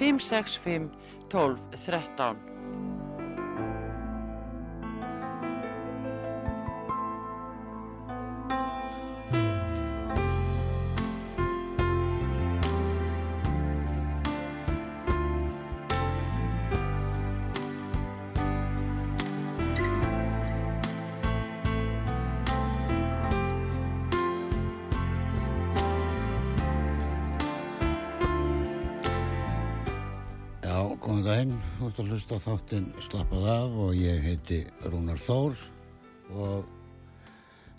565 0.00 0.90
12 1.28 1.58
13. 1.76 2.49
hlusta 32.20 32.36
á 32.36 32.44
þáttinn 32.52 32.88
Slappað 33.00 33.44
af 33.48 33.76
og 33.80 33.94
ég 33.96 34.18
heiti 34.20 34.58
Rúnar 34.92 35.16
Þór 35.16 35.54
og 36.36 36.66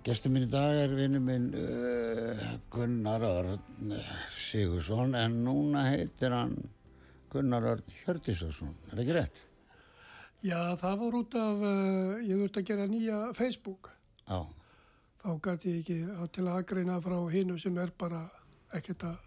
gestur 0.02 0.33
minn 0.33 0.48
í 0.48 0.50
dag 0.50 0.80
er 0.81 0.95
vinnu 0.98 1.20
minn 1.22 1.52
uh, 1.53 2.42
Gunnar 2.73 3.22
Örn 3.22 3.94
Sigursson 4.33 5.14
en 5.20 5.36
núna 5.45 5.83
heitir 5.92 6.33
hann 6.33 6.56
Gunnar 7.30 7.67
Örn 7.75 7.94
Hjördísson, 8.00 8.73
er 8.89 8.95
það 8.95 9.03
ekki 9.03 9.17
rétt? 9.20 9.44
Já, 10.42 10.58
það 10.81 10.98
var 11.03 11.20
út 11.22 11.38
af, 11.44 11.61
uh, 11.61 12.17
ég 12.26 12.42
þurfti 12.42 12.64
að 12.64 12.70
gera 12.72 12.89
nýja 12.89 13.22
Facebook. 13.38 13.94
Já, 14.26 14.42
Þá 15.22 15.31
gæti 15.38 15.76
ég 15.76 15.81
ekki 15.83 16.30
til 16.33 16.48
að 16.48 16.55
aðgreina 16.55 16.98
frá 17.05 17.20
hinu 17.30 17.61
sem 17.61 17.78
er 17.78 17.94
bara 17.94 18.26
ekkert, 18.73 19.05
að, 19.05 19.22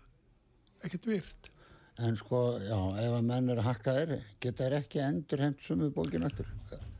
ekkert 0.82 1.12
virt. 1.12 1.53
En 2.02 2.16
sko, 2.18 2.40
já, 2.64 2.78
ef 3.04 3.12
að 3.18 3.26
menn 3.28 3.52
er 3.52 3.60
að 3.62 3.68
hakka 3.68 3.94
þér, 3.98 4.14
geta 4.42 4.64
þér 4.64 4.76
ekki 4.80 5.02
endur 5.04 5.44
heimt 5.44 5.62
sumu 5.62 5.90
bókin 5.94 6.26
eftir? 6.26 6.48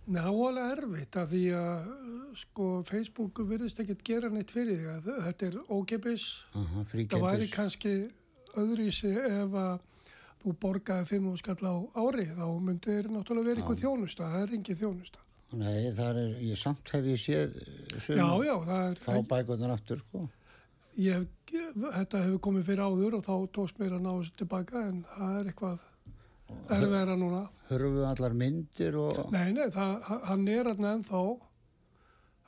Nei, 0.05 0.21
það 0.21 0.37
var 0.37 0.51
alveg 0.53 0.75
erfitt 0.77 1.17
af 1.17 1.31
því 1.31 1.43
að 1.59 1.89
sko 2.37 2.69
Facebook 2.85 3.41
virðist 3.49 3.81
ekkert 3.81 4.05
gera 4.05 4.31
neitt 4.31 4.53
fyrir 4.53 4.79
því 4.83 4.93
að 4.93 5.11
þetta 5.27 5.49
er. 5.49 5.59
Aha, 6.61 6.85
Það 6.93 7.25
væri 7.25 7.51
kannski 7.53 7.95
öðruvísi 8.55 9.13
ef 9.17 9.59
að 9.65 9.91
þú 10.45 10.55
borgaði 10.61 11.09
5 11.15 11.31
skall 11.41 11.65
á 11.65 11.75
ári 12.05 12.27
þá 12.29 12.47
myndi 12.61 12.93
þér 12.93 13.11
náttúrulega 13.15 13.49
verið 13.49 13.63
eitthvað 13.63 13.81
þjónusta, 13.81 14.31
það 14.35 14.43
er 14.45 14.57
engin 14.59 14.81
þjónusta. 14.83 15.23
Nei, 15.55 15.93
það 15.95 16.19
er, 16.21 16.33
ég 16.51 16.59
samt 16.59 16.91
hef 16.93 17.07
ég 17.09 17.21
séð 17.21 17.59
sum 18.03 18.19
Já, 18.19 18.29
já, 18.45 18.55
það 18.67 18.87
er, 18.91 19.01
fá 19.05 19.13
bækunar 19.31 19.75
aftur, 19.77 20.03
sko. 20.05 20.25
Ég, 21.01 21.27
þetta 21.51 22.23
hefur 22.27 22.41
komið 22.49 22.69
fyrir 22.69 22.85
áður 22.85 23.19
og 23.19 23.25
þá 23.27 23.35
tókst 23.57 23.81
mér 23.81 23.97
að 23.97 24.05
ná 24.05 24.13
þessu 24.13 24.37
tilbaka 24.43 24.85
en 24.91 25.03
það 25.17 25.41
er 25.41 25.51
eitthvað 25.51 25.83
erfiðara 26.77 27.17
núna. 27.19 27.43
Hörfu 27.71 28.05
allar 28.07 28.37
myndir 28.37 28.99
og 29.01 29.33
Nei, 29.33 29.51
nei, 29.57 29.67
það, 29.75 30.09
hann 30.29 30.47
er 30.53 30.71
hann 30.71 30.89
ennþá 30.93 31.23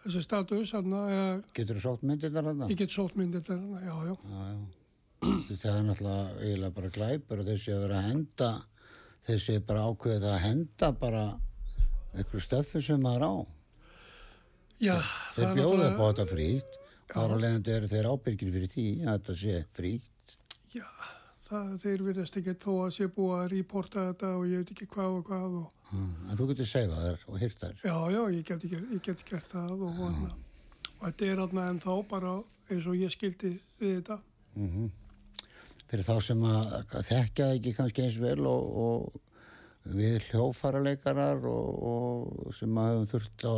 þessi 0.07 0.23
status, 0.23 0.73
getur 1.57 1.79
þú 1.79 1.83
sótt 1.83 2.05
myndirnar 2.07 2.47
þarna? 2.47 2.69
ég 2.71 2.79
get 2.79 2.93
sótt 2.95 3.17
myndir 3.19 3.43
til 3.47 3.57
hann, 3.57 3.81
já, 3.83 3.97
já. 4.07 4.15
Já. 4.31 4.47
Það 5.57 5.73
er 5.73 5.85
náttúrulega 5.89 6.45
eiginlega 6.45 6.75
bara 6.77 6.93
glæpur 6.95 7.41
og 7.43 7.49
þessi 7.49 7.73
að 7.75 7.83
vera 7.87 7.99
að 7.99 8.09
henda, 8.11 8.51
þessi 9.27 9.57
er 9.57 9.63
bara 9.67 9.87
ákveðið 9.91 10.27
að 10.31 10.43
henda 10.45 10.91
bara 11.01 11.25
einhverju 12.15 12.45
stöffi 12.45 12.83
sem 12.85 13.01
maður 13.03 13.25
á. 13.27 13.35
Já, 14.77 14.97
Þeir 15.35 15.47
er 15.49 15.55
bjóða 15.57 15.89
upp 15.89 16.01
á 16.01 16.07
þetta 16.11 16.27
frítt, 16.31 16.77
þar 17.13 17.35
á 17.35 17.43
leiðandi 17.43 17.77
eru 17.77 17.93
þeir 17.93 18.11
ábyrgir 18.11 18.53
fyrir 18.57 18.73
því 18.73 18.89
að 19.05 19.15
þetta 19.15 19.39
sé 19.43 19.63
frítt. 19.77 20.37
Já, 20.75 20.87
það, 21.49 21.73
þeir 21.85 22.05
virðast 22.11 22.39
ekki 22.41 22.59
þó 22.67 22.73
að 22.75 22.93
sé 22.99 23.09
búið 23.17 23.39
að 23.39 23.49
reporta 23.55 24.11
þetta 24.11 24.35
og 24.37 24.47
ég 24.51 24.63
veit 24.63 24.77
ekki 24.77 24.91
hvað 24.97 25.19
og 25.21 25.27
hvað 25.31 25.59
og 25.63 25.73
Mm. 25.95 26.15
En 26.31 26.39
þú 26.39 26.49
getur 26.51 26.67
seifað 26.67 27.05
þær 27.05 27.25
og 27.31 27.39
hyrt 27.43 27.61
þær. 27.61 27.75
já, 27.85 27.97
já, 28.11 28.21
ég 28.35 28.47
get, 28.47 28.65
ekki, 28.67 28.79
ég 28.91 29.03
get 29.07 29.25
gert 29.29 29.51
það 29.53 29.75
og, 29.77 30.01
og, 30.03 30.23
og 30.97 31.05
þetta 31.05 31.29
er 31.31 31.43
hann 31.43 31.61
ennþá 31.63 31.97
bara 32.11 32.33
eins 32.67 32.89
og 32.91 32.99
ég 32.99 33.13
skildi 33.15 33.53
við 33.81 34.01
þetta. 34.01 34.21
Mm 34.59 34.89
Fyrir 35.87 36.03
þá 36.03 36.17
sem 36.27 36.41
að 36.43 36.73
að 36.83 37.05
þekkja 37.07 37.45
það 37.47 37.57
ekki 37.57 37.73
kannski 37.77 38.03
eins 38.03 38.17
vel 38.19 38.47
og, 38.51 38.65
og 38.83 39.93
við 39.95 40.25
hljófaraleikarar 40.33 41.45
og, 41.47 41.69
og 41.91 42.57
sem 42.59 42.81
að 42.83 42.89
höfum 42.91 43.11
þurft 43.13 43.47
á 43.47 43.55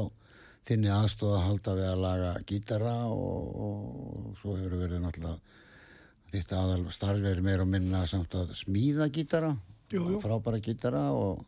þinni 0.68 0.90
aðstóð 0.92 1.34
að 1.36 1.46
halda 1.46 1.74
við 1.78 1.88
að 1.88 2.02
laga 2.04 2.32
gítara 2.48 2.94
og, 3.08 3.48
og 3.66 4.40
svo 4.40 4.56
hefur 4.58 4.76
verið 4.82 5.02
náttúrulega 5.04 5.56
þitt 6.32 6.52
aðal 6.52 6.82
starf 6.92 7.22
verið 7.24 7.46
meira 7.46 7.64
og 7.64 7.70
minna 7.72 8.04
samt 8.08 8.34
að 8.36 8.52
smíða 8.58 9.08
gítara, 9.12 9.54
frábæra 10.20 10.60
gítara 10.60 11.06
og, 11.16 11.44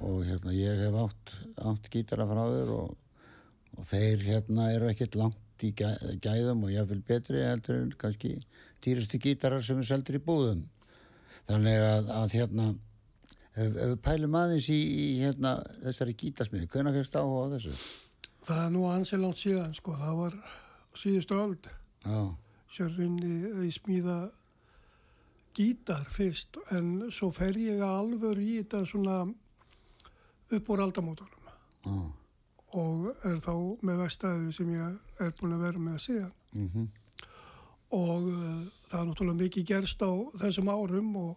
og 0.00 0.22
hérna 0.24 0.54
ég 0.56 0.80
hef 0.86 0.96
átt, 1.02 1.34
átt 1.68 1.90
gítara 1.92 2.26
frá 2.28 2.42
þér 2.48 2.72
og, 2.78 2.94
og 3.76 3.88
þeir 3.90 4.24
hérna 4.30 4.70
eru 4.72 4.88
ekkert 4.88 5.18
langt 5.20 5.64
í 5.64 5.74
gæ, 5.76 5.90
gæðum 6.24 6.64
og 6.64 6.72
ég 6.72 6.88
vil 6.88 7.02
betri 7.04 7.44
heldur 7.44 7.82
en 7.82 7.92
kannski 8.00 8.38
dýrustu 8.84 9.20
gítarar 9.20 9.62
sem 9.64 9.78
er 9.80 9.88
seldur 9.88 10.18
í 10.18 10.24
búðum. 10.24 10.64
Þannig 11.48 11.84
að, 11.84 12.10
að 12.16 12.38
hérna 12.38 12.70
ef, 12.72 13.68
við 13.76 13.94
pælum 14.04 14.40
aðeins 14.40 14.70
í, 14.72 14.80
í 14.80 15.06
hérna, 15.20 15.58
þessari 15.84 16.16
gítasmiði, 16.24 16.70
hvenær 16.72 16.96
fyrst 16.96 17.20
áhuga 17.20 17.46
á 17.48 17.52
þessu? 17.54 17.76
Það 18.44 18.62
er 18.64 18.72
nú 18.74 18.86
ansið 18.90 19.22
langt 19.22 19.40
síðan, 19.40 19.74
sko, 19.76 19.94
það 19.96 20.16
var 20.20 20.34
síðustu 21.00 21.38
öld, 21.40 21.68
Já, 22.04 22.18
sérfinni 22.74 23.36
í 23.64 23.70
smíða 23.72 24.18
gítar 25.56 26.04
fyrst, 26.12 26.58
en 26.74 27.06
svo 27.14 27.30
fer 27.32 27.56
ég 27.56 27.80
alveg 27.86 28.42
í 28.42 28.58
þetta 28.58 28.82
svona 28.90 29.22
upp 30.54 30.68
úr 30.74 30.82
aldamótunum. 30.84 31.48
Já, 31.84 31.96
og 32.74 33.08
er 33.24 33.40
þá 33.44 33.54
með 33.86 34.02
vestæðu 34.02 34.52
sem 34.56 34.74
ég 34.74 35.22
er 35.22 35.32
búin 35.38 35.56
að 35.56 35.64
vera 35.68 35.82
með 35.88 35.98
síðan. 36.08 36.36
mhm, 36.52 36.86
og 37.94 38.24
uh, 38.26 38.62
það 38.90 39.00
er 39.00 39.08
náttúrulega 39.08 39.40
mikið 39.44 39.66
gerst 39.68 40.00
á 40.02 40.12
þessum 40.42 40.70
árum 40.72 41.12
og, 41.20 41.34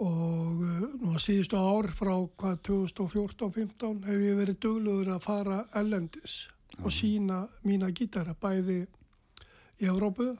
og 0.00 0.62
uh, 0.62 0.86
nú 1.02 1.12
að 1.12 1.22
síðustu 1.26 1.58
ár 1.60 1.90
frá 1.94 2.14
hvað 2.40 2.58
2014-15 2.68 4.02
hef 4.08 4.24
ég 4.24 4.38
verið 4.38 4.58
dugluður 4.64 5.12
að 5.16 5.24
fara 5.26 5.58
ellendis 5.78 6.46
og 6.80 6.92
sína 6.94 7.44
mína 7.68 7.90
gítara 7.92 8.34
bæði 8.34 8.80
í 9.82 9.88
Evrópu 9.90 10.30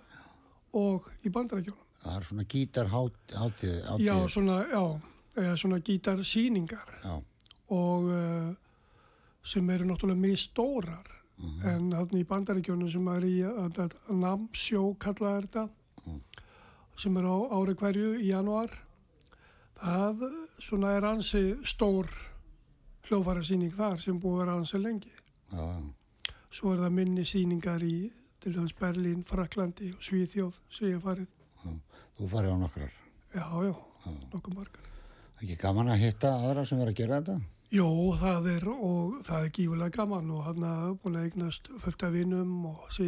og 0.79 1.09
í 1.27 1.33
bandarækjunum. 1.33 1.79
það 2.03 2.17
er 2.17 2.29
svona 2.31 2.45
gítarháttið 2.55 3.77
Já, 4.01 4.17
svona, 4.33 4.59
já, 4.73 4.85
svona 5.61 5.79
gítarsýningar. 5.85 6.97
Og 7.73 8.09
uh, 8.09 8.55
sem 9.45 9.71
eru 9.71 9.87
náttúrulega 9.89 10.23
mjög 10.23 10.41
stórar 10.41 11.19
en 11.43 11.91
þannig 11.91 12.21
í 12.23 12.29
bandaríkjónu 12.29 12.89
sem 12.91 13.09
er 13.11 13.25
í 13.27 13.37
að, 13.47 13.79
að, 13.83 13.95
að 14.09 14.19
namsjó 14.23 14.83
kalla 15.03 15.37
er 15.39 15.47
þetta 15.49 15.65
sem 17.03 17.17
er 17.19 17.27
á 17.27 17.37
ári 17.59 17.75
hverju 17.81 18.13
í 18.21 18.29
januar 18.31 18.75
það 19.83 20.25
uh, 20.29 20.39
svona 20.63 20.95
er 20.97 21.07
ansi 21.11 21.43
stór 21.69 22.11
hljófara 23.09 23.43
síning 23.45 23.75
þar 23.75 24.01
sem 24.01 24.19
búið 24.21 24.35
að 24.37 24.43
vera 24.45 24.57
ansi 24.61 24.81
lengi. 24.81 25.13
Já, 25.53 25.63
já. 25.63 26.35
svo 26.53 26.73
er 26.73 26.85
það 26.85 26.99
minni 26.99 27.25
síningar 27.29 27.85
í 27.85 27.97
til 28.43 28.55
dæmis 28.57 28.75
Berlín, 28.79 29.23
Fraklandi 29.27 29.93
og 29.95 30.03
Svíþjóð 30.03 30.59
sem 30.73 30.93
ég 30.95 31.03
farið. 31.03 31.29
Þú 32.17 32.29
farið 32.31 32.55
á 32.55 32.59
nokkrar. 32.63 32.95
Já, 33.33 33.45
já, 33.67 33.75
nokkuð 34.33 34.57
margar. 34.57 34.89
Ekki 35.43 35.59
gaman 35.59 35.91
að 35.91 36.03
hitta 36.07 36.33
aðra 36.39 36.65
sem 36.67 36.79
verður 36.79 36.95
að 36.95 36.99
gera 37.03 37.21
þetta? 37.21 37.37
Jó, 37.73 37.87
það 38.21 38.49
er 38.53 38.67
og 38.73 39.15
það 39.25 39.47
er 39.47 39.55
gífulega 39.57 39.97
gaman 39.97 40.35
og 40.35 40.43
hann 40.45 40.67
er 40.69 40.97
búin 41.01 41.17
að 41.17 41.29
eignast 41.31 41.71
fullt 41.81 42.03
af 42.05 42.13
vinum 42.13 42.67
og 42.69 42.91
sé 42.93 43.07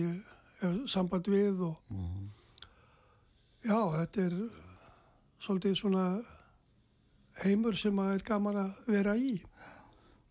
hef 0.62 0.78
samband 0.90 1.28
við 1.28 1.60
og 1.66 1.76
já, 3.64 3.76
þetta 3.98 4.24
er 4.24 4.38
svolítið 5.44 5.76
svona 5.82 6.06
heimur 7.42 7.76
sem 7.78 7.98
að 7.98 8.14
er 8.14 8.24
gaman 8.28 8.60
að 8.62 8.88
vera 8.94 9.16
í. 9.18 9.34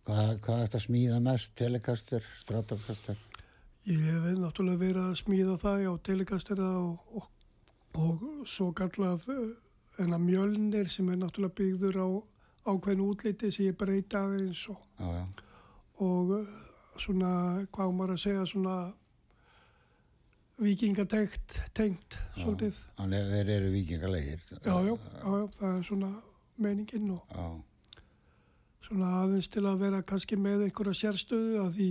hvað, 0.08 0.40
hvað 0.46 0.58
er 0.58 0.66
þetta 0.68 0.84
smíða 0.88 1.20
mest, 1.24 1.54
telekaster, 1.60 2.26
strátakaster 2.42 3.20
Ég 3.84 4.00
hef 4.00 4.38
náttúrulega 4.40 4.80
verið 4.80 5.06
að 5.10 5.18
smíða 5.20 5.58
það 5.60 5.82
á 5.92 5.94
telikastera 6.08 6.68
og, 6.80 7.18
og, 7.20 7.26
og 8.00 8.22
svo 8.48 8.70
kallað 8.72 9.26
eh, 9.34 9.50
enna 10.00 10.20
mjölnir 10.22 10.88
sem 10.88 11.10
er 11.12 11.20
náttúrulega 11.20 11.58
byggður 11.58 12.00
á 12.00 12.08
ákveðin 12.72 13.04
útliti 13.04 13.52
sem 13.52 13.68
ég 13.68 13.76
breyta 13.76 14.24
aðeins 14.24 14.62
og, 14.72 14.80
já, 15.00 15.10
já, 15.18 15.24
og 16.06 16.32
uh, 16.38 16.54
svona, 16.96 17.32
hvað 17.76 17.96
maður 17.98 18.16
að 18.16 18.22
segja, 18.24 18.46
svona 18.48 18.78
vikingatengt, 20.64 21.58
tengt, 21.76 22.16
svolítið. 22.38 22.80
þannig 23.02 23.20
að 23.26 23.34
þeir 23.36 23.52
eru 23.58 23.74
vikingalegir 23.74 24.46
Já, 24.54 24.76
já, 24.88 24.94
já, 24.94 25.28
já, 25.28 25.48
það 25.60 25.74
er 25.74 25.84
svona 25.90 26.12
meiningin 26.62 27.12
og 27.16 27.30
já, 27.30 27.46
svona 28.88 29.14
aðeins 29.24 29.50
til 29.52 29.64
að 29.66 29.86
vera 29.86 30.02
kannski 30.06 30.38
með 30.40 30.68
einhverja 30.68 31.00
sérstöðu 31.00 31.62
að 31.64 31.72
því 31.78 31.90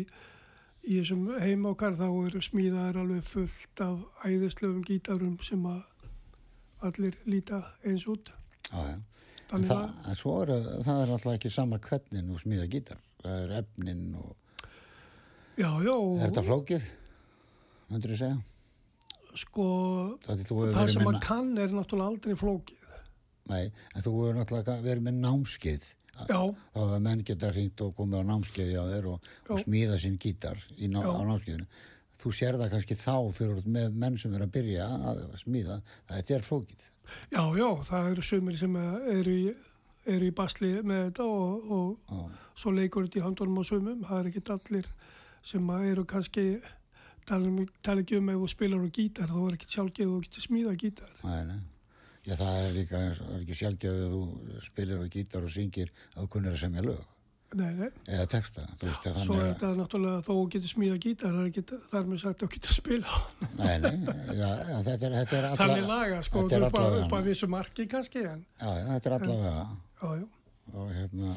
í 0.83 0.99
þessum 0.99 1.25
heim 1.43 1.65
okkar 1.71 1.97
þá 1.99 2.07
eru 2.11 2.43
smíðaðar 2.43 3.01
alveg 3.05 3.25
fullt 3.27 3.83
af 3.85 4.27
æðislefum 4.27 4.83
gítarum 4.87 5.39
sem 5.47 5.65
að 5.71 5.83
allir 6.83 7.19
líta 7.31 7.63
eins 7.87 8.07
út. 8.11 8.33
já. 8.73 8.99
En, 9.53 9.65
það, 9.69 9.83
að, 9.83 10.07
en 10.09 10.17
svo 10.17 10.35
er 10.41 10.51
það 10.87 11.01
er 11.03 11.11
alltaf 11.13 11.35
ekki 11.37 11.51
sama 11.53 11.79
hvernig 11.85 12.23
nú 12.25 12.39
smíða 12.41 12.71
gítar 12.73 13.03
það 13.21 13.35
er 13.43 13.51
efnin 13.59 14.07
og 14.17 14.31
já, 15.61 15.69
já, 15.85 15.93
er 15.93 16.23
þetta 16.23 16.45
flókið 16.47 16.87
myndur 17.93 18.15
þú 18.15 18.19
segja 18.23 18.39
sko 19.43 19.67
það, 20.25 20.43
sem 20.93 21.05
maður 21.05 21.21
kann 21.25 21.53
er 21.57 21.73
náttúrulega 21.73 22.11
aldrei 22.11 22.37
flókið. 22.37 22.82
Nei, 23.51 23.73
en 23.95 24.05
þú 24.05 24.13
hefur 24.19 24.39
náttúrulega 24.39 24.79
verið 24.85 25.07
með 25.09 25.19
námskeið. 25.25 25.89
Já, 26.29 26.39
þá 26.75 26.79
hefur 26.79 27.01
menn 27.07 27.25
geta 27.27 27.51
hringt 27.51 27.83
og 27.83 27.97
komið 27.97 28.21
á 28.21 28.25
námskeiði 28.29 28.77
á 28.79 28.85
þeir 28.91 29.09
og, 29.15 29.33
og 29.49 29.63
smíða 29.63 29.97
sinn 30.03 30.19
gítar 30.21 30.61
ná, 30.93 31.01
á 31.01 31.23
námskeiðinu. 31.25 31.67
Þú 32.23 32.33
sér 32.37 32.59
það 32.61 32.75
kannski 32.77 32.97
þá 33.01 33.17
þegar 33.35 33.71
með 33.75 33.97
menn 34.05 34.19
sem 34.21 34.35
er 34.37 34.45
að 34.45 34.53
byrja 34.55 34.87
að 34.87 35.23
smíða 35.41 35.81
að 35.81 36.13
þetta 36.19 36.37
er 36.37 36.47
flókið. 36.47 36.85
Já, 37.33 37.43
já, 37.59 37.69
það 37.89 38.11
eru 38.13 38.27
sumir 38.29 38.61
sem 38.61 38.77
eru 38.77 39.33
í, 39.35 39.49
eru 40.13 40.29
í 40.29 40.37
basli 40.37 40.71
með 40.87 41.09
þetta 41.09 41.27
og, 41.27 41.73
og 41.79 42.13
já, 42.13 42.39
svo 42.63 42.77
leikur 42.77 43.09
þetta 43.09 43.19
í 43.19 43.25
handunum 43.27 43.59
á 43.59 43.65
sumum. 43.67 44.07
Það 44.07 44.21
er 44.21 44.31
ekki 44.31 44.45
allir 44.55 44.93
sem 45.43 45.75
að 45.75 45.89
eru 45.91 46.07
kannski, 46.13 46.47
tala, 47.27 47.51
um, 47.51 47.67
tala 47.83 48.05
ekki 48.05 48.21
um 48.21 48.31
ef 48.31 48.45
þú 48.45 48.53
spilar 48.53 48.87
á 48.87 48.91
gítar, 48.95 49.33
þá 49.33 49.39
er 49.43 49.59
ekki 49.59 49.73
sjálfgeð 49.73 50.15
og 50.15 50.27
getur 50.29 50.47
smíða 50.47 50.79
gítar. 50.79 51.15
nei, 51.25 51.43
nei. 51.51 51.61
Já, 52.23 52.35
það 52.39 52.59
er 52.63 52.75
líka, 52.77 52.99
það 53.19 53.31
er 53.35 53.41
ekki 53.43 53.57
sjálfgjöf 53.59 53.97
að 54.03 54.13
þú 54.13 54.61
spilir 54.69 55.01
á 55.03 55.07
gítar 55.11 55.47
og 55.49 55.51
syngir 55.51 55.89
að 56.15 56.21
þú 56.23 56.29
kunnir 56.37 56.55
að 56.55 56.61
semja 56.63 56.85
lög 56.87 57.09
Nei, 57.53 57.69
nei. 57.77 57.89
eða 58.09 58.27
texta, 58.33 58.63
þú 58.81 58.87
veist 58.89 59.07
að 59.11 59.17
Svo 59.19 59.19
er 59.21 59.27
þannig 59.27 59.43
að 59.43 59.49
þetta 59.53 59.71
náttúrulega 59.81 60.21
þó 60.25 60.29
þú 60.33 60.45
getur 60.55 60.71
smíða 60.73 61.01
gítar, 61.05 61.33
það 61.35 61.41
er 61.43 61.49
ekki, 61.51 61.65
þar 61.91 62.07
með 62.09 62.21
sagt 62.23 62.31
að 62.33 62.45
þú 62.47 62.49
getur 62.55 62.77
spila. 62.79 63.17
nei, 63.59 63.75
nei, 63.83 63.91
já, 64.39 64.47
já, 64.71 64.79
þetta 64.87 65.09
er, 65.09 65.17
þetta 65.19 65.37
er 65.37 65.49
alla, 65.49 65.59
Þannig 65.61 65.91
laga, 65.91 66.21
sko, 66.29 66.45
þetta 66.47 66.57
er 66.57 66.63
þú 66.63 66.69
upp, 66.71 66.79
að- 66.79 66.87
allavega 66.87 67.19
að 67.19 67.29
vissu 67.29 67.49
marki 67.53 67.87
kannski, 67.93 68.23
en 68.31 68.47
já, 68.63 68.71
já, 68.79 68.87
þetta 68.95 69.11
er 69.11 69.17
allavega 69.19 69.53
já, 69.53 70.15
já, 70.23 70.25
og 70.73 70.95
hérna 70.97 71.35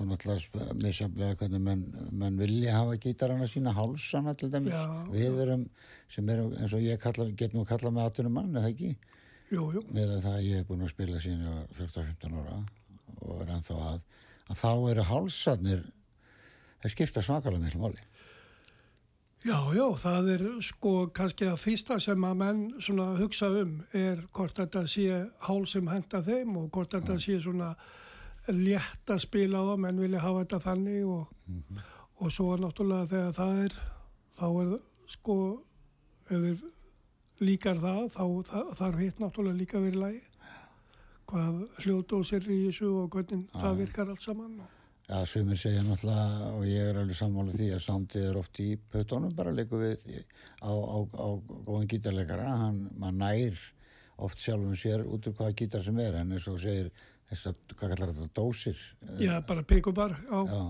svo 0.00 0.06
náttúrulega 0.08 0.78
misjaflega 0.80 1.36
hvernig 1.42 1.62
menn, 1.68 1.84
menn 2.22 2.40
vilja 2.40 2.78
hafa 2.78 2.96
gítarana 3.04 3.48
sína 3.50 3.74
dæmis 4.56 4.72
Já. 4.72 4.86
við 5.12 5.40
erum 5.44 5.66
sem 6.08 6.28
erum 6.32 6.54
eins 6.56 6.72
og 6.72 6.80
ég 6.80 6.96
get 7.36 7.52
nú 7.52 7.66
kalla 7.68 7.92
með 7.92 8.08
18 8.24 8.32
mann 8.32 8.54
eða 8.56 8.72
ekki 8.72 8.94
jú, 9.50 9.66
jú, 9.76 9.84
með 9.90 10.16
það 10.20 10.32
að 10.34 10.46
ég 10.46 10.62
er 10.62 10.66
búin 10.68 10.86
að 10.86 10.94
spila 10.94 11.20
sín 11.22 11.44
14-15 11.78 12.40
ára 12.40 12.58
og 13.20 13.40
er 13.44 13.54
ennþá 13.56 13.78
að 13.92 14.02
að 14.50 14.58
þá 14.58 14.70
eru 14.90 15.06
hálsarnir 15.06 15.82
þeir 16.82 16.94
skipta 16.94 17.22
svakalega 17.24 17.64
miklu 17.64 17.82
máli. 17.84 18.06
Já, 19.40 19.56
já, 19.72 19.86
það 19.96 20.26
er 20.34 20.42
sko 20.64 20.92
kannski 21.16 21.46
að 21.48 21.62
fyrsta 21.62 21.96
sem 22.02 22.24
að 22.28 22.40
menn 22.42 22.58
svona 22.82 23.14
hugsa 23.16 23.48
um 23.62 23.78
er 23.96 24.20
hvort 24.36 24.58
þetta 24.58 24.82
sé 24.90 25.22
hál 25.46 25.62
sem 25.70 25.88
henda 25.88 26.20
þeim 26.26 26.58
og 26.60 26.66
hvort 26.74 26.92
þetta 26.92 27.16
sé 27.22 27.38
svona 27.40 27.70
létt 28.50 29.12
að 29.12 29.22
spila 29.24 29.62
á 29.64 29.80
menn 29.80 30.02
vilja 30.02 30.20
hafa 30.20 30.42
þetta 30.44 30.60
þannig 30.66 31.08
og, 31.08 31.32
og 32.20 32.34
svo 32.34 32.50
náttúrulega 32.60 33.08
þegar 33.14 33.32
það 33.38 33.62
er, 33.64 33.78
þá 34.36 34.46
er 34.50 34.76
sko, 35.14 35.38
ef 36.28 36.44
þeir 36.44 36.60
líkar 37.40 37.80
það, 37.80 38.02
þá 38.16 38.24
það, 38.50 38.74
þarf 38.80 39.00
hitt 39.04 39.22
náttúrulega 39.22 39.60
líka 39.60 39.80
verið 39.80 40.02
lægi 40.04 40.20
hvað 41.30 41.62
hljóðdósir 41.84 42.46
í 42.50 42.60
þessu 42.66 42.90
og 43.04 43.10
hvernig 43.14 43.48
það 43.54 43.80
virkar 43.84 44.12
allt 44.12 44.24
saman 44.24 44.60
Já, 45.10 45.24
sumir 45.26 45.58
segja 45.58 45.82
náttúrulega 45.82 46.50
og 46.54 46.64
ég 46.70 46.88
er 46.92 46.98
alveg 47.00 47.18
sammála 47.18 47.54
því 47.56 47.68
að 47.74 47.80
soundið 47.82 48.26
er 48.28 48.36
oft 48.38 48.60
í 48.62 48.68
pötunum 48.92 49.32
bara 49.34 49.54
leikur 49.54 49.82
við 49.82 50.04
á, 50.62 50.70
á, 50.70 50.98
á 51.02 51.28
góðan 51.66 51.88
gítarleikara. 51.90 52.44
Hann, 52.60 52.84
maður 52.94 53.16
nær 53.18 53.64
oft 54.22 54.38
sjálfum 54.38 54.76
sér 54.78 55.02
út 55.02 55.26
úr 55.26 55.34
hvaða 55.34 55.56
gítar 55.58 55.82
sem 55.82 55.98
er 55.98 56.20
en 56.20 56.36
eins 56.36 56.46
og 56.52 56.60
segir 56.62 56.92
þess 57.30 57.50
að, 57.50 57.58
hvað 57.72 57.94
kallar 57.96 58.12
þetta, 58.12 58.28
dósir? 58.38 58.84
Já, 59.18 59.34
bara 59.48 59.66
pikubar 59.66 60.14
já, 60.14 60.38
Já, 60.46 60.62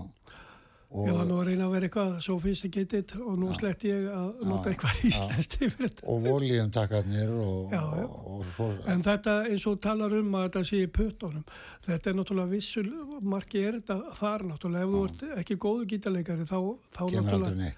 ég 0.91 1.13
var 1.15 1.21
og, 1.23 1.27
nú 1.29 1.35
að 1.39 1.45
reyna 1.47 1.65
að 1.69 1.73
vera 1.75 1.87
eitthvað 1.87 2.15
sophisticated 2.25 3.13
og 3.23 3.37
nú 3.39 3.51
slett 3.55 3.83
ég 3.87 4.07
að 4.11 4.41
nota 4.49 4.71
eitthvað 4.73 5.03
íslenskt 5.07 5.53
yfir 5.63 5.85
þetta. 5.87 6.03
Og 6.11 6.25
voljumtakkarnir 6.25 7.31
og, 7.31 7.71
Já, 7.71 7.81
já. 8.01 8.05
og, 8.07 8.25
og 8.35 8.49
svo 8.55 8.67
En 8.91 9.03
þetta 9.05 9.35
eins 9.47 9.67
og 9.71 9.79
talar 9.85 10.15
um 10.19 10.35
að 10.35 10.47
þetta 10.49 10.63
sé 10.71 10.81
í 10.83 10.89
puttunum, 10.99 11.45
þetta 11.87 12.11
er 12.11 12.17
náttúrulega 12.19 12.51
vissul, 12.51 12.85
marki 13.23 13.63
er 13.69 13.79
þetta 13.79 13.97
þar 14.19 14.45
náttúrulega, 14.49 14.83
ef 14.83 14.91
þú 14.91 15.03
ert 15.07 15.39
ekki 15.43 15.57
góðu 15.67 15.87
gítarleikari 15.93 16.47
þá, 16.49 16.57
þá 16.97 17.03
náttúrulega, 17.15 17.71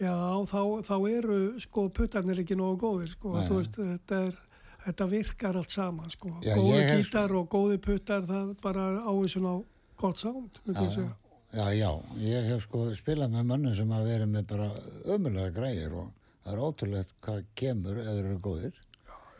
já, 0.00 0.14
þá, 0.54 0.60
þá 0.86 0.94
eru 1.10 1.40
sko 1.66 1.88
puttarnir 1.98 2.44
ekki 2.44 2.56
nógu 2.60 2.78
góðir, 2.86 3.10
sko, 3.16 3.34
Nei, 3.34 3.48
veist, 3.50 3.76
þetta 3.80 4.22
er, 4.28 4.38
þetta 4.86 5.08
virkar 5.10 5.58
allt 5.60 5.74
saman, 5.74 6.08
sko, 6.14 6.36
Já, 6.46 6.54
góðu 6.56 6.76
ég 6.78 6.86
hef- 6.94 7.02
gítar 7.02 7.34
og 7.36 7.50
góði 7.52 7.80
puttar, 7.84 8.22
það 8.30 8.54
bara 8.62 8.86
ávísun 9.10 9.50
á 9.50 9.54
gott 10.00 10.22
sound, 10.22 10.62
myndi 10.64 10.86
ég 10.86 10.88
Já, 10.88 10.94
segja. 11.00 11.16
Já, 11.50 11.64
já, 11.74 11.90
ég 12.22 12.46
hef 12.46 12.62
sko 12.68 12.84
spilað 12.94 13.32
með 13.34 13.48
mönnum 13.48 13.74
sem 13.74 13.90
hafa 13.90 14.06
verið 14.06 14.28
með 14.30 14.44
bara 14.52 14.68
ömulega 15.10 15.50
græðir 15.56 15.96
og 15.98 16.12
það 16.44 16.52
er 16.52 16.62
ótrúlegt 16.68 17.12
hvað 17.26 17.40
kemur 17.58 17.98
eða 17.98 18.14
þeir 18.14 18.28
eru 18.30 18.38
góðir. 18.44 18.78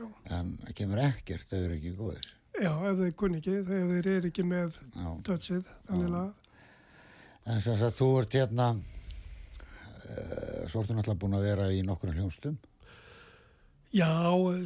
Já. 0.01 0.07
en 0.35 0.53
það 0.65 0.75
kemur 0.81 1.03
ekkert 1.05 1.53
eða 1.53 1.61
þeir 1.61 1.67
eru 1.69 1.77
ekki 1.79 1.93
góðir. 2.01 2.29
Já, 2.61 2.73
ef 2.91 2.99
þeir 2.99 3.13
kunni 3.21 3.39
ekki, 3.41 3.55
þegar 3.69 3.91
þeir 3.95 4.09
eru 4.17 4.31
ekki 4.33 4.45
með 4.51 4.79
Já. 4.97 5.09
dödsið, 5.31 5.71
þannig 5.89 6.17
að, 6.25 6.31
En 7.51 7.63
sem 7.65 7.77
sagt, 7.81 7.97
þú 7.97 8.09
ert 8.21 8.35
hérna 8.37 8.67
uh, 8.75 10.67
svo 10.69 10.83
ertu 10.83 10.93
náttúrulega 10.97 11.21
búin 11.23 11.39
að 11.39 11.47
vera 11.49 11.71
í 11.73 11.81
nokkur 11.87 12.13
hljónstum 12.15 12.59
Já, 13.97 14.11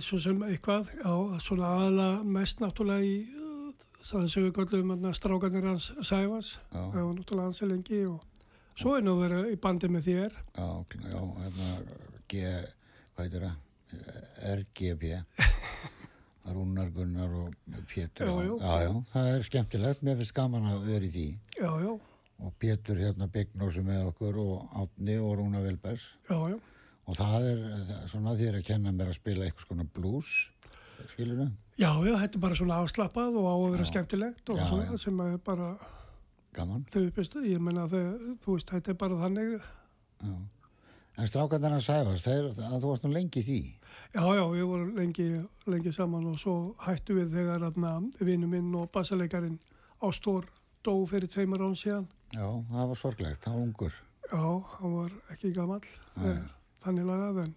svo 0.04 0.18
sem 0.20 0.42
eitthvað, 0.44 0.90
já, 0.98 1.12
svona 1.40 1.70
aðalega 1.78 2.24
mest 2.34 2.60
náttúrulega 2.60 3.06
í 3.08 3.14
það 4.04 4.28
sem 4.32 4.46
við 4.46 4.62
hérna 4.74 5.12
strákanir 5.16 5.68
hans 5.68 5.90
Sæfars, 6.00 6.54
það 6.72 6.96
var 7.00 7.12
náttúrulega 7.18 7.48
hans 7.48 7.62
lengi 7.64 8.00
og 8.06 8.24
svo 8.78 8.96
er 8.98 9.04
nú 9.06 9.16
verið 9.20 9.52
í 9.54 9.60
bandi 9.60 9.88
með 9.88 10.08
þér, 10.08 10.40
Já, 10.56 10.68
já, 11.12 11.20
hérna 11.42 11.70
G, 12.28 12.42
hvað 13.14 13.24
heitir 13.24 13.46
það? 13.46 13.60
RGB 14.54 15.12
Rúnar 16.54 16.90
Gunnar 16.92 17.30
og 17.40 17.54
Pétur. 17.88 18.26
Já, 18.28 18.34
já. 18.44 18.82
já, 18.84 18.90
það 19.14 19.28
er 19.30 19.46
skemmtilegt, 19.46 20.02
mér 20.04 20.18
finnst 20.20 20.34
gaman 20.36 20.66
að 20.74 20.82
vera 20.90 21.06
í 21.08 21.12
því. 21.14 21.28
Já, 21.56 21.70
já, 21.80 21.92
og 22.44 22.54
Pétur 22.60 23.00
hérna 23.00 23.28
Byggnósi 23.32 23.84
með 23.86 24.10
okkur 24.10 24.40
og 24.42 24.80
Átni 24.82 25.16
og 25.22 25.38
Rúna 25.40 25.62
Vilbergs. 25.64 26.10
Já, 26.28 26.36
já, 26.52 26.58
og 27.04 27.18
það 27.18 27.48
er 27.50 27.64
svona 28.10 28.34
því 28.36 28.50
að 28.50 28.66
kenna 28.68 28.92
mér 28.92 29.12
að 29.12 29.18
spila 29.18 29.46
eitthvað 29.46 29.66
skona 29.66 29.86
blues 29.96 30.34
skilur 31.12 31.36
við, 31.42 31.52
já, 31.78 31.90
já, 32.06 32.14
þetta 32.22 32.38
er 32.38 32.42
bara 32.46 32.56
svona 32.58 32.80
afslappað 32.84 33.36
og 33.40 33.46
á 33.50 33.54
að 33.54 33.70
vera 33.74 33.86
skemmtilegt 33.90 34.50
og 34.54 34.58
Já, 34.58 34.66
svona 34.70 34.86
já. 34.88 34.96
sem 35.04 35.20
er 35.20 35.36
bara 35.44 35.68
gaman. 36.54 36.84
þau 36.92 37.00
uppistu, 37.08 37.42
ég 37.50 37.60
menna 37.60 37.86
þú 38.44 38.56
veist, 38.56 38.70
þetta 38.70 38.92
er 38.94 38.98
bara 39.00 39.20
þannig, 39.24 39.54
já. 40.24 40.34
en 41.18 41.30
strákarnar 41.30 41.76
að 41.78 41.84
sæfast 41.86 42.28
þeir, 42.28 42.50
að 42.68 42.78
þú 42.82 42.90
varst 42.92 43.04
nú 43.06 43.12
lengi 43.14 43.42
því? 43.46 43.58
Já, 44.14 44.22
já, 44.38 44.44
við 44.54 44.66
vorum 44.70 44.96
lengi, 44.98 45.28
lengi 45.66 45.92
saman 45.94 46.26
og 46.30 46.38
svo 46.38 46.56
hættu 46.86 47.14
við 47.18 47.34
þegar 47.34 47.68
vinnu 48.20 48.46
minn 48.50 48.74
og 48.78 48.90
bassaleikarin 48.94 49.58
Ástór 50.04 50.44
dó 50.84 50.92
fyrir 51.08 51.30
tveimur 51.32 51.62
án 51.64 51.74
síðan, 51.78 52.06
já, 52.34 52.44
það 52.70 52.88
var 52.90 52.98
sorglegt, 53.00 53.40
það 53.44 53.54
var 53.54 53.62
ungur. 53.62 53.94
Já, 54.24 54.40
hann 54.80 54.94
var 54.98 55.12
ekki 55.32 55.52
gamall, 55.56 55.84
þegar 56.18 56.42
þannig 56.84 57.06
lagað, 57.08 57.38
en 57.44 57.54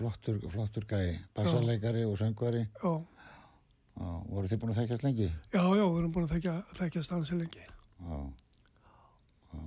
flottur, 0.00 0.40
flottur 0.52 0.86
gæi, 0.90 1.18
bassarleikari 1.36 2.04
og 2.08 2.16
söngvari 2.20 2.64
já, 2.66 2.92
Já, 4.00 4.06
voru 4.30 4.48
þið 4.48 4.60
búin 4.62 4.70
að 4.72 4.78
þekkjast 4.80 5.02
lengi? 5.04 5.26
Já, 5.52 5.60
já, 5.60 5.84
við 5.84 5.98
erum 6.00 6.12
búin 6.14 6.24
að 6.28 6.34
þekja, 6.38 6.52
þekja 6.78 7.02
stansi 7.04 7.36
lengi 7.36 7.64
Já. 8.00 8.18
Já, 9.50 9.60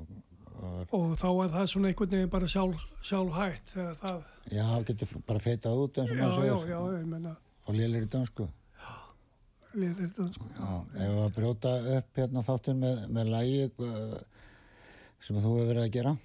var, 0.63 0.88
og 0.96 1.13
þá 1.20 1.28
er 1.44 1.52
það 1.54 1.68
svona 1.74 1.90
einhvern 1.92 2.12
veginn 2.16 2.32
bara 2.34 2.48
sjálf, 2.50 2.84
sjálf 3.04 3.34
hægt 3.38 3.74
þegar 3.75 3.98
það, 4.00 4.20
já 4.56 4.66
getur 4.88 5.13
bara 5.28 5.42
feitað 5.44 5.82
út 5.84 5.98
eins 6.02 6.12
og 6.13 6.18
já, 6.18 6.24
maður 6.24 6.48
já, 6.48 6.56
segir. 6.63 6.74
já, 6.74 6.82
ég 7.00 7.08
menna, 7.13 7.34
Og 7.68 7.75
lélir 7.78 8.04
í 8.04 8.10
dansku. 8.12 8.46
lér 9.74 9.92
er 9.94 10.00
þetta 10.08 10.25
sko, 10.36 10.48
Já, 10.58 10.72
ef 10.94 11.13
við 11.13 11.22
að 11.25 11.36
brjóta 11.38 11.72
upp 11.98 12.20
hérna 12.22 12.44
þáttinn 12.48 12.82
með, 12.84 13.04
með 13.18 13.30
lægi 13.34 13.62
sem 15.24 15.38
þú 15.40 15.54
hefur 15.54 15.70
verið 15.70 15.84
að 15.86 15.94
gera. 15.98 16.16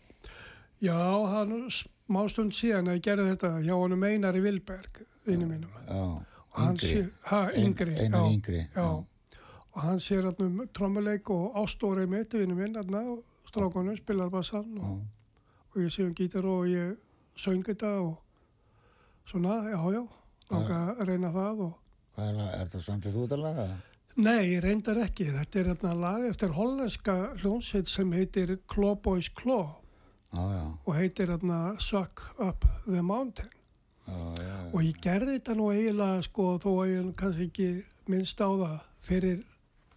já, 0.83 0.97
það 0.99 1.38
er 1.43 1.49
nú 1.53 1.61
smá 2.09 2.23
stund 2.33 2.57
síðan 2.57 2.88
að 2.88 2.97
ég 2.99 3.05
gerði 3.05 3.27
þetta 3.35 3.50
hjá 3.67 3.75
honum 3.77 4.05
Einari 4.09 4.41
Vilberg, 4.41 5.03
vinnu 5.29 5.47
mínum, 5.47 5.73
Já, 5.85 6.03
og 6.09 6.59
hann 6.62 6.79
sé, 6.81 7.03
ha, 7.29 7.41
yngri, 7.53 7.95
Ein, 8.00 8.12
já, 8.17 8.23
yngri. 8.33 8.62
já, 8.75 8.87
og 9.75 9.83
hann 9.85 10.00
sér 10.00 10.25
hann 10.31 10.41
um 10.47 10.62
trommuleik 10.73 11.29
og 11.31 11.59
ástóri 11.61 12.07
mitt, 12.09 12.33
vinnu 12.33 12.57
minn, 12.57 12.79
hann 12.81 13.19
strákonum, 13.49 13.97
spilar 14.00 14.33
bassan 14.33 14.79
og, 14.81 15.03
og 15.75 15.83
ég 15.85 15.93
sé 15.93 16.07
um 16.07 16.15
gítar 16.17 16.49
og 16.49 16.65
ég 16.69 16.97
söng 17.37 17.62
þetta 17.65 17.93
og 18.00 18.17
svona, 19.29 19.61
já, 19.69 19.79
já, 19.93 20.03
langa 20.50 20.81
að 20.97 21.05
reyna 21.12 21.31
það 21.37 21.61
og 21.69 21.77
er, 22.25 22.41
er 22.62 22.73
það 22.73 22.83
samt 22.88 23.07
að 23.07 23.15
þú 23.19 23.27
ert 23.29 23.37
að 23.37 23.45
laga 23.45 23.69
það? 23.69 23.85
Nei, 24.19 24.49
ég 24.50 24.65
reyndar 24.65 24.99
ekki. 24.99 25.29
Þetta 25.31 25.59
er 25.61 25.69
hérna 25.71 25.93
lag 25.95 26.25
eftir 26.27 26.50
hollenska 26.57 27.12
hljónsveit 27.38 27.87
sem 27.87 28.11
heitir 28.17 28.57
Claw 28.67 28.97
Boys 28.99 29.29
Claw 29.31 29.77
Já, 30.33 30.79
og 30.87 30.95
heitir 30.95 31.31
hérna 31.33 31.59
Suck 31.81 32.21
Up 32.39 32.65
the 32.87 33.01
Mountain. 33.03 33.49
já, 34.07 34.13
já, 34.13 34.45
já. 34.45 34.71
Og 34.75 34.83
ég 34.85 34.99
gerði 35.03 35.39
þetta 35.39 35.55
nú 35.57 35.71
eiginlega 35.73 36.23
sko 36.23 36.59
þó 36.63 36.69
að 36.83 36.91
ég 36.93 37.15
kannski 37.17 37.47
ekki 37.49 37.69
minnst 38.09 38.41
á 38.41 38.49
það 38.49 38.79
fyrir 39.01 39.45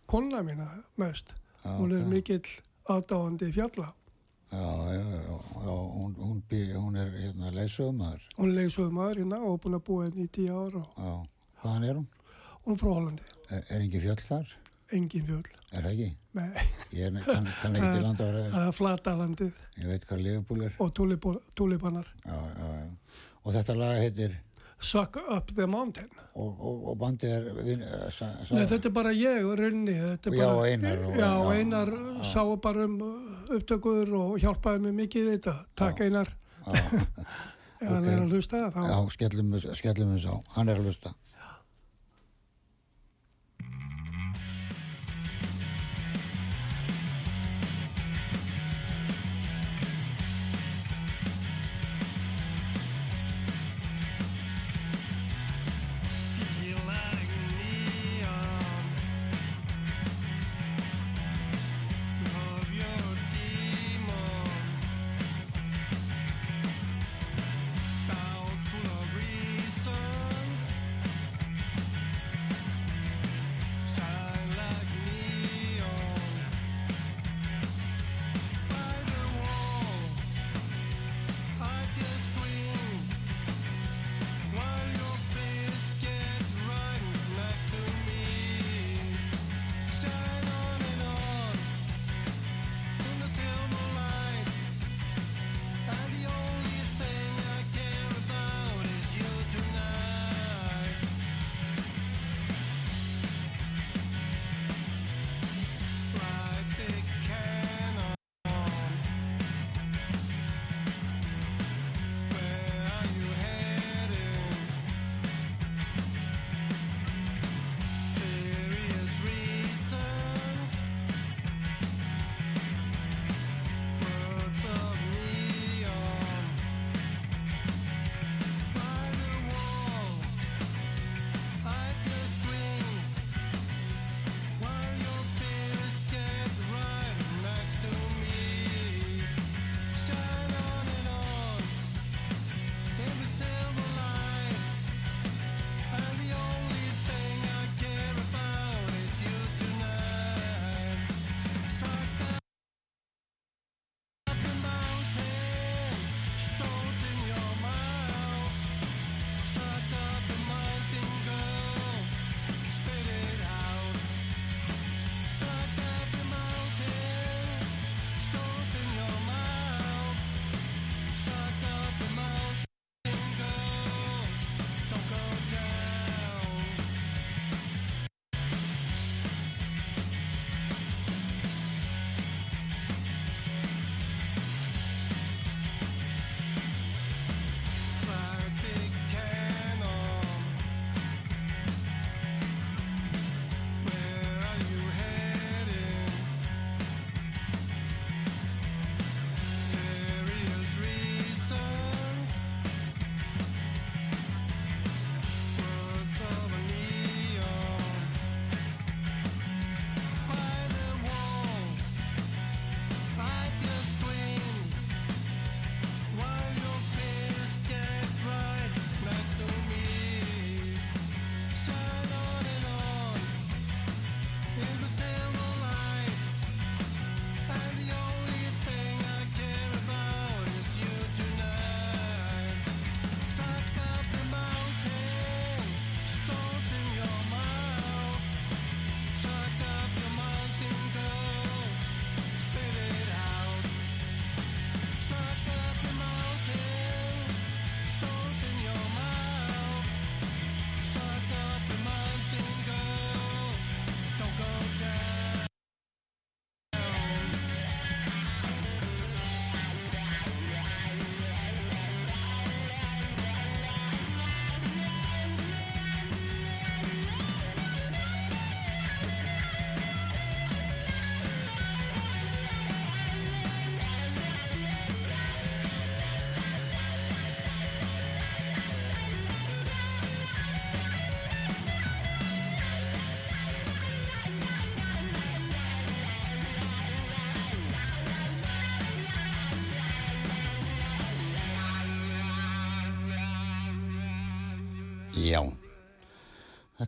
konna 0.08 0.42
mína 0.44 0.70
mest. 0.98 1.34
Já, 1.64 1.76
Hún 1.78 1.92
er 1.92 2.02
ok. 2.06 2.08
mikill 2.08 2.48
aðdáandi 2.90 3.52
fjalla. 3.54 3.92
Já, 4.52 4.68
já, 4.92 5.04
já, 5.04 5.22
já, 5.64 5.76
hún, 5.96 6.16
hún, 6.20 6.42
bý, 6.50 6.74
hún 6.76 6.96
er 7.00 7.12
hérna 7.16 7.52
leysögumæður. 7.56 8.24
Hún 8.38 8.56
leiðsögum 8.56 8.94
maður 8.98 9.22
hérna 9.22 9.38
og 9.48 9.62
búin 9.64 9.78
að 9.78 9.86
búa 9.88 10.08
hérna 10.08 10.26
í 10.26 10.32
tíu 10.36 10.52
ára 10.52 10.82
Já, 10.98 11.14
hvaðan 11.62 11.86
er 11.88 11.96
hún? 12.02 12.08
hún 12.66 12.74
er 12.74 12.80
frá 12.82 12.90
Hollandi. 12.92 13.24
Er, 13.52 13.64
er 13.70 13.86
ekki 13.86 14.02
fjöll 14.04 14.20
þar? 14.28 14.52
Engin 14.91 15.25
fjöll. 15.25 15.50
Er 15.71 15.81
það 15.86 15.91
ekki? 15.91 16.10
Nei, 16.33 16.48
Ég 16.91 17.07
er, 17.07 17.24
kann, 17.25 17.48
kann 17.62 17.75
ekki 17.75 17.91
til 17.95 18.03
landa 18.05 18.24
að 18.27 18.33
vera, 18.36 18.51
það 18.55 18.67
er 18.67 18.75
flatalandið 18.77 19.51
ég 19.81 19.88
veit 19.91 20.05
hvað 20.10 20.21
Liverpool 20.25 20.63
er. 20.67 20.74
og 20.79 20.93
túlipanar. 21.55 22.07
Já, 22.25 22.38
já, 22.38 22.71
já. 22.77 23.19
Og 23.45 23.53
þetta 23.55 23.75
lag 23.79 23.98
heitir, 24.01 24.36
Suck 24.81 25.17
Up 25.29 25.51
the 25.55 25.65
Mountain. 25.67 26.10
og, 26.36 26.60
og, 26.60 26.83
og 26.89 26.98
bandið 26.98 27.31
er, 27.36 27.48
vin, 27.63 27.81
eh, 27.86 28.10
sa, 28.10 28.31
sa, 28.45 28.55
Nei, 28.55 28.65
þetta 28.65 28.88
er 28.89 28.93
bara 28.95 29.12
ég 29.13 29.45
og 29.45 29.57
Runni. 29.60 29.93
er 29.93 30.17
Já, 30.17 30.31
bara, 30.31 30.55
og 30.57 30.65
Einar 30.67 30.98
og- 31.05 31.15
já, 31.19 31.31
og 31.38 31.51
Einar 31.53 31.91
sáu 32.24 32.55
bara 32.62 32.86
um 32.86 32.98
upptökur 33.50 34.13
og 34.17 34.39
hjálpaði 34.39 34.79
mér 34.88 34.95
mikið 35.03 35.27
í 35.27 35.33
þetta. 35.38 35.65
Takk 35.75 36.01
Einar, 36.01 36.27
já, 36.65 36.81
hann 37.81 37.98
ok. 38.03 38.07
er 38.10 38.21
að 38.21 38.31
hlusta. 38.31 38.63
Þá, 38.71 38.81
já, 38.89 39.10
skellum, 39.12 39.51
við- 39.53 40.21
sá, 40.25 40.33
hann 40.55 40.69
er 40.69 40.75
að 40.77 40.86
hlusta. 40.89 41.13
Feel 41.13 41.31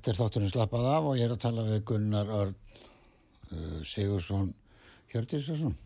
þetta 0.04 0.12
er 0.12 0.18
þátturinn 0.20 0.52
slappað 0.52 0.86
af 0.92 1.06
og 1.08 1.14
ég 1.16 1.30
er 1.30 1.32
að 1.32 1.44
tala 1.46 1.64
við 1.64 1.78
Gunnar 1.88 2.32
Örn 2.36 2.56
uh, 3.56 3.78
Sigursson 3.88 4.50
Hjördísarsson. 5.14 5.78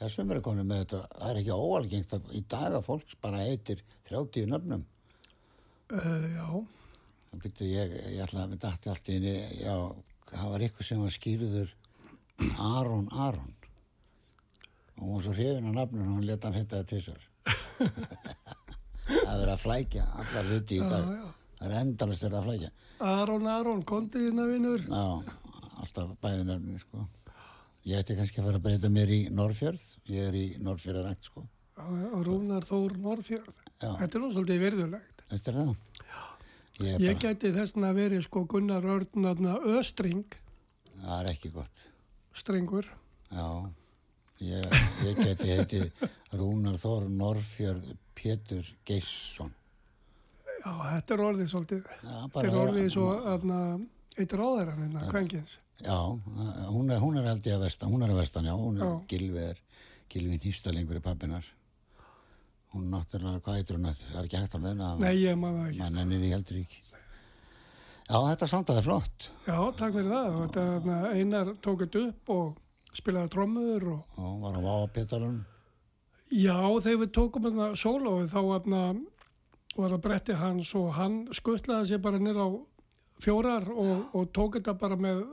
Já, 0.00 0.06
sem 0.08 0.32
er 0.32 0.40
konið 0.40 0.68
með 0.70 0.80
þetta, 0.84 1.00
það 1.18 1.28
er 1.28 1.40
ekki 1.42 1.58
óalgengt 1.60 2.14
að 2.16 2.32
í 2.38 2.42
dag 2.54 2.78
að 2.78 2.86
fólks 2.86 3.18
bara 3.20 3.42
heitir 3.44 3.84
30 4.08 4.48
nöfnum. 4.48 4.86
Uh, 5.92 6.24
já, 6.32 6.46
Það 7.26 7.44
byrju, 7.44 7.70
ég, 7.74 7.94
ég 8.14 8.24
ætla 8.24 8.46
að 8.46 8.54
við 8.54 8.64
dætti 8.64 8.92
allt 8.94 9.12
í 9.12 9.18
henni, 9.18 9.36
já, 9.60 9.76
það 10.32 10.50
var 10.54 10.64
eitthvað 10.64 10.88
sem 10.88 11.04
var 11.04 11.16
skýrður 11.18 11.72
Aron 12.72 13.08
Aron. 13.12 13.54
Og 14.96 15.08
hún 15.10 15.24
svo 15.26 15.36
hrifin 15.36 15.68
á 15.68 15.72
nafninu 15.82 16.08
og 16.08 16.14
hún 16.16 16.28
leta 16.30 16.48
hann 16.48 16.56
hitta 16.62 16.80
það 16.80 16.92
til 16.94 17.02
sér. 17.10 17.32
það 19.26 19.42
er 19.42 19.50
að 19.52 19.64
flækja 19.66 20.12
allar 20.22 20.48
hluti 20.54 20.80
í 20.80 20.80
já, 20.80 20.88
dag. 20.94 21.10
já. 21.12 21.45
Það 21.66 21.74
er 21.74 21.80
endalist 21.82 22.22
verið 22.22 22.38
að 22.38 22.44
flækja. 22.46 22.68
Aron, 23.10 23.46
Aron, 23.50 23.80
kontið 23.82 24.28
þína 24.28 24.44
vinnur. 24.52 24.82
Já, 24.86 25.32
alltaf 25.82 26.12
bæði 26.22 26.44
nöfni, 26.46 26.78
sko. 26.78 27.06
Ég 27.86 27.98
ætti 28.02 28.14
kannski 28.18 28.38
að 28.42 28.46
fara 28.48 28.60
að 28.60 28.64
breyta 28.68 28.90
mér 28.94 29.10
í 29.10 29.18
Norrfjörð. 29.34 29.82
Ég 30.10 30.28
er 30.30 30.36
í 30.38 30.44
Norrfjörðarækt, 30.62 31.26
sko. 31.26 31.42
Rúnar 32.26 32.64
Þór 32.66 32.94
Norrfjörð. 33.02 33.50
Já. 33.82 33.90
Þetta 33.98 34.16
er 34.18 34.22
nú 34.22 34.30
svolítið 34.36 34.62
virðulegt. 34.62 35.24
Þetta 35.32 35.50
er 35.52 35.58
það. 35.58 35.74
Ég 36.76 36.86
er 36.94 37.02
Ég 37.02 37.18
bara, 37.18 37.34
gæti 37.34 37.52
þessna 37.56 37.90
verið 37.96 38.22
sko 38.28 38.44
Gunnar 38.52 38.84
Örn 38.94 39.28
aðna 39.32 39.56
Östring, 39.74 40.38
það 41.02 41.18
er 41.24 41.30
ekki 41.32 41.50
gott. 41.54 41.84
strengur. 42.36 42.86
Já, 43.32 43.46
ég, 44.44 44.66
ég 45.08 45.20
geti 45.24 45.50
heiti 45.56 45.80
Rúnar 46.36 46.76
Þór 46.80 47.08
Norrfjörð 47.10 47.94
Pétur 48.14 48.68
Geisson. 48.86 49.50
Já, 50.66 50.72
þetta 50.96 51.14
er 51.14 51.22
orðið 51.28 51.50
svolítið. 51.52 51.84
Já, 52.02 52.14
Þetta 52.26 52.46
er 52.48 52.56
orðið 52.64 52.88
svo 52.96 53.06
aðna 53.34 53.58
eitt 54.18 54.32
ráðarann 54.34 54.82
hérna, 54.82 55.04
kvængins. 55.12 55.52
Já, 55.84 55.98
hún 56.72 56.90
er, 56.90 56.98
hún 57.04 57.18
er 57.20 57.28
held 57.28 57.46
ég 57.46 57.54
að 57.58 57.66
vestan, 57.68 57.92
hún 57.92 58.02
er 58.06 58.10
að 58.14 58.20
vestan, 58.22 58.48
já, 58.48 58.54
hún 58.56 58.80
er 58.80 58.86
Já. 58.88 58.92
Gilvi 59.12 59.42
er, 59.52 59.58
Gilvi 60.10 60.38
Nýstalingur 60.42 60.98
er 60.98 61.04
pappinar. 61.04 61.46
Hún 62.74 62.88
náttúrulega, 62.92 63.42
hvað 63.44 63.58
heitir 63.60 63.76
hún, 63.78 63.88
það 63.94 64.18
er 64.20 64.26
ekki 64.28 64.40
hægt 64.40 64.56
að 64.58 64.64
menna 64.66 64.88
Nei, 65.00 65.12
ég 65.22 65.36
maður 65.38 65.68
ekki. 65.70 65.80
mann 65.84 66.00
ennir 66.02 66.24
í 66.26 66.32
heldur 66.34 66.58
ekki. 66.64 66.80
Já, 68.06 68.16
þetta 68.22 68.48
samtaði 68.50 68.82
flott. 68.86 69.28
Já, 69.46 69.56
takk 69.78 69.94
fyrir 69.96 70.10
það. 70.12 70.38
Þetta, 70.56 70.96
einar 71.18 71.52
tók 71.64 71.84
þetta 71.84 72.02
upp 72.10 72.32
og 72.34 72.96
spilaði 72.96 73.32
trommur 73.36 73.86
og 73.92 74.18
Já, 74.18 74.26
var 74.42 74.58
á 74.58 74.60
váapétalunum. 74.66 75.44
Já, 76.32 76.58
þegar 76.82 77.00
við 77.04 77.12
tókum 77.20 77.46
þarna 77.46 77.68
sólóið 77.78 78.30
þá 78.32 78.38
þarna, 78.40 78.82
var 79.76 79.92
það 79.96 80.04
bretti 80.06 80.36
hans 80.40 80.74
og 80.78 80.92
hann 80.96 81.16
skuttlaði 81.36 81.90
sér 81.92 82.00
bara 82.04 82.18
nýr 82.22 82.38
á 82.40 82.48
fjórar 83.22 83.66
og, 83.72 84.06
og 84.16 84.30
tók 84.36 84.58
þetta 84.58 84.74
bara 84.80 84.96
með 85.00 85.24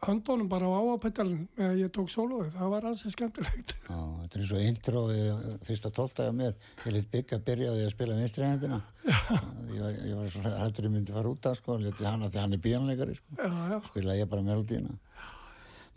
höndunum 0.00 0.48
bara 0.48 0.64
á 0.64 0.80
áapettalinn 0.80 1.42
með 1.58 1.66
að 1.74 1.80
ég 1.82 1.90
tók 1.92 2.08
sólóið. 2.08 2.54
Það 2.54 2.70
var 2.72 2.86
ansið 2.88 3.12
skemmtilegt. 3.12 3.74
Já, 3.84 3.98
þetta 4.22 4.38
er 4.38 4.44
eins 4.44 4.52
og 4.56 4.62
introið 4.70 5.42
fyrsta 5.68 5.90
tóltaði 5.92 6.32
á 6.32 6.34
mér. 6.38 6.54
Ég 6.86 6.94
lit 6.94 7.10
byggja 7.12 7.36
að 7.36 7.44
byrja 7.50 7.68
á 7.68 7.74
því 7.76 7.84
að 7.84 7.92
spila 7.92 8.16
vinstri 8.16 8.46
hendina. 8.48 8.78
Ég 9.04 9.82
var, 9.84 9.98
ég 10.08 10.14
var 10.16 10.32
svo 10.32 10.44
hættur 10.54 10.88
ég 10.88 10.94
myndi 10.94 11.12
fara 11.18 11.34
út 11.34 11.50
af, 11.50 11.58
sko, 11.60 11.76
liti 11.84 12.08
hann 12.08 12.24
að 12.24 12.32
því 12.32 12.40
hann 12.46 12.56
er 12.56 12.62
bíanleikari, 12.64 13.18
sko. 13.18 13.52
Spilaði 13.90 14.24
ég 14.24 14.30
bara 14.32 14.46
melodíuna. 14.48 14.96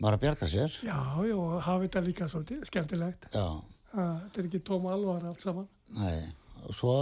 Maður 0.02 0.18
að 0.18 0.22
bjarga 0.26 0.50
sér. 0.52 0.76
Já, 0.84 0.98
já, 1.24 1.36
hafi 1.64 1.88
þetta 1.88 2.04
líka 2.04 2.28
svolítið 2.28 2.64
skemmtilegt. 2.68 3.28
Já, 3.32 3.46
Það 3.94 4.14
þetta 4.20 4.40
er 4.42 4.46
ekki 4.50 4.60
tóma 4.68 4.92
alvar 4.98 5.24
allt 5.30 5.44
saman. 5.46 5.68
nei. 5.96 6.24
Og 6.64 6.74
svo, 6.76 6.92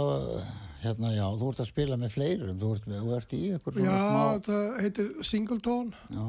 hérna, 0.83 1.11
já, 1.15 1.25
þú 1.39 1.49
ert 1.53 1.61
að 1.63 1.69
spila 1.69 1.97
með 2.01 2.15
fleirum. 2.17 2.57
Þú 2.59 2.71
ert, 2.75 2.87
með, 2.91 3.03
þú 3.05 3.13
ert 3.17 3.35
í 3.37 3.41
ykkur 3.57 3.77
svona 3.77 3.93
Já, 3.93 4.01
smá... 4.03 4.23
það 4.47 4.81
heitir 4.83 5.11
Singleton. 5.29 5.93
Já, 6.11 6.25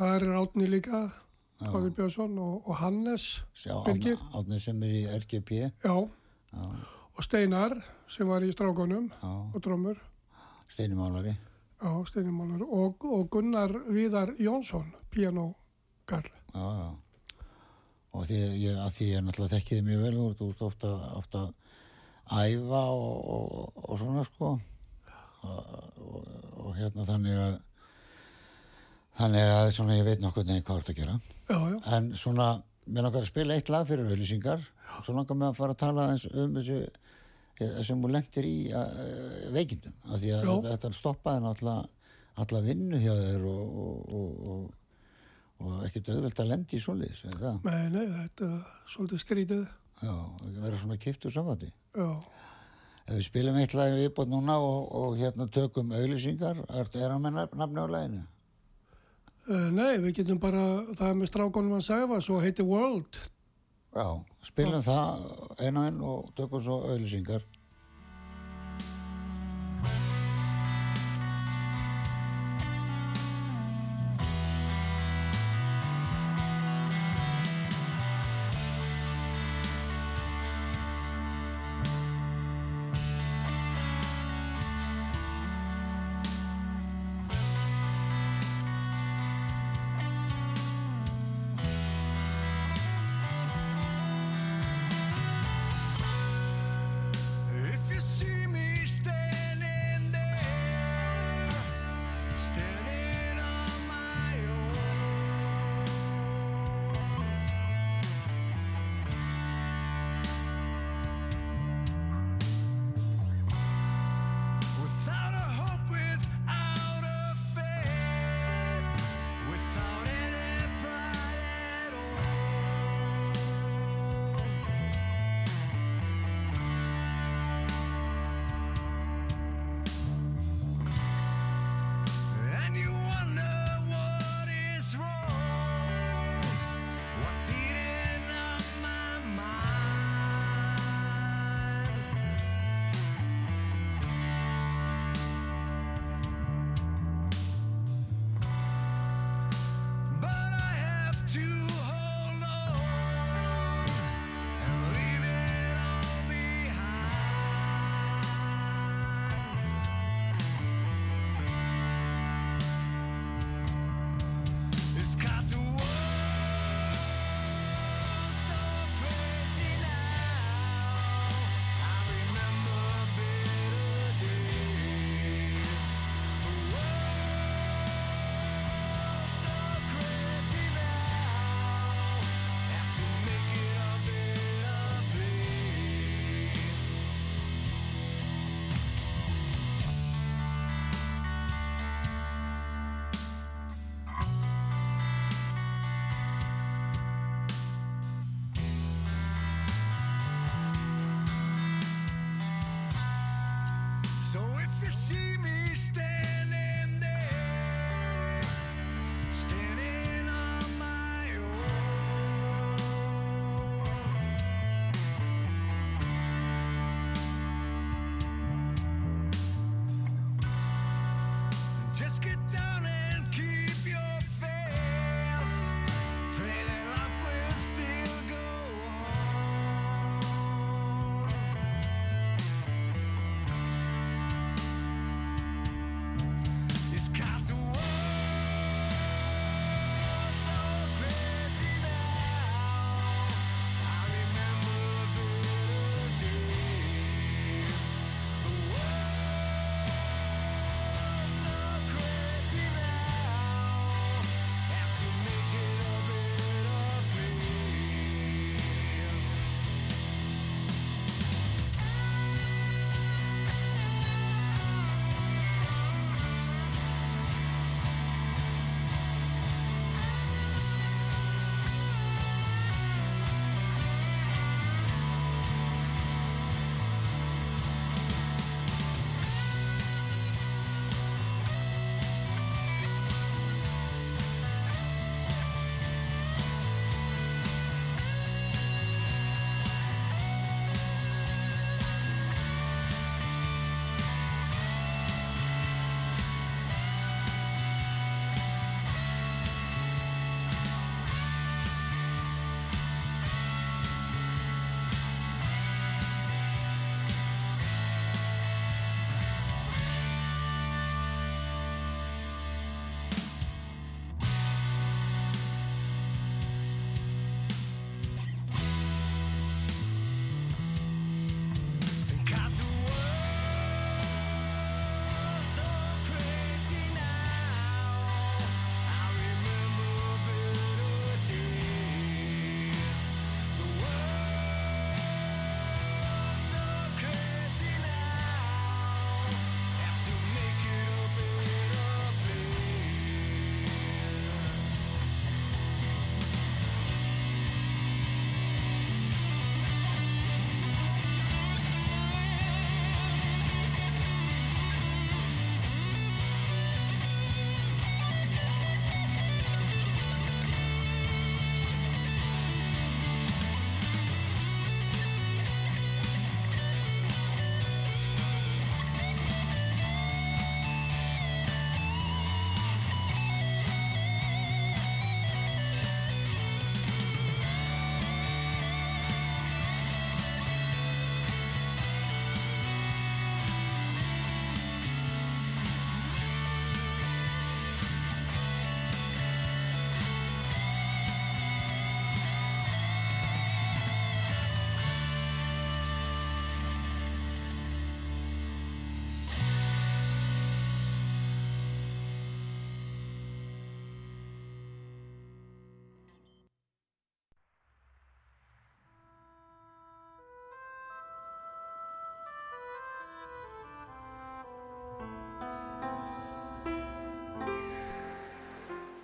Það 0.00 0.14
er 0.16 0.24
Átni 0.40 0.68
líka, 0.70 1.00
Já. 1.60 1.66
Tóður 1.74 1.90
Björnsson 1.98 2.38
og, 2.40 2.62
og 2.70 2.76
Hannes, 2.80 3.24
sjá, 3.52 3.74
Birgir. 3.84 4.16
átni 4.32 4.60
sem 4.64 4.78
er 4.86 4.94
í 4.96 5.02
RGP. 5.18 5.50
já, 5.84 5.92
Já, 6.54 6.62
og 7.12 7.26
Steinar 7.26 7.74
sem 8.08 8.26
var 8.30 8.40
í 8.46 8.48
strákunum 8.54 9.10
já, 9.12 9.28
og 9.52 9.60
drömmur. 9.60 9.98
steinumálari. 10.72 11.34
Já, 11.82 11.90
Steinimálur 12.08 12.64
og, 12.64 13.04
og 13.04 13.28
Gunnar 13.30 13.74
Viðar 13.92 14.32
Jónsson, 14.40 14.88
pianokall. 15.12 16.30
Já, 16.54 16.64
já. 16.80 16.88
Og 18.16 18.24
því, 18.26 18.40
ég, 18.64 18.80
ég 19.04 19.20
náttúrulega 19.22 19.58
þekki 19.58 19.76
þið 19.76 19.84
mjög 19.90 20.00
vel, 20.06 20.14
ert- 20.24 20.40
þú 20.40 20.48
ert 20.54 20.62
ofta, 20.66 20.94
ofta 21.20 21.44
æfa 22.30 22.82
og, 22.94 23.18
og, 23.34 23.84
og 23.84 24.00
svona 24.00 24.24
sko. 24.28 24.54
Og, 25.40 25.70
og, 26.04 26.32
og 26.60 26.72
hérna 26.76 27.06
þannig 27.08 27.38
að, 27.40 27.54
þannig 29.20 29.54
að 29.54 29.70
svona 29.76 29.96
ég 29.98 30.08
veit 30.08 30.24
nokkuð 30.24 30.50
neginn 30.50 30.66
hvað 30.66 30.80
þú 30.80 30.84
ert 30.84 30.92
að 30.92 31.00
gera. 31.00 31.20
Já, 31.50 31.56
já, 31.74 31.78
En 31.96 32.10
svona, 32.20 32.50
mér 32.86 33.08
langar 33.08 33.24
að 33.24 33.30
spila 33.32 33.56
eitt 33.56 33.72
lag 33.72 33.88
fyrir 33.88 34.10
auðlýsingar. 34.10 34.66
Svo 35.00 35.14
langar 35.16 35.38
mér 35.38 35.52
að 35.52 35.60
fara 35.62 35.76
að 35.76 35.82
tala 35.84 36.10
um 36.12 36.58
þessu 36.58 36.82
sem 37.84 38.00
þú 38.00 38.10
lendir 38.10 38.46
í 38.48 38.58
veikindum. 39.52 39.96
Af 40.08 40.20
því 40.22 40.30
að 40.36 40.46
Já. 40.46 40.52
þetta, 40.70 40.92
stoppaði 40.96 41.42
náttúrulega 41.44 41.88
alla 42.40 42.62
vinnu 42.64 43.00
hjá 43.02 43.12
þér 43.18 43.46
og, 43.50 43.74
og, 43.84 44.14
og, 44.16 44.52
og, 44.52 44.62
og 45.60 45.82
ekkert 45.88 46.12
auðvelt 46.14 46.40
að 46.40 46.50
lendi 46.54 46.78
í 46.78 46.84
það? 47.42 47.58
nei, 47.66 47.82
nei, 47.92 48.06
þetta 48.14 48.48
er 48.48 48.62
svolítið 48.94 49.24
skrítið. 49.24 49.66
Já, 50.00 50.14
ekki 50.46 50.60
vera 50.64 50.78
svona 50.80 50.96
kiptur 51.00 51.32
samvætti. 51.34 51.72
Já, 51.96 52.10
Ef 53.10 53.16
við 53.16 53.24
spilum 53.26 53.56
eitt 53.58 53.72
lag 53.74 53.90
viðbót 53.96 54.28
núna 54.30 54.54
og, 54.62 54.84
og 54.94 55.16
hérna 55.18 55.48
tökum 55.50 55.88
auðlýsingar, 55.96 56.60
er, 56.70 56.90
hann 57.10 57.22
með 57.24 57.32
nafn- 57.40 57.58
nafni 57.58 57.82
á 57.82 57.86
laginu? 57.90 58.20
uh, 59.50 59.66
nei, 59.74 59.96
við 59.98 60.12
getum 60.20 60.38
bara, 60.38 60.60
það 60.94 61.08
er 61.08 61.16
með 61.18 61.30
strákunum 61.32 61.74
að 61.80 61.86
sæfa, 61.88 62.20
svo 62.22 62.38
heitir 62.44 62.68
World. 62.68 63.18
Já, 63.96 64.06
spilum 64.46 64.84
það 64.86 65.24
einu 65.58 65.82
enn 65.88 65.98
og 66.06 66.30
tökum 66.38 66.62
svo 66.62 66.76
auðlýsingar. 66.86 67.42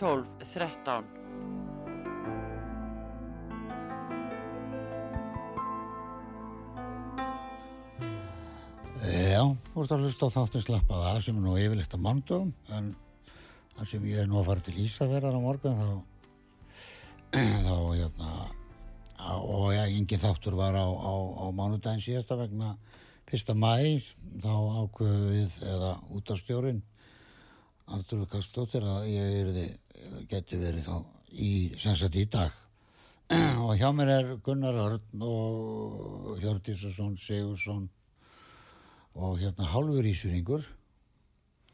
12 0.00 0.26
13. 0.52 1.04
Já, 9.02 9.42
þú 9.72 9.82
ert 9.82 9.92
að 9.92 10.04
hlusta 10.06 10.28
á 10.30 10.34
þáttinn 10.36 10.62
slappað 10.62 11.06
að 11.10 11.20
sem 11.26 11.38
er 11.38 11.42
nú 11.42 11.56
yfirleitt 11.58 11.94
á 11.96 11.98
mandum 11.98 12.52
en 12.70 12.92
þar 13.76 13.88
sem 13.90 14.04
ég 14.06 14.22
er 14.22 14.28
nú 14.30 14.38
að 14.38 14.48
fara 14.50 14.64
til 14.64 14.78
Ísafjörðar 14.84 15.38
á 15.38 15.40
morgun 15.42 15.80
þá 15.80 15.90
þá 17.66 17.76
hérna 17.96 18.30
og 19.32 19.72
já, 19.74 19.84
engin 19.88 20.22
þáttur 20.22 20.56
var 20.58 20.76
á, 20.78 20.86
á, 20.86 21.14
á 21.14 21.46
mánudaginn 21.54 22.04
síðasta 22.04 22.38
vegna 22.38 22.76
fyrsta 23.30 23.54
mæ 23.56 23.74
þá 24.42 24.54
ákveðu 24.82 25.28
við 25.32 25.58
eða 25.66 25.92
út 26.12 26.32
af 26.34 26.40
stjórin 26.42 26.82
Artur 27.92 28.26
Kastóttir 28.30 28.84
að 28.86 29.08
ég 29.10 29.38
yrði, 29.42 29.64
geti 30.30 30.58
verið 30.60 30.86
þá 30.86 30.96
í, 31.32 31.52
sem 31.80 31.96
sagt 31.98 32.16
í 32.20 32.26
dag. 32.30 32.52
Og 33.64 33.74
hjá 33.80 33.88
mér 33.96 34.12
er 34.18 34.30
Gunnar 34.44 34.76
Örn 34.76 35.24
og 35.26 36.38
Hjördísson 36.42 37.16
Sigursson 37.18 37.88
og 39.12 39.36
hérna 39.40 39.68
hálfur 39.68 40.06
ísfyringur 40.08 40.64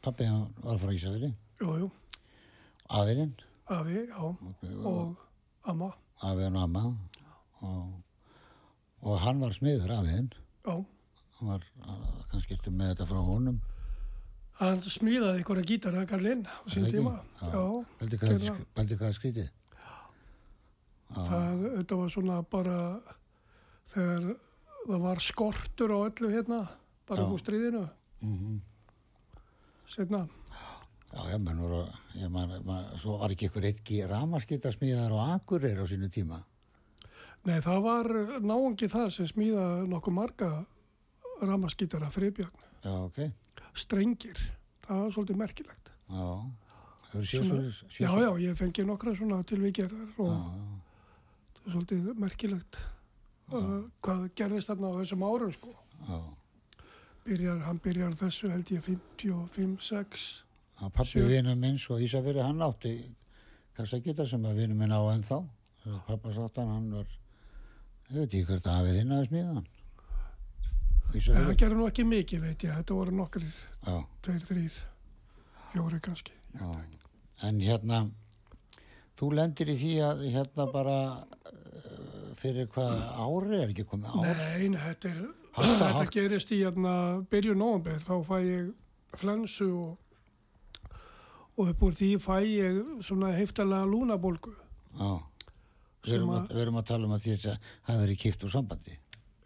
pappi 0.03 0.27
hann 0.27 0.49
var 0.63 0.79
frá 0.79 0.91
Ísafjörði 0.95 1.31
Jú, 1.59 1.71
jú, 1.81 1.87
afiðinn, 2.95 3.33
afi, 3.67 3.97
já, 4.07 4.19
og 4.87 5.17
amma, 5.67 5.89
afiðinn 6.23 6.55
og 6.55 6.61
amma. 6.63 6.83
Og, 7.67 7.89
og 9.03 9.17
hann 9.25 9.41
var 9.43 9.51
smiður 9.57 9.91
afiðinn. 9.97 10.29
Já. 10.63 10.77
hann 11.39 11.51
var 11.51 11.65
kannski 12.31 12.55
eftir 12.55 12.71
með 12.71 12.93
þetta 12.93 13.09
frá 13.09 13.19
honum 13.27 13.59
Hann 14.59 14.81
smíðaði 14.83 15.39
einhverja 15.39 15.67
gítara, 15.69 16.03
Karlinn, 16.09 16.43
á 16.43 16.67
sín 16.67 16.83
ekki? 16.83 16.99
tíma. 16.99 17.15
Pældi 18.75 18.97
hvað, 18.99 19.13
skrítið 19.15 19.47
það, 21.09 21.63
þetta 21.77 21.99
var 21.99 22.11
svona 22.13 22.39
bara 22.45 22.79
þegar 23.93 24.27
það 24.85 25.05
var 25.05 25.23
skortur 25.23 25.93
á 25.93 25.97
öllu 25.99 26.31
hérna, 26.33 26.59
bara 27.09 27.29
úr 27.29 27.41
stríðinu, 27.41 27.85
mm 28.21 28.59
setna. 29.89 30.27
Já, 31.09 31.21
já, 31.31 31.37
menn 31.41 31.57
voru, 31.57 31.79
ég 32.13 32.29
man, 32.29 32.51
svo 33.01 33.15
var 33.17 33.31
ekki 33.33 33.47
ykkur 33.47 33.65
eitthvað 33.65 34.11
ramaskittasmíðar 34.11 35.15
og 35.17 35.31
akureyr 35.33 35.81
á 35.81 35.85
sínu 35.89 36.11
tíma. 36.13 36.37
Nei, 37.49 37.57
það 37.65 37.79
var 37.81 38.09
náungi 38.45 38.85
það 38.91 39.09
sem 39.15 39.29
smíðaði 39.31 39.87
nokkuð 39.89 40.13
marga 40.13 40.49
ramaskítara 41.41 42.11
friðbjörn. 42.13 42.68
Já, 42.83 42.93
ok. 43.05 43.19
Strengir, 43.79 44.39
það 44.85 45.03
var 45.03 45.13
svolítið 45.15 45.39
merkilegt. 45.43 45.91
Já, 46.09 46.25
Svona- 47.09 47.71
svo, 47.73 47.89
Já, 47.99 48.09
já, 48.21 48.29
ég 48.45 48.57
fengi 48.57 48.83
nokkra 48.85 49.15
svona 49.17 49.39
tilvíkjarar 49.43 50.11
og 50.21 50.33
það 51.55 51.63
er 51.65 51.71
svolítið 51.73 52.09
merkilegt 52.21 52.77
uh, 53.49 53.79
hvað 54.05 54.27
gerðist 54.37 54.69
þarna 54.69 54.91
á 54.93 54.99
þessum 55.01 55.25
árum 55.25 55.53
sko. 55.55 55.73
Já, 56.05 56.19
Byrjar, 57.25 57.59
hann 57.65 57.79
byrjar 57.83 58.13
þessu 58.17 58.49
held 58.53 58.69
ég 58.73 58.83
55, 58.85 59.73
6. 59.89 60.27
að 60.79 60.93
pappi 60.95 61.17
Sjö. 61.17 61.25
vinur 61.29 61.57
minn 61.59 61.77
svo 61.81 61.97
Ísafjörði, 62.01 62.41
hann 62.45 62.61
átti 62.65 62.93
kassagita 63.77 64.25
sem 64.29 64.45
að 64.45 64.61
vinur 64.63 64.77
minn 64.79 64.93
á 64.93 65.01
ennþá. 65.13 65.41
Pappa 66.07 66.31
sátt 66.35 66.57
hann, 66.61 66.69
hann 66.75 66.87
var, 66.93 67.09
ég 68.09 68.15
veit 68.21 68.29
ekki 68.33 68.45
hvert 68.51 68.65
að 68.69 68.79
hafið 68.79 68.97
þinn 69.01 69.15
að 69.17 69.27
smíða 69.27 69.53
hann. 69.57 69.67
Það 71.09 71.55
gerði 71.57 71.77
nú 71.79 71.87
ekki 71.89 72.03
mikið 72.05 72.41
veit 72.43 72.63
ég, 72.67 72.73
þetta 72.77 72.93
voru 72.97 73.13
nokkrir, 73.17 73.53
Já, 73.87 73.95
tveir, 74.25 74.43
þrýr, 74.49 74.75
fjóri 75.73 75.99
kannski. 76.05 76.35
já. 76.53 76.67
En 77.47 77.59
hérna, 77.63 78.01
þú 79.17 79.29
lendir 79.33 79.71
í 79.73 79.77
því 79.79 79.93
að 80.05 80.21
hérna 80.33 80.65
bara 80.73 80.95
uh, 81.23 82.35
fyrir 82.41 82.67
hvað 82.73 82.99
ári 83.25 83.61
er 83.63 83.69
ekki 83.71 83.85
komið 83.89 84.11
ár? 84.11 84.27
Nei, 84.27 84.67
nei, 84.75 84.81
þetta 84.83 85.09
er, 85.13 85.21
Halda, 85.55 85.71
þetta 85.71 85.89
halda. 85.97 86.11
gerist 86.13 86.51
í 86.53 86.59
hérna, 86.61 86.93
byrju 87.31 87.55
nóvember, 87.57 87.99
þá 88.05 88.13
fæ 88.27 88.35
ég 88.43 88.69
flensu 89.17 89.69
og, 89.71 89.97
og 91.57 91.71
upp 91.73 91.81
úr 91.89 91.95
því 91.97 92.11
fæ 92.21 92.35
ég 92.45 92.81
svona 93.07 93.31
heftalega 93.33 93.87
lúnabólgu. 93.89 94.53
Já, 94.99 95.09
við 96.05 96.13
erum, 96.19 96.35
að- 96.37 96.51
við 96.53 96.61
erum 96.67 96.77
að 96.83 96.89
tala 96.91 97.07
um 97.09 97.15
að 97.17 97.23
því 97.25 97.37
að 97.39 97.57
það 97.87 98.03
verið 98.05 98.19
kipt 98.27 98.43
úr 98.45 98.53
sambandi. 98.59 98.99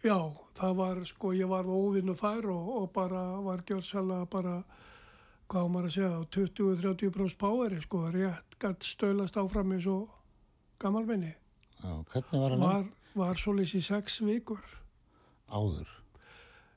Já, 0.04 0.18
það 0.58 0.74
var 0.76 0.98
sko, 1.08 1.30
ég 1.32 1.48
var 1.48 1.64
óvinnu 1.70 2.12
fær 2.18 2.44
og, 2.52 2.66
og 2.82 2.90
bara 2.92 3.22
var 3.44 3.62
gjörsalega 3.64 4.26
bara, 4.30 4.58
hvað 5.48 5.70
maður 5.72 5.88
að 5.88 5.94
segja, 5.96 6.10
á 6.12 6.22
20-30% 6.36 7.38
poweri 7.40 7.80
sko, 7.84 8.02
rétt 8.12 8.58
gætt 8.60 8.84
stöðlast 8.84 9.38
áfram 9.40 9.72
eins 9.76 9.86
og 9.88 10.10
gammalminni. 10.82 11.32
Já, 11.80 11.90
hvernig 12.12 12.42
var 12.42 12.52
hann 12.54 12.64
Var, 12.66 12.84
var 13.22 13.40
svoleiðis 13.40 13.74
í 13.80 13.82
sex 13.88 14.20
vikur. 14.24 14.60
áður? 15.48 15.88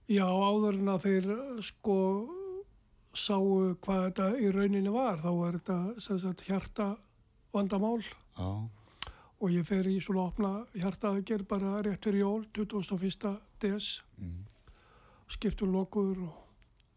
Já, 0.07 0.23
áður 0.23 0.77
en 0.79 0.89
að 0.93 1.03
þeir 1.03 1.27
sko 1.67 1.95
sáu 3.17 3.75
hvað 3.83 4.03
þetta 4.07 4.27
í 4.39 4.51
rauninni 4.55 4.91
var, 4.93 5.19
þá 5.19 5.29
var 5.35 5.57
þetta 5.57 5.77
sem 6.05 6.19
sagt 6.21 6.43
hjarta 6.47 6.85
vandamál 7.55 7.99
Já, 8.03 8.49
og 9.41 9.49
ég 9.53 9.65
fer 9.67 9.85
í 9.87 9.99
svona 10.01 10.23
opna 10.31 10.51
hjartaðger 10.73 11.43
bara 11.47 11.81
rétt 11.85 12.03
fyrir 12.07 12.23
jól, 12.23 12.45
21. 12.53 13.37
des, 13.61 14.01
Mm. 14.17 14.45
skiptum 15.29 15.71
lokur 15.71 16.17
og 16.23 16.37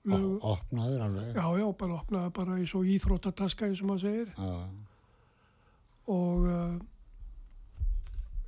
lög, 0.07 0.39
opnaður 0.43 1.01
alveg. 1.05 1.35
já, 1.35 1.47
já, 1.59 1.67
bara 1.77 1.99
opnaði 2.01 2.31
bara 2.33 2.57
í 2.59 2.67
svo 2.67 2.81
íþróttataska 2.85 3.67
eins 3.67 3.83
og 3.83 3.89
maður 3.91 4.01
segir 4.01 4.31
Já, 4.39 4.69
og 6.09 6.47
uh, 6.47 6.79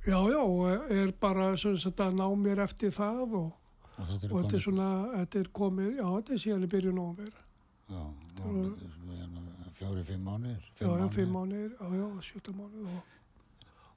já, 0.07 0.19
já, 0.31 0.43
er 0.89 1.11
bara 1.21 1.51
sagt 1.57 1.99
að 2.01 2.17
ná 2.17 2.25
mér 2.35 2.63
eftir 2.65 2.91
það 2.95 3.21
og, 3.37 3.51
og 3.97 4.07
þetta 4.09 4.25
er 4.27 4.33
og 4.33 4.41
þetta 4.43 4.55
er 4.57 4.63
svona, 4.65 4.89
þetta 5.19 5.39
er 5.43 5.49
komið, 5.61 5.91
já, 5.99 6.05
þetta 6.17 6.33
er 6.33 6.41
síðan 6.43 6.63
í 6.65 6.71
byrjun 6.73 6.97
nóvember. 6.97 7.33
Já, 7.93 8.01
já, 8.33 8.43
hérna, 9.13 9.43
fjóri, 9.77 10.03
fimm 11.13 11.33
mánuðir. 11.35 11.75
Já, 11.77 11.87
já, 11.99 12.07
sjötta 12.31 12.51
mánuð 12.57 12.87
og, 12.89 13.11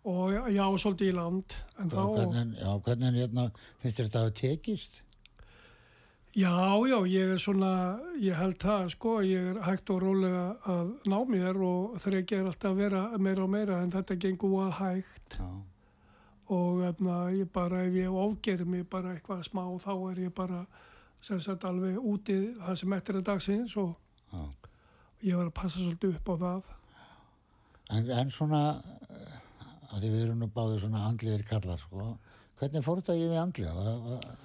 og 0.07 0.53
já, 0.55 0.65
svolítið 0.79 1.11
í 1.11 1.17
land 1.17 1.57
en 1.81 1.91
þá, 1.91 2.01
hvernig, 2.15 2.55
já, 2.61 2.71
hvernig 2.87 3.19
hérna, 3.21 3.51
finnst 3.83 4.01
þetta 4.01 4.21
að 4.21 4.27
hafa 4.27 4.37
tekist? 4.41 5.03
já, 6.37 6.53
já, 6.87 6.99
ég 7.11 7.33
er 7.35 7.41
svona 7.43 7.71
ég 8.23 8.37
held 8.39 8.59
það, 8.63 8.91
sko, 8.95 9.15
ég 9.27 9.53
er 9.53 9.63
hægt 9.67 9.91
og 9.95 10.03
rólega 10.05 10.45
að 10.69 10.93
ná 11.11 11.17
mér 11.31 11.63
og 11.65 11.97
þreikja 12.05 12.43
er 12.43 12.51
alltaf 12.51 12.75
að 12.75 12.83
vera 12.85 13.07
meira 13.19 13.47
og 13.47 13.53
meira 13.55 13.81
en 13.83 13.95
þetta 13.95 14.19
gengur 14.27 14.59
að 14.67 14.77
hægt 14.81 15.39
Já, 15.41 15.49
og 16.55 16.83
þarna, 16.85 17.17
ég 17.35 17.49
bara, 17.51 17.83
ef 17.89 17.97
ég 17.99 18.19
ofgerir 18.23 18.69
mig 18.71 18.85
bara 18.91 19.17
eitthvað 19.17 19.43
smá, 19.49 19.65
þá 19.83 19.93
er 20.13 20.21
ég 20.29 20.35
bara 20.37 20.63
sem 21.25 21.41
sagt 21.43 21.65
alveg 21.67 21.97
úti 21.99 22.37
það 22.61 22.81
sem 22.83 22.93
eftir 22.95 23.19
að 23.19 23.29
dagsins 23.33 23.77
og 23.81 23.97
já. 24.31 24.45
ég 25.27 25.41
var 25.41 25.49
að 25.49 25.57
passa 25.57 25.81
svolítið 25.81 26.19
upp 26.21 26.31
á 26.31 26.35
það 26.45 26.75
En, 27.87 28.09
en 28.11 28.31
svona, 28.35 28.61
að 29.93 30.03
því 30.03 30.11
við 30.15 30.25
erum 30.27 30.39
nú 30.43 30.49
báðir 30.55 30.81
svona 30.83 31.05
andlegir 31.09 31.45
kallar, 31.49 31.79
sko. 31.79 32.19
Hvernig 32.61 32.85
fór 32.87 33.01
þetta 33.03 33.17
í 33.17 33.25
því 33.29 33.39
va- 33.77 34.37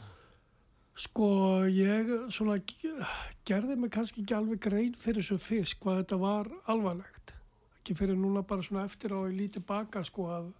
Sko 1.01 1.27
ég 1.71 2.09
svona 2.35 2.57
ge- 2.67 3.05
gerði 3.47 3.77
mig 3.79 3.91
kannski 3.91 4.21
ekki 4.25 4.35
alveg 4.37 4.59
grein 4.61 4.93
fyrir 4.99 5.23
þessu 5.23 5.39
fisk 5.39 5.79
hvað 5.85 6.01
þetta 6.03 6.19
var 6.19 6.49
alvarlegt. 6.67 7.31
Ekki 7.79 7.95
fyrir 7.97 8.17
núna 8.19 8.43
bara 8.45 8.61
svona 8.61 8.83
eftir 8.85 9.15
á 9.15 9.19
ég 9.25 9.37
lítið 9.39 9.65
baka 9.65 10.03
sko 10.03 10.27
að 10.29 10.51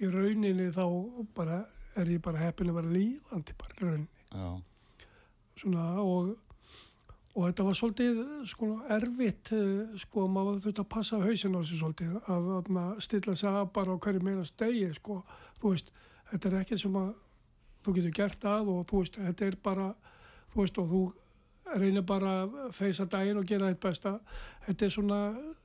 í 0.00 0.08
rauninni 0.08 0.70
þá 0.72 0.86
bara 1.34 1.66
er 1.96 2.06
ég 2.06 2.22
bara 2.22 2.38
heppin 2.38 2.70
að 2.70 2.78
vera 2.80 2.94
líðandi 2.94 3.56
bara 3.58 3.74
í 3.74 3.82
rauninni. 3.82 4.08
Já, 4.32 4.62
Svona 5.62 6.00
og, 6.00 6.30
og 7.32 7.46
þetta 7.46 7.64
var 7.64 7.76
svolítið 7.78 8.18
sko 8.50 8.68
erfitt 8.92 9.52
eh, 9.56 9.94
sko 10.02 10.26
maður 10.28 10.60
þurfti 10.66 10.82
að 10.82 10.90
passa 10.92 11.20
hausin 11.22 11.56
á 11.56 11.60
sig 11.64 11.80
svolítið 11.80 12.18
að, 12.28 12.50
að 12.68 13.00
stilla 13.06 13.36
sig 13.38 13.48
að 13.48 13.70
bara 13.72 13.96
á 13.96 14.02
hverju 14.04 14.24
meira 14.26 14.44
stegi 14.44 14.90
sko. 14.98 15.22
Þú 15.60 15.72
veist, 15.72 15.92
þetta 16.28 16.50
er 16.50 16.58
ekki 16.60 16.78
sem 16.82 16.98
að 17.00 17.10
þú 17.82 17.96
getur 17.96 18.14
gert 18.20 18.46
að 18.52 18.72
og 18.74 18.84
þú 18.90 19.02
veist, 19.02 19.18
þetta 19.30 19.48
er 19.48 19.58
bara 19.64 19.88
þú 20.52 20.60
veist 20.60 20.80
og 20.82 20.92
þú 20.92 21.02
reyna 21.72 22.04
bara 22.04 22.32
að 22.42 22.56
feysa 22.76 23.08
daginn 23.08 23.40
og 23.40 23.48
gera 23.48 23.70
þetta 23.72 23.88
besta. 23.88 24.14
Þetta 24.66 24.86
er 24.86 24.92
svona, 24.92 25.20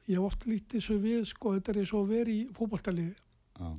ég 0.08 0.16
hef 0.16 0.28
oft 0.30 0.48
lítið 0.48 0.86
svo 0.86 1.00
við 1.04 1.24
sko, 1.28 1.56
þetta 1.58 1.74
er 1.74 1.96
að 2.00 2.12
vera 2.14 2.32
í 2.32 2.42
fótboltaliði. 2.56 3.16
Já, 3.58 3.72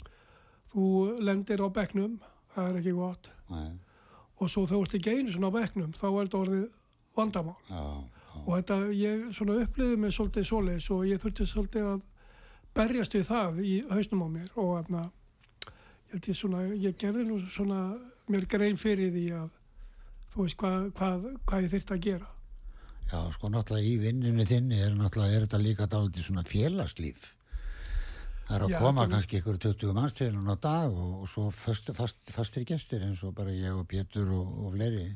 þú 0.74 0.88
lendir 1.24 1.64
á 1.64 1.68
bekknum 1.72 2.18
það 2.52 2.68
er 2.68 2.80
ekki 2.82 2.96
gott. 2.98 3.30
Nei, 3.48 3.78
og 4.38 4.52
svo 4.52 4.66
þú 4.68 4.82
ert 4.84 4.98
ekki 4.98 5.14
einu 5.16 5.32
svona 5.32 5.48
á 5.48 5.56
bekknum 5.56 5.94
þá 5.96 6.06
er 6.10 6.20
þetta 6.26 6.42
orðið 6.42 6.66
vandamál 7.18 7.56
já, 7.68 7.82
já, 7.82 8.38
og 8.44 8.52
þetta, 8.54 8.78
ég 8.96 9.26
svona 9.36 9.58
upplýði 9.64 10.00
mig 10.00 10.16
svolítið 10.16 10.48
svoleiðis 10.48 10.88
og 10.94 11.04
ég 11.08 11.22
þurfti 11.22 11.48
svolítið 11.50 11.90
að 11.92 12.00
berjast 12.78 13.18
við 13.18 13.28
það 13.28 13.62
í 13.64 13.74
hausnum 13.90 14.24
á 14.24 14.28
mér 14.38 14.50
og 14.54 14.72
þarna 14.78 15.04
ég 15.04 16.14
held 16.14 16.32
ég 16.32 16.40
svona, 16.40 16.64
ég 16.72 16.98
gerði 17.00 17.28
nú 17.28 17.38
svona 17.44 17.82
mér 18.28 18.48
grein 18.48 18.80
fyrir 18.80 19.12
því 19.12 19.28
að 19.42 19.48
þú 20.32 20.44
veist 20.44 20.60
hvað, 20.60 20.90
hvað, 20.98 21.30
hvað 21.48 21.64
ég 21.66 21.72
þyrfti 21.74 21.96
að 21.96 22.04
gera 22.08 22.34
já, 23.08 23.18
sko 23.32 23.50
náttúrulega 23.52 23.88
í 23.88 23.96
vinnunni 24.02 24.46
þinni 24.48 24.78
er 24.84 24.94
náttúrulega, 24.96 25.36
er 25.36 25.46
þetta 25.46 25.60
líka 25.62 25.88
dálítið 25.90 26.26
svona 26.26 26.44
félagslíf. 26.48 27.34
Það 28.48 28.56
er 28.56 28.64
að 28.64 28.72
Já, 28.72 28.78
koma 28.80 29.04
kannski 29.08 29.40
ykkur 29.42 29.58
20 29.60 29.96
mannstilun 29.96 30.48
á 30.48 30.56
dag 30.56 30.92
og, 30.92 31.24
og 31.24 31.28
svo 31.28 31.48
fast, 31.52 31.90
fast, 31.96 32.20
fastir 32.32 32.64
gestir 32.68 33.02
eins 33.04 33.20
og 33.24 33.34
bara 33.36 33.52
ég 33.52 33.76
og 33.76 33.84
Pétur 33.88 34.30
og, 34.32 34.54
og 34.64 34.76
fleiri. 34.76 35.10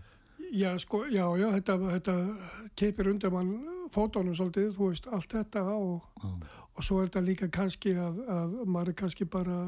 Já, 0.53 0.73
sko, 0.83 1.05
já, 1.09 1.25
já, 1.41 1.49
þetta, 1.57 1.77
þetta 1.97 2.17
keipir 2.79 3.11
undir 3.13 3.33
mann 3.33 3.53
fótónum 3.93 4.37
svolítið, 4.37 4.71
þú 4.77 4.91
veist, 4.91 5.09
allt 5.13 5.35
þetta 5.37 5.65
og, 5.73 6.07
Já, 6.23 6.31
og 6.73 6.87
svo 6.87 7.01
er 7.01 7.11
þetta 7.11 7.25
líka 7.27 7.49
kannski 7.53 7.95
að, 7.99 8.23
að 8.33 8.57
maður 8.65 8.93
er 8.93 8.99
kannski 9.03 9.29
bara 9.29 9.59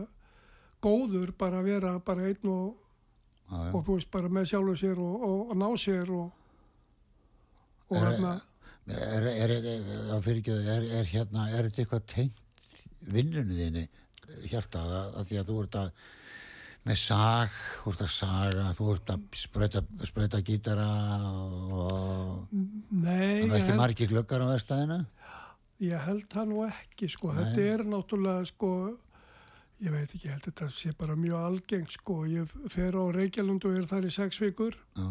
góður 0.85 1.35
bara 1.41 1.61
að 1.61 1.69
vera 1.73 1.93
bara 2.05 2.29
einn 2.29 2.51
og, 2.53 2.73
já. 3.51 3.61
og 3.73 3.85
þú 3.85 3.99
veist 3.99 4.11
bara 4.13 4.33
með 4.33 4.51
sjálfu 4.53 4.77
sér 4.81 5.01
og, 5.05 5.29
og, 5.29 5.55
ná 5.59 5.69
sér 5.81 6.11
og 6.15 6.27
og 7.91 8.01
hérna 8.01 8.41
Er, 8.85 9.25
er, 9.25 9.25
er, 9.25 9.53
er, 9.65 9.85
er, 10.21 10.83
er 10.93 11.07
hérna, 11.09 11.47
er 11.57 11.65
þetta 11.71 11.81
eitthvað 11.81 12.03
tengt 12.13 12.83
vinnunni 13.15 13.55
þinni 13.57 13.85
hjartað 14.51 14.91
að, 14.93 15.15
að 15.21 15.31
því 15.31 15.39
að 15.41 15.49
þú 15.49 15.57
ert 15.63 15.79
að 15.81 16.03
með 16.85 16.99
sag, 17.01 17.53
þú 17.81 17.93
ert 17.95 18.03
að 18.05 18.11
saga, 18.13 18.65
þú 18.77 18.89
ert 18.93 19.13
að 19.15 19.23
sprauta, 19.41 19.81
sprauta 20.05 20.41
gítara 20.45 20.89
og 21.73 22.51
nei, 22.53 23.47
það 23.47 23.55
er 23.55 23.57
ekki 23.59 23.71
held, 23.71 23.81
margi 23.81 24.09
glöggar 24.11 24.45
á 24.45 24.47
vestæðinu. 24.53 24.99
ég 25.89 26.05
held 26.09 26.27
það 26.33 26.51
nú 26.53 26.61
ekki 26.69 27.09
sko, 27.13 27.33
Nei. 27.33 27.41
þetta 27.41 27.67
er 27.73 27.85
náttúrulega 27.89 28.51
sko 28.53 28.73
ég 29.85 29.91
veit 29.97 30.13
ekki, 30.13 30.27
ég 30.29 30.37
held 30.37 30.49
þetta 30.51 30.69
sé 30.77 30.93
bara 30.99 31.17
mjög 31.19 31.49
algeng 31.49 31.89
sko, 31.91 32.19
ég 32.31 32.53
fer 32.73 32.95
á 33.01 33.05
Reykjalund 33.17 33.65
og 33.65 33.79
er 33.81 33.89
þar 33.91 34.09
í 34.09 34.13
sex 34.15 34.41
vikur 34.45 34.77
Já, 34.95 35.09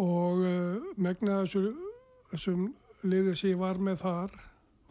og 0.00 0.44
uh, 0.44 0.90
megna 1.00 1.42
þessu, 1.42 1.72
þessum 2.30 2.68
liðið 3.02 3.36
sem 3.40 3.54
ég 3.54 3.60
var 3.60 3.80
með 3.80 4.02
þar 4.04 4.36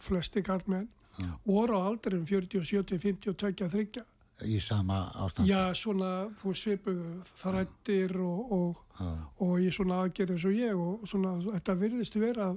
flesti 0.01 0.41
kallmenn 0.45 0.89
Já. 1.19 1.29
voru 1.45 1.77
á 1.77 1.81
aldrum 1.89 2.25
40, 2.25 2.63
70, 2.65 2.97
50 3.03 3.29
og 3.33 3.37
23 3.45 4.03
í 4.45 4.59
sama 4.63 5.11
ástand. 5.15 5.47
já, 5.49 5.73
svona, 5.75 6.29
þú 6.39 6.53
svipuðu 6.55 7.09
þrættir 7.41 8.15
og, 8.23 8.51
og, 8.51 8.85
Já, 8.99 9.11
og 9.45 9.59
í 9.63 9.69
svona 9.71 10.01
aðgerð 10.03 10.33
eins 10.35 10.45
og 10.49 10.55
ég 10.57 10.79
og 10.79 11.05
svona, 11.07 11.37
þetta 11.55 11.75
virðist 11.79 12.15
vera 12.19 12.49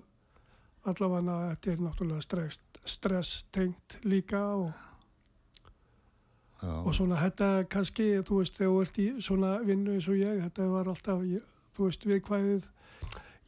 allavega 0.91 1.37
að 1.37 1.45
þetta 1.53 1.73
er 1.73 1.85
náttúrulega 1.87 2.25
stress, 2.25 2.59
stress 2.85 3.45
tengt 3.55 3.99
líka 4.03 4.41
og, 4.59 4.73
já, 6.63 6.73
og 6.83 6.91
svona 6.97 7.21
þetta 7.23 7.51
kannski, 7.71 8.09
þú 8.27 8.41
veist, 8.41 8.59
þegar 8.59 8.73
þú 8.73 8.83
ert 8.83 8.99
í 8.99 9.09
svona 9.23 9.53
vinnu 9.67 9.95
eins 9.97 10.09
og 10.11 10.19
ég, 10.19 10.43
þetta 10.49 10.69
var 10.73 10.91
alltaf 10.91 11.23
ég, 11.31 11.47
þú 11.77 11.89
veist, 11.89 12.07
viðkvæðið. 12.11 12.69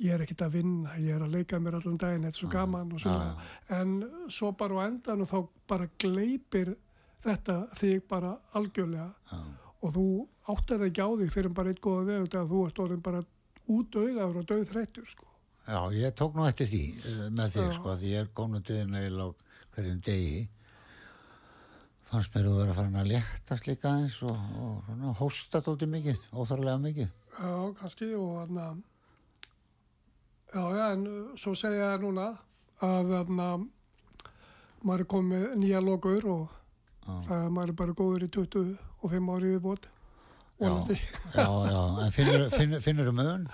Ég 0.02 0.10
er 0.10 0.22
ekkert 0.24 0.40
að 0.42 0.54
vinna, 0.56 0.94
ég 0.98 1.14
er 1.14 1.22
að 1.22 1.34
leika 1.36 1.58
mér 1.62 1.76
allan 1.78 1.98
daginn, 2.02 2.24
þetta 2.26 2.34
er 2.34 2.40
svo 2.40 2.48
gaman 2.50 2.88
og 2.96 3.02
svona. 3.02 3.26
Já, 3.28 3.76
en 3.80 3.92
svo 4.34 4.48
bara 4.58 4.82
á 4.82 4.86
endan 4.88 5.22
og 5.22 5.28
þá 5.30 5.36
bara 5.70 5.86
gleipir 6.02 6.72
þetta 7.24 7.58
þig 7.80 8.02
bara 8.10 8.32
algjörlega 8.58 9.10
já, 9.32 9.38
og 9.84 9.94
þú 9.94 10.06
áttar 10.54 10.84
ekki 10.86 11.04
á 11.04 11.08
því 11.08 11.30
fyrir 11.32 11.54
bara 11.56 11.72
eitt 11.72 11.82
góða 11.84 12.04
veg 12.08 12.26
þegar 12.28 12.50
þú 12.50 12.64
ert 12.68 12.82
orðin 12.84 13.04
bara 13.04 13.22
út 13.74 13.96
auðaður 13.96 14.40
og 14.40 14.48
döð 14.50 14.66
þreyttur 14.70 15.08
sko. 15.08 15.28
já, 15.64 15.78
ég 15.96 16.16
tók 16.18 16.36
nú 16.36 16.44
eftir 16.48 16.68
því 16.68 16.82
eh, 17.00 17.22
með 17.32 17.56
þig, 17.56 17.70
sko, 17.78 17.96
því 18.00 18.12
ég 18.12 18.24
er 18.24 18.32
gónundiðin 18.36 18.98
eða 19.00 19.28
á 19.28 19.28
hverjum 19.74 20.00
degi. 20.06 20.48
Fannst 22.10 22.34
mér 22.34 22.46
þú 22.46 22.56
vera 22.60 22.74
farin 22.76 22.98
að 23.00 23.08
léttast 23.10 23.66
líka 23.66 23.94
eins 23.98 24.20
og, 24.22 24.34
og 24.60 24.82
svona, 24.86 25.14
hósta 25.18 25.60
tóti 25.64 25.88
mikið, 25.90 26.20
óþarlega 26.30 26.82
mikið. 26.82 27.14
Já, 27.34 27.54
kannski 27.80 28.10
og 28.14 28.34
þannig 28.42 28.66
að 28.68 28.82
já, 30.54 30.64
já, 30.78 30.84
en 30.92 31.06
uh, 31.10 31.32
svo 31.40 31.54
segja 31.58 31.88
það 31.94 32.04
núna 32.04 32.28
að 32.84 33.14
þannig 33.14 33.48
að 33.48 33.64
maður 34.84 35.02
er 35.06 35.10
komið 35.16 35.48
nýja 35.62 35.80
lokur 35.82 36.28
og. 36.36 36.60
Það 37.04 37.44
er 37.44 37.52
maður 37.58 37.74
bara 37.82 37.96
góður 37.98 38.24
í 38.26 38.30
25 38.34 39.30
ári 39.36 39.52
viðbót 39.54 39.88
vonandi. 40.60 40.96
Já, 41.34 41.46
já, 41.68 41.80
en 42.06 42.12
finnur, 42.14 42.44
finnur, 42.54 42.80
finnur 42.84 43.10
um 43.12 43.22
öðun? 43.24 43.46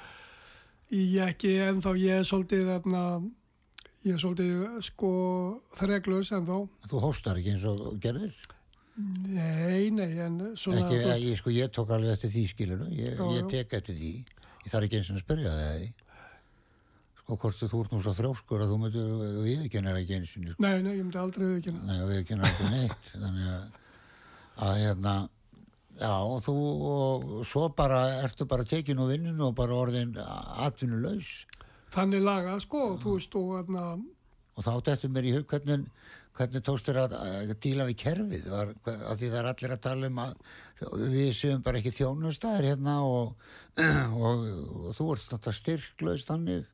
Ég 0.90 1.20
ekki 1.30 1.52
ennþá, 1.64 1.94
ég 2.02 2.20
er 2.20 2.26
svolítið 2.28 2.64
þarna, 2.68 3.02
ég 4.04 4.16
er 4.16 4.22
svolítið 4.22 4.80
sko 4.88 5.10
þreglus 5.78 6.32
ennþá. 6.36 6.58
Þú 6.90 7.02
hóstar 7.06 7.38
ekki 7.40 7.54
eins 7.54 7.66
og 7.70 7.84
gerðir? 8.02 8.34
Nei, 9.00 9.88
nei, 9.94 10.10
en 10.20 10.40
svona... 10.60 10.82
Ekki, 10.82 10.98
þú- 11.00 11.14
ég, 11.24 11.38
sko, 11.40 11.52
ég 11.54 11.70
tók 11.72 11.92
alveg 11.94 12.12
eftir 12.18 12.32
því 12.34 12.42
skilur 12.50 12.82
ég, 12.92 13.14
Já, 13.16 13.22
ég 13.32 13.40
já. 13.46 13.48
tek 13.54 13.76
eftir 13.78 13.96
því 13.96 14.10
ég 14.20 14.72
þarf 14.74 14.86
ekki 14.88 14.98
eins 14.98 15.08
og 15.12 15.16
að 15.16 15.22
spyrja 15.24 15.52
það 15.54 15.70
því 15.78 15.86
sko 17.30 17.38
hvort 17.38 17.60
þú 17.70 17.80
ert 17.84 17.92
nú 17.94 18.00
svo 18.02 18.14
þrjóskur 18.16 18.64
að 18.64 18.72
þú 18.72 18.78
mötu 18.82 19.02
viðkennir 19.44 19.98
ekki 20.00 20.16
eins 20.16 20.32
og 20.34 20.46
sko. 20.48 20.62
Nei, 20.64 20.82
nei, 20.82 20.94
ég 20.96 21.04
myndi 21.04 21.20
aldrei 21.20 21.46
viðkynna. 21.46 21.82
nei, 21.86 22.00
viðkennir 22.10 22.48
ekki 22.48 22.70
neitt 22.72 23.10
þannig 23.22 23.50
að, 23.54 23.76
að 24.66 24.72
hérna 24.80 25.14
já, 26.00 26.14
og 26.16 26.38
þú 26.44 26.54
og 26.90 27.28
svo 27.46 27.68
bara 27.76 28.00
ertu 28.24 28.46
bara 28.50 28.66
tekin 28.66 29.02
úr 29.02 29.12
vinninu 29.12 29.50
og 29.50 29.54
bara 29.58 29.78
orðin 29.78 30.16
atvinnulaus 30.18 31.44
Þannig 31.90 32.22
laga, 32.22 32.54
sko, 32.62 32.94
þú 33.02 33.16
veist, 33.16 33.32
og 33.34 33.48
þarna, 33.50 33.84
og 34.54 34.62
þá 34.62 34.72
dettur 34.86 35.10
mér 35.10 35.26
í 35.26 35.32
hug 35.34 35.46
hvernig, 35.50 35.88
hvernig 36.38 36.62
tókst 36.62 36.86
þér 36.86 37.00
að, 37.02 37.16
að 37.18 37.54
díla 37.64 37.86
við 37.88 37.96
kerfið 38.04 38.44
var, 38.52 38.70
að 38.86 39.16
því 39.18 39.30
það 39.32 39.38
er 39.40 39.48
allir 39.50 39.74
að 39.74 39.80
tala 39.88 40.10
um 40.12 40.20
að 40.22 40.52
við 41.10 41.32
séum 41.36 41.64
bara 41.66 41.80
ekki 41.80 41.90
þjónustæðir 41.98 42.68
hérna 42.70 43.00
og, 43.02 43.32
og, 44.22 44.44
og 44.86 44.94
þú 44.98 45.08
ert 45.16 45.34
náttúrulega 45.34 45.58
styrklaus 45.58 46.28
þannig 46.30 46.68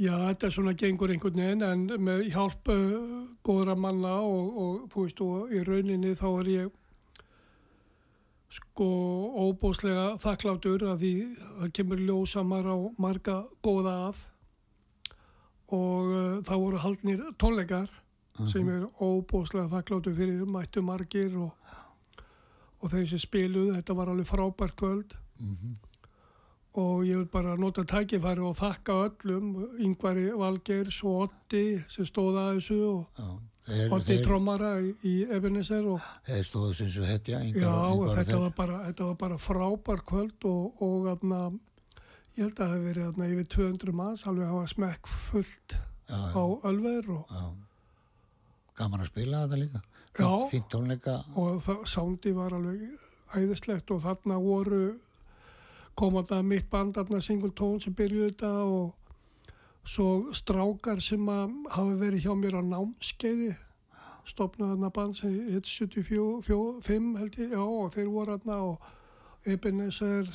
já, 0.00 0.14
þetta 0.30 0.48
er 0.48 0.54
svona 0.54 0.74
gengur 0.78 1.12
einhvern 1.12 1.40
veginn, 1.42 1.64
en 1.66 2.04
með 2.04 2.26
hjálp 2.32 2.70
uh, 2.72 3.24
góðra 3.46 3.76
manna 3.78 4.16
og, 4.24 4.60
og, 4.64 4.84
veist, 4.94 5.20
og 5.24 5.52
í 5.52 5.62
rauninni 5.66 6.14
þá 6.18 6.28
er 6.30 6.52
ég 6.54 6.76
sko 8.50 8.86
óbúslega 9.38 10.16
þakklátur 10.18 10.82
að 10.90 11.04
því 11.04 11.14
það 11.44 11.74
kemur 11.78 12.00
ljósa 12.02 12.42
maður 12.42 12.72
á 12.74 12.78
marga 12.98 13.36
góða 13.62 13.96
að. 14.08 14.22
Og 15.70 16.08
uh, 16.10 16.38
það 16.48 16.64
voru 16.64 16.80
haldnir 16.82 17.26
tónleikar 17.38 17.92
sem 18.48 18.66
er 18.72 18.86
óbúslega 19.04 19.68
þakklátur 19.70 20.16
fyrir 20.16 20.48
mættu 20.48 20.82
margir 20.82 21.36
og, 21.36 21.52
og 22.80 22.92
þeir 22.92 23.06
sem 23.12 23.20
spiluðu, 23.22 23.76
þetta 23.76 23.96
var 23.98 24.10
alveg 24.10 24.30
frábært 24.30 24.76
kvöld. 24.80 25.14
Mhm. 25.38 25.78
Og 26.78 27.04
ég 27.06 27.18
vil 27.18 27.28
bara 27.30 27.56
nota 27.58 27.82
tækifæri 27.88 28.42
og 28.46 28.56
þakka 28.58 28.96
öllum, 29.08 29.46
yngvari 29.82 30.28
Valgeirs 30.38 31.00
og 31.02 31.24
Otti 31.26 31.64
sem 31.90 32.06
stóða 32.06 32.50
að 32.50 32.60
þessu 32.60 32.78
og 32.86 33.18
já, 33.18 33.30
þeir, 33.66 33.94
Otti 33.96 34.12
þeir, 34.12 34.22
trómara 34.26 34.70
í, 34.82 35.14
Ebenezer 35.26 35.88
og 35.90 36.04
þeir 36.28 36.46
stóðu 36.46 36.76
sem 36.78 36.92
svo 36.94 37.08
hetja 37.08 37.42
já, 37.42 37.74
þetta 38.14 38.38
var, 38.44 38.54
bara, 38.56 38.78
þetta 38.86 39.10
var 39.10 39.18
bara 39.24 39.40
frábær 39.42 40.04
kvöld 40.06 40.48
og, 40.50 40.84
og 40.86 41.10
atna, 41.16 41.42
ég 42.36 42.46
held 42.46 42.54
að 42.54 42.62
það 42.62 42.74
hefði 42.76 42.88
verið 42.92 43.10
atna, 43.10 43.32
yfir 43.34 43.50
200 43.56 43.98
manns, 44.02 44.26
alveg 44.30 44.54
hafa 44.54 44.72
smekk 44.76 45.12
fullt 45.16 45.76
já, 46.06 46.20
á 46.30 46.44
Ölver 46.70 47.12
og, 47.18 47.34
já. 47.34 47.46
gaman 48.78 49.02
að 49.02 49.12
spila 49.12 49.44
þetta 49.46 49.62
líka 49.64 49.86
Já. 50.18 50.26
tónleika 50.70 51.20
og 51.38 51.60
það, 51.64 51.84
sándi 51.86 52.32
var 52.34 52.54
alveg 52.56 52.88
æðislegt 53.38 53.90
og 53.94 54.02
þarna 54.02 54.38
voru 54.42 54.84
koma 55.98 56.22
það 56.26 56.46
mitt 56.52 56.70
band 56.70 56.94
þarna 56.96 57.20
single 57.24 57.52
tone 57.56 57.80
sem 57.82 57.94
byrjuði 57.96 58.30
þetta 58.32 58.52
og 58.64 58.94
svo 59.90 60.32
strákar 60.36 61.00
sem 61.02 61.26
að 61.32 61.52
hafa 61.72 61.98
verið 62.00 62.24
hjá 62.26 62.32
mér 62.38 62.60
á 62.60 62.62
námskeiði 62.62 63.52
stopnaði 64.28 64.76
þarna 64.76 64.90
band 64.94 65.16
sem 65.18 65.36
heit 65.50 65.66
75 65.66 67.16
held 67.18 67.38
ég, 67.40 67.54
já 67.54 67.62
og 67.62 67.92
þeir 67.94 68.10
voru 68.12 68.36
þarna 68.36 68.58
og 68.70 68.90
Ebenezer 69.48 70.28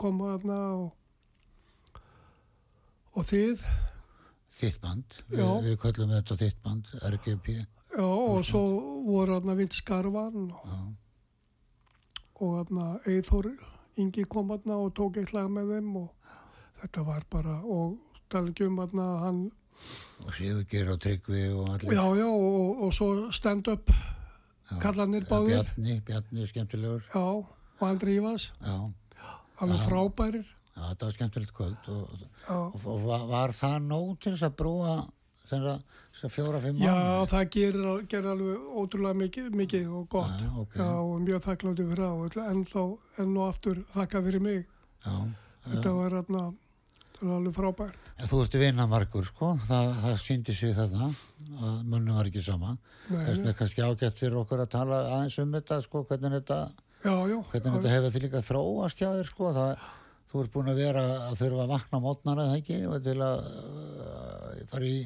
koma 0.00 0.34
þarna 0.34 0.58
og 0.78 0.88
og 3.18 3.26
þið. 3.26 3.62
Þitt 4.60 4.80
band, 4.82 5.20
Já. 5.30 5.46
við 5.64 5.76
köllum 5.80 6.10
þetta 6.12 6.36
þitt 6.36 6.58
band 6.64 6.88
RGP 7.06 7.52
já, 7.54 8.02
og 8.04 8.42
svo 8.44 8.60
voru 9.06 9.36
þarna 9.38 9.54
Vint 9.56 9.76
Skarvan 9.78 10.50
og, 10.50 10.88
og 12.42 12.56
þarna 12.58 12.88
Eithor 13.08 13.48
Ingi 13.98 14.24
kom 14.30 14.52
þarna 14.52 14.76
og 14.84 14.92
tók 14.94 15.18
eitt 15.20 15.32
lag 15.34 15.48
með 15.50 15.74
þeim 15.74 15.96
og 16.02 16.10
þetta 16.82 17.04
var 17.06 17.24
bara, 17.32 17.56
og 17.64 17.98
tala 18.30 18.52
ekki 18.52 18.68
um 18.68 18.78
hann, 18.78 19.50
og 20.24 20.32
Sigurgeir 20.36 20.90
og 20.92 21.00
Tryggvi 21.00 21.42
og 21.56 21.68
allir. 21.74 21.94
Já, 21.96 22.04
já, 22.20 22.28
og, 22.28 22.82
og 22.84 22.94
svo 22.94 23.10
stand-up 23.32 23.92
kallanir 24.80 25.26
báðir, 25.28 25.64
Bjarni, 25.64 26.00
Bjarni 26.06 26.46
skemmtilegur. 26.48 27.04
Já, 27.10 27.24
og 27.80 27.86
Andri 27.88 28.18
Ívas, 28.20 28.50
já, 28.60 28.76
alveg 29.60 29.86
frábærir, 29.86 30.50
já, 30.76 30.82
þetta 30.82 31.08
var 31.08 31.16
skemmtilegt 31.16 31.54
kvöld 31.56 31.88
og, 31.94 32.26
og, 32.48 32.76
og 32.84 33.00
var, 33.06 33.26
var 33.30 33.56
það 33.56 33.78
nóg 33.88 34.12
til 34.20 34.36
þess 34.36 34.48
að 34.50 34.58
brúa 34.60 34.94
þeirra 35.50 35.74
þessar 36.14 36.32
fjóra-fimm 36.34 36.80
Já, 36.80 36.94
mánuði? 36.94 37.28
það 37.34 37.44
gerir, 37.56 37.90
gerir 38.14 38.30
alveg 38.32 38.64
ótrúlega 38.82 39.20
mikið, 39.24 39.50
mikið 39.60 39.92
og 40.00 40.08
gott. 40.16 40.40
Já, 40.42 40.50
ok. 40.64 40.74
Já, 40.80 40.88
og 41.04 41.20
mjög 41.26 41.44
þakkláttu 41.46 41.86
fyrir 41.90 42.04
það 42.06 42.24
og 42.24 42.40
enn 42.50 42.64
þá, 42.70 42.82
enn 43.24 43.36
og 43.36 43.46
aftur 43.50 43.82
þakka 43.94 44.24
fyrir 44.28 44.44
mig. 44.48 44.66
Já, 45.06 45.14
Þetta 45.70 45.90
var 45.92 46.14
hérna, 46.16 46.42
alveg 47.20 47.52
frábært. 47.54 48.06
En 48.20 48.28
þú 48.28 48.38
ert 48.44 48.54
vinnamarkur 48.60 49.26
sko, 49.28 49.50
það, 49.68 49.90
það 50.02 50.14
síndi 50.24 50.54
sig 50.56 50.72
þetta 50.76 51.10
að 51.60 51.82
mönnum 51.88 52.16
var 52.16 52.28
ekki 52.30 52.42
sama. 52.44 52.74
Þess 53.10 53.40
vegna 53.40 53.54
kannski 53.58 53.84
ágætt 53.84 54.20
fyrir 54.20 54.38
okkur 54.40 54.62
að 54.64 54.70
tala 54.72 54.98
aðeins 55.16 55.36
um 55.42 55.52
þetta 55.56 55.78
sko, 55.84 56.02
hvernig 56.08 56.34
þetta, 56.38 56.58
Já, 57.04 57.14
já. 57.28 57.36
hvernig 57.52 57.76
þetta 57.76 57.92
hefur 57.94 58.12
því 58.14 58.22
líka 58.26 58.42
þróast 58.44 59.00
hjá 59.00 59.08
þér 59.18 59.30
sko. 59.30 59.52
Það, 59.56 59.86
þú 60.32 60.42
ert 60.44 60.52
búin 60.56 60.72
að 60.72 60.80
vera 60.84 61.04
að 61.28 61.38
þurfa 61.40 61.62
að 61.64 61.72
vakna 61.74 62.00
mótnar 62.04 62.42
eða 62.44 62.58
ekki 62.60 62.80
og 62.88 62.98
til 63.04 63.16
að 63.24 63.40
uh, 63.50 64.60
fara 64.72 64.90
í, 64.90 64.98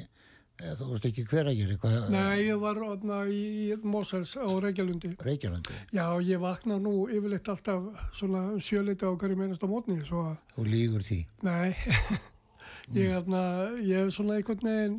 eða, 0.61 0.75
þú 0.79 0.89
veist 0.93 1.07
ekki 1.09 1.25
hver 1.29 1.49
að 1.51 1.57
gera 1.59 1.75
eitthvað 1.75 2.09
Nei, 2.13 2.45
ég 2.47 2.59
var 2.61 2.79
hérna 2.81 3.17
í, 3.31 3.39
í 3.73 3.77
Mósels 3.83 4.35
á 4.39 4.45
Reykjalundi. 4.47 5.11
Reykjalundi. 5.25 5.79
Já, 5.95 6.05
ég 6.23 6.39
vakna 6.43 6.77
nú 6.81 6.93
yfirleitt 7.11 7.49
alltaf 7.51 7.89
svona 8.15 8.45
um 8.53 8.61
sjöleita 8.63 9.09
á 9.09 9.13
hverju 9.15 9.39
meinast 9.39 9.65
á 9.65 9.67
mótni, 9.67 9.99
Þú 10.55 10.67
lígur 10.69 11.03
því. 11.03 11.19
nei, 11.43 11.75
ég, 12.95 13.11
hérna, 13.11 13.43
ég 13.81 14.05
hef 14.05 14.13
svona 14.15 14.37
einhvern 14.39 14.63
veginn 14.69 14.97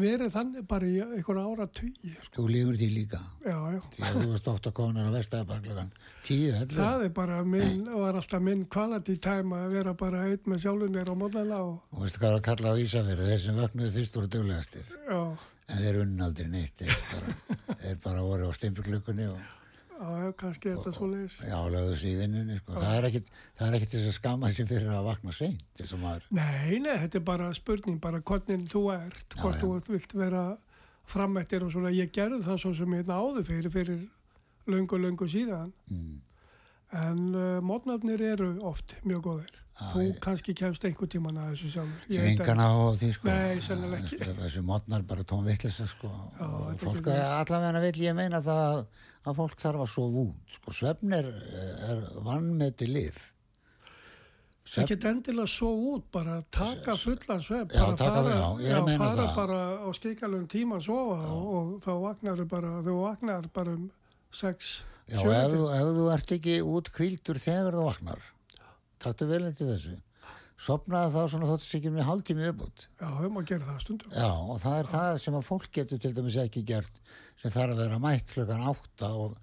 verið 0.00 0.30
þannig 0.34 0.64
bara 0.70 0.86
í 0.88 0.96
einhverja 1.04 1.42
ára 1.48 1.66
tugi, 1.78 2.12
sko. 2.14 2.30
Þú 2.38 2.44
lígur 2.52 2.78
því 2.80 2.88
líka. 2.94 3.20
Já, 3.44 3.56
já. 3.74 3.80
Þú 3.98 4.24
varst 4.32 4.48
ofta 4.52 4.72
konar 4.76 5.08
á 5.08 5.12
vestæðabarklugan. 5.16 5.90
Tíu, 6.26 6.52
heldur. 6.56 6.80
Það 6.80 7.04
er 7.08 7.12
bara 7.18 7.38
minn, 7.44 7.84
var 7.92 8.18
alltaf 8.20 8.42
minn 8.44 8.64
quality 8.70 9.16
time 9.24 9.56
að 9.62 9.76
vera 9.78 9.94
bara 9.98 10.24
einn 10.30 10.42
með 10.48 10.64
sjálfum 10.64 10.96
mér 10.96 11.12
á 11.12 11.14
mótnæla 11.18 11.60
og, 11.66 11.76
Þú 11.92 12.02
veist 12.06 12.18
hvað 12.22 12.30
er 12.34 12.40
að 12.40 12.46
kalla 12.48 12.72
á 12.72 12.80
Ísafjörðu, 12.84 13.28
þeir 13.32 13.44
sem 13.46 13.60
vöknuðu 13.62 13.94
fyrst 13.98 14.18
voru 14.20 14.32
duglegastir. 14.36 14.90
já, 15.08 15.20
En 15.68 15.76
þeir 15.82 15.98
unn 16.00 16.20
aldrei 16.24 16.46
neitt, 16.48 16.80
þeir 16.80 16.94
bara, 17.12 17.32
þeir 17.84 17.98
bara 18.04 18.22
voru 18.24 18.48
á 18.48 18.52
stimpurklukkunni 18.56 19.26
og 19.28 19.40
já, 19.98 20.08
já, 20.24 20.32
kannski 20.38 20.68
er 20.70 20.76
þetta 20.78 20.92
svo 20.94 21.08
leiðis. 21.10 21.36
já, 21.42 21.56
lögðu 21.74 21.96
sig 21.98 22.12
í 22.12 22.18
vinnunni, 22.20 22.58
sko. 22.62 22.76
Það 22.78 22.94
er 22.98 23.08
ekkit, 23.08 23.32
það 23.58 23.68
er 23.68 23.76
ekkit 23.78 23.94
þess 23.96 24.10
að 24.12 24.16
skama 24.18 24.50
sér 24.54 24.68
fyrir 24.70 24.92
að 24.94 25.08
vakna 25.08 25.32
seint, 25.34 25.64
þess 25.80 25.96
að 25.96 26.02
maður, 26.04 26.28
Nei, 26.38 26.78
nei, 26.84 26.94
þetta 27.02 27.18
er 27.20 27.24
bara 27.32 27.50
spurning, 27.58 27.98
bara 28.00 28.20
hvernig 28.20 28.68
þú 28.72 28.84
ert, 28.94 29.36
hvort 29.40 29.58
já. 29.58 29.66
þú 29.66 29.96
vilt 29.96 30.14
vera 30.22 30.44
framættir 31.08 31.64
og 31.66 31.72
svona, 31.72 31.90
ég 31.94 32.12
gerði 32.12 32.42
það 32.46 32.62
svo 32.62 32.74
sem 32.76 32.94
hérna 32.98 33.18
áður 33.18 33.46
fyrir, 33.48 33.70
fyrir 33.72 34.06
löngu, 34.68 34.98
löngu 35.00 35.28
síðan, 35.32 35.72
mm, 35.90 36.16
en 36.92 37.18
uh, 37.34 37.60
mótnarnir 37.60 38.20
eru 38.32 38.52
oft 38.64 38.94
mjög 39.04 39.22
góðir. 39.26 39.56
Já, 39.78 39.86
þú 39.92 40.02
ég- 40.06 40.18
kannski 40.24 40.54
kemst 40.58 40.84
einhver 40.88 41.06
tíman 41.12 41.36
að 41.38 41.50
þessu 41.52 41.68
sjálfur. 41.74 42.06
ég 42.10 42.22
veit 42.24 42.40
engan 42.40 42.58
á 42.64 42.70
því, 42.98 43.10
sko. 43.14 43.28
Nei, 43.28 43.56
ekki. 43.58 44.18
Þessi- 44.18 44.36
Þessi 44.40 44.62
mótnar 44.66 45.04
bara 45.06 45.22
tóm 45.24 45.44
vittlisa, 45.46 45.86
sko. 45.86 46.08
Já, 46.08 46.46
og 46.48 46.80
fólk, 46.80 47.02
getur- 47.04 47.36
allavega 47.38 47.80
vil 47.84 48.02
ég 48.08 48.14
meina 48.16 48.40
það 48.42 48.62
að, 48.72 48.84
að 49.28 49.36
fólk 49.42 49.56
þarf 49.60 49.84
að 49.84 49.90
sofa 49.94 50.22
út, 50.24 50.56
sko. 50.56 50.72
Svefn 50.80 51.12
er, 51.14 51.28
er 51.92 52.02
vannmeti 52.26 52.88
lif. 52.90 53.20
Það 54.68 54.86
get 54.90 55.04
endilega 55.08 55.48
svo 55.48 55.68
út, 55.94 56.10
bara 56.12 56.42
taka 56.52 56.92
fullan 57.00 57.40
svepp, 57.40 57.70
Já, 57.72 57.86
bara 57.86 57.96
fara, 57.96 58.32
já, 58.60 58.74
að 58.76 58.84
meina 58.84 58.98
fara 59.00 59.28
bara 59.36 59.60
á 59.80 59.88
skikalum 59.96 60.42
tíma 60.50 60.76
að 60.76 60.84
sofa 60.90 61.16
og, 61.32 61.46
og 61.54 61.70
þá 61.86 61.92
vaknar 62.02 62.42
bara, 62.50 62.72
þú 62.84 62.96
vaknar 63.00 63.48
bara 63.54 63.70
um 63.78 63.86
sex, 64.30 64.82
Já, 65.08 65.20
ef, 65.24 65.52
þú- 65.54 65.70
ef 65.78 65.88
þú 65.98 66.04
ert 66.14 66.32
ekki 66.36 66.54
út 66.74 66.90
kvildur 66.92 67.38
þegar 67.40 67.76
þú 67.78 67.84
vaknar, 67.88 68.22
taktu 69.00 69.26
vel 69.30 69.44
eftir 69.48 69.70
þessu. 69.72 69.96
Sopnaði 70.58 71.12
þá 71.14 71.20
svona 71.30 71.46
þóttis 71.52 71.74
ekki 71.78 71.90
með 71.94 72.06
hálftími 72.08 72.48
uppbútt. 72.50 72.88
Já, 72.98 73.08
við 73.22 73.30
má 73.30 73.42
gera 73.46 73.64
það 73.68 73.76
stundum. 73.84 74.10
Já, 74.10 74.30
og 74.52 74.56
það 74.58 74.78
er 74.80 74.88
það 74.90 75.18
sem 75.22 75.34
að 75.38 75.44
fólk 75.46 75.68
getur 75.72 76.00
til 76.02 76.12
dæmis 76.16 76.36
ekki 76.42 76.64
gert 76.66 76.98
sem 77.38 77.52
þarf 77.54 77.76
að 77.76 77.82
vera 77.84 77.98
mætt 78.02 78.32
klukkan 78.34 78.64
átta 78.72 79.10
og 79.14 79.36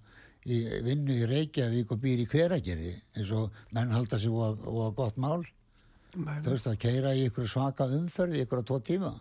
í 0.46 0.58
vinnu 0.84 1.16
í 1.16 1.24
Reykjavík 1.30 1.90
og 1.96 2.02
býr 2.04 2.20
í 2.22 2.26
hveragerði 2.30 2.92
eins 3.16 3.30
og 3.32 3.50
menn 3.72 3.90
halda 3.96 4.18
sér 4.20 4.36
og, 4.36 4.60
og 4.68 4.92
gott 5.00 5.16
mál. 5.16 5.40
Nei, 6.16 6.36
Þú 6.44 6.52
veist 6.52 6.68
að 6.70 6.78
keira 6.84 7.14
í 7.16 7.24
ykkur 7.30 7.48
svaka 7.48 7.88
umferð 7.96 8.36
í 8.36 8.44
ykkur 8.44 8.60
á 8.60 8.64
tvo 8.68 8.78
tíma. 8.84 9.14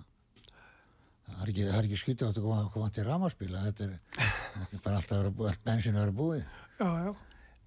Það 1.25 1.43
er 1.43 1.51
ekki, 1.51 1.67
ekki 1.81 2.01
skytið 2.01 2.27
átt 2.27 2.39
að 2.39 2.47
koma, 2.47 2.65
koma 2.73 2.89
til 2.93 3.05
ramaspíla. 3.07 3.63
Þetta 3.69 3.87
er, 3.87 3.95
þetta 4.15 4.77
er 4.77 4.83
bara 4.85 4.99
alltaf 5.01 5.31
búið, 5.31 5.49
allt 5.51 5.65
bensin 5.65 5.97
að 5.97 6.05
vera 6.05 6.19
búið. 6.21 6.45
já, 6.79 6.89
já. 7.05 7.15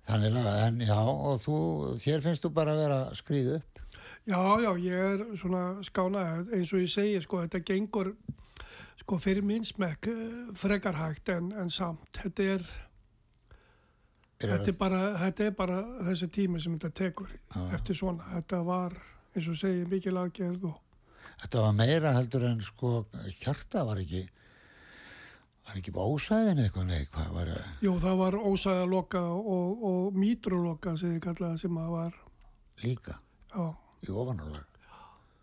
Þannig 0.08 0.36
að, 0.40 0.54
en 0.64 0.78
já, 0.88 0.98
og 1.04 1.40
þú, 1.42 1.56
þér 2.00 2.22
finnst 2.24 2.44
þú 2.46 2.50
bara 2.56 2.72
að 2.72 2.78
vera 2.80 3.00
að 3.10 3.18
skrýða 3.18 3.58
upp. 3.58 3.82
Já, 4.28 4.40
já, 4.62 4.70
ég 4.80 5.02
er 5.12 5.24
svona 5.36 5.62
skánað 5.84 6.54
eins 6.56 6.72
og 6.72 6.80
ég 6.80 6.92
segi, 6.92 7.18
sko, 7.24 7.42
þetta 7.44 7.60
gengur 7.66 8.14
sko 9.08 9.16
fyrir 9.24 9.44
minn 9.46 9.64
smekk 9.64 10.10
eh, 10.10 10.48
frekar 10.58 10.98
hægt 10.98 11.30
en, 11.32 11.46
en 11.56 11.70
samt 11.72 12.18
þetta 12.20 12.48
er, 12.56 12.64
þetta 14.42 14.72
er 14.72 14.76
bara 14.76 14.98
þetta 15.22 15.46
er 15.46 15.54
bara 15.56 15.78
þessi 16.10 16.28
tími 16.34 16.60
sem 16.60 16.74
þetta 16.76 16.90
tekur 16.98 17.30
Já. 17.32 17.62
eftir 17.78 17.96
svona, 17.96 18.26
þetta 18.34 18.60
var 18.66 18.98
eins 19.32 19.46
og 19.46 19.54
ég 19.54 19.62
segi 19.62 19.86
mikil 19.88 20.18
aðgerð 20.20 20.68
og 20.68 20.76
Þetta 21.38 21.60
var 21.62 21.74
meira 21.78 22.12
heldur 22.16 22.44
en 22.48 22.60
sko 22.66 23.04
hjarta 23.42 23.84
var 23.86 24.00
ekki 24.02 24.24
var 25.68 25.76
ekki 25.78 25.92
bósæðin 25.94 26.62
eitthvað 26.64 26.86
nei, 26.88 27.04
hvað 27.12 27.28
var 27.36 27.50
jú, 27.84 27.92
það 28.00 28.16
var 28.22 28.36
ósæðaloka 28.40 29.20
og, 29.36 29.84
og 29.90 30.16
mítroloka 30.18 30.94
sem 30.98 31.14
ég 31.18 31.22
kallaði 31.26 31.60
sem 31.62 31.76
að 31.78 31.92
var 31.92 32.16
Líka 32.82 33.18
já, 33.52 33.66
í 34.06 34.10
ofanálag. 34.14 34.64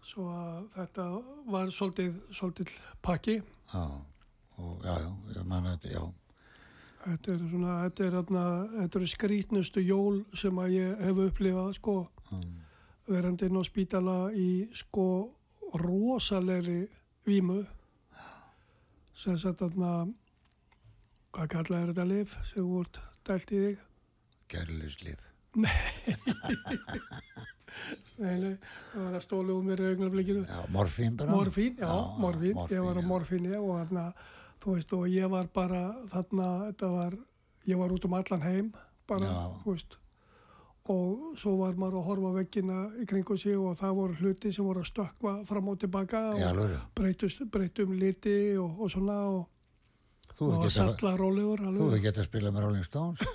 svo 0.05 0.25
að 0.33 0.67
þetta 0.75 1.05
var 1.53 1.71
svolítið, 1.75 2.17
svolítið 2.37 2.73
pakki 3.05 3.37
Já, 3.73 3.83
og 4.57 4.85
já, 4.85 4.93
já, 5.03 5.09
ég 5.35 5.45
man 5.49 5.65
þetta, 5.71 5.89
já. 5.93 6.03
Þetta 7.05 7.31
er 7.35 7.41
svona, 7.51 7.73
þetta 7.85 8.03
er, 8.05 8.13
þarna, 8.17 8.43
þetta 8.79 8.99
er 9.03 9.09
skrítnustu 9.13 9.81
jól 9.85 10.19
sem 10.37 10.57
að 10.63 10.75
ég 10.79 11.01
hef 11.07 11.23
upplifað 11.29 11.73
sko, 11.79 11.95
Mm. 12.33 12.53
verandi 13.05 13.45
inn 13.45 13.57
á 13.61 13.63
spítala 13.67 14.13
í 14.33 14.65
sko 14.73 15.03
rosalegri 15.81 16.81
vímu 17.27 17.61
sem 19.15 19.37
sagt 19.39 19.59
þarna 19.63 19.91
hvað 21.35 21.47
kallaði 21.55 21.89
þetta 21.91 22.05
lif 22.11 22.35
sem 22.51 22.67
voru 22.67 23.03
dælt 23.27 23.51
í 23.51 23.61
þig 23.65 23.77
Gerlislif. 24.51 25.21
nei, 28.21 28.35
nei, 28.39 28.55
það 28.91 29.01
var 29.05 29.15
að 29.17 29.23
stóla 29.25 29.55
úr 29.55 29.63
mér 29.65 29.81
í 29.83 29.87
augnablikinu 29.91 30.43
Já, 30.47 30.59
morfín 30.71 31.15
bara. 31.19 31.31
morfín, 31.35 31.77
já, 31.81 31.91
morfín, 32.21 32.59
ég 32.71 32.83
var 32.85 32.99
á 32.99 33.03
já. 33.03 33.07
morfíni 33.09 33.53
og 33.57 33.71
þarna, 33.81 34.05
þú 34.63 34.75
veist, 34.77 34.93
og 34.95 35.07
ég 35.11 35.31
var 35.33 35.49
bara 35.55 35.81
þarna, 36.13 36.49
þetta 36.69 36.91
var 36.93 37.17
ég 37.65 37.79
var 37.81 37.95
út 37.95 38.05
um 38.07 38.13
allan 38.19 38.45
heim 38.45 38.67
bara, 39.09 39.27
Já. 39.31 39.43
þú 39.63 39.73
veist 39.75 39.97
og 40.93 41.33
svo 41.39 41.55
var 41.57 41.77
maður 41.81 42.01
að 42.01 42.07
horfa 42.11 42.31
veggina 42.35 42.79
í 43.01 43.07
kringum 43.09 43.39
sig 43.41 43.57
og 43.57 43.77
það 43.79 43.95
voru 43.97 44.19
hluti 44.19 44.51
sem 44.53 44.67
voru 44.67 44.83
að 44.83 44.91
stökkva 44.91 45.33
fram 45.49 45.71
og 45.71 45.79
tilbaka 45.81 46.21
og 46.35 47.49
breytum 47.51 47.95
liti 47.97 48.37
og, 48.61 48.79
og 48.85 48.91
svona 48.93 49.19
og 49.31 49.43
og 50.35 50.51
hefur 50.51 50.65
getað 50.65 50.75
salla 50.75 51.15
rólegur 51.19 51.63
þú 51.63 51.87
hefur 51.87 52.03
getað 52.03 52.23
að 52.23 52.29
spila 52.29 52.51
með 52.51 52.65
Rolling 52.65 52.85
Stones. 52.85 53.23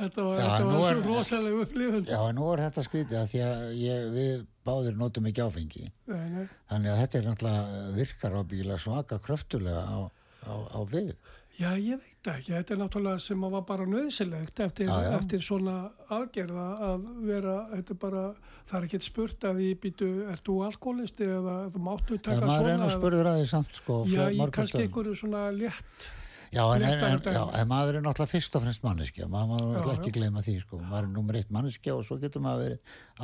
þetta 0.00 0.24
var, 0.24 0.38
Já, 0.40 0.46
þetta 0.46 0.70
var 0.70 0.86
svo 0.86 1.02
rosalega 1.04 1.64
upplifun 1.64 2.06
já, 2.08 2.18
en 2.24 2.38
nú 2.38 2.46
er 2.52 2.62
þetta 2.64 2.84
skrítið 2.86 3.18
að 3.20 3.28
því 3.32 3.42
að 3.46 3.64
ég, 3.80 4.06
við 4.14 4.46
báðir 4.66 4.96
notum 4.98 5.28
ekki 5.30 5.44
áfengi. 5.44 5.84
nei, 6.10 6.24
nei. 6.32 6.46
Þannig 6.72 6.92
að 6.92 7.02
þetta 7.02 7.18
er 7.20 7.28
náttúrulega 7.28 7.82
virkar 7.98 8.38
á 8.38 8.42
bíla 8.54 8.78
svaka 8.80 9.20
kröftulega 9.22 9.82
á, 9.84 9.98
á, 10.46 10.54
á 10.74 10.80
þig. 10.90 11.12
Já, 11.58 11.74
ég 11.76 11.98
veit 12.00 12.28
ekki, 12.30 12.52
þetta 12.54 12.72
er 12.72 12.78
náttúrulega 12.80 13.20
sem 13.20 13.42
að 13.44 13.50
var 13.52 13.64
bara 13.68 13.84
nöðsilegt 13.90 14.60
eftir, 14.64 14.86
Já, 14.88 15.00
já. 15.04 15.10
eftir 15.18 15.42
svona 15.44 15.74
aðgerða 16.08 16.66
að 16.86 17.02
vera, 17.26 17.56
þetta 17.74 17.90
er 17.96 17.98
bara, 18.00 18.22
það 18.70 18.78
er 18.78 18.86
ekkert 18.86 19.04
spurt 19.04 19.44
að 19.50 19.58
því 19.60 19.66
býtu, 19.82 20.08
ert 20.32 20.44
þú 20.46 20.54
alkoholisti 20.68 21.26
eða 21.26 21.56
þú 21.74 21.82
máttu 21.84 22.16
taka 22.22 22.38
er 22.38 22.46
svona? 22.46 22.76
nú 22.78 22.86
eða- 22.86 22.94
spurður 22.96 23.28
að 23.32 23.36
því 23.42 23.48
samt 23.50 23.72
sko. 23.76 23.98
Já, 24.08 24.22
mörgum 24.30 24.50
kannski 24.56 24.82
einhverju 24.86 25.16
svona 25.20 25.42
létt, 25.52 26.08
Já, 26.50 26.64
en, 26.74 26.82
en, 26.82 27.04
en, 27.04 27.20
já, 27.22 27.42
en 27.60 27.68
maður 27.68 27.94
er 27.94 28.02
náttúrulega 28.02 28.32
fyrst 28.32 28.56
og 28.58 28.62
fremst 28.64 28.82
manneskja, 28.82 29.28
maður 29.30 29.50
má 29.50 29.58
náttúrulega 29.60 30.00
ekki 30.00 30.12
gleyma 30.16 30.40
því, 30.42 30.54
sko, 30.64 30.78
maður 30.82 31.04
er 31.04 31.12
nummer 31.14 31.34
eitt 31.38 31.50
manneskja 31.54 31.94
og 31.94 32.02
svo 32.08 32.16
getur 32.18 32.42
maður 32.42 32.64
verið 32.64 32.78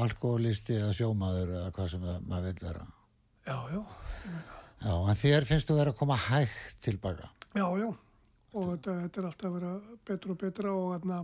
alkoholisti 0.04 0.76
eða 0.78 0.92
sjómaður 0.94 1.50
eða 1.56 1.72
hvað 1.74 1.88
sem 1.90 2.04
það, 2.06 2.20
maður 2.28 2.44
vil 2.52 2.68
vera. 2.68 2.84
já, 3.46 3.56
já, 3.72 3.80
Já, 4.86 4.92
en 5.08 5.16
þér 5.16 5.44
finnst 5.48 5.70
þú 5.70 5.76
vera 5.80 5.90
að 5.90 5.96
koma 5.98 6.16
hægt 6.28 6.76
tilbaka. 6.84 7.30
já, 7.56 7.66
já, 7.80 7.88
og 8.56 8.68
þetta, 8.72 8.94
þetta 9.04 9.20
er 9.22 9.28
alltaf 9.30 9.48
að 9.50 9.56
vera 9.58 9.72
betra 10.08 10.32
og 10.34 10.38
betra 10.40 10.72
og 10.72 10.86
þarna, 10.94 11.18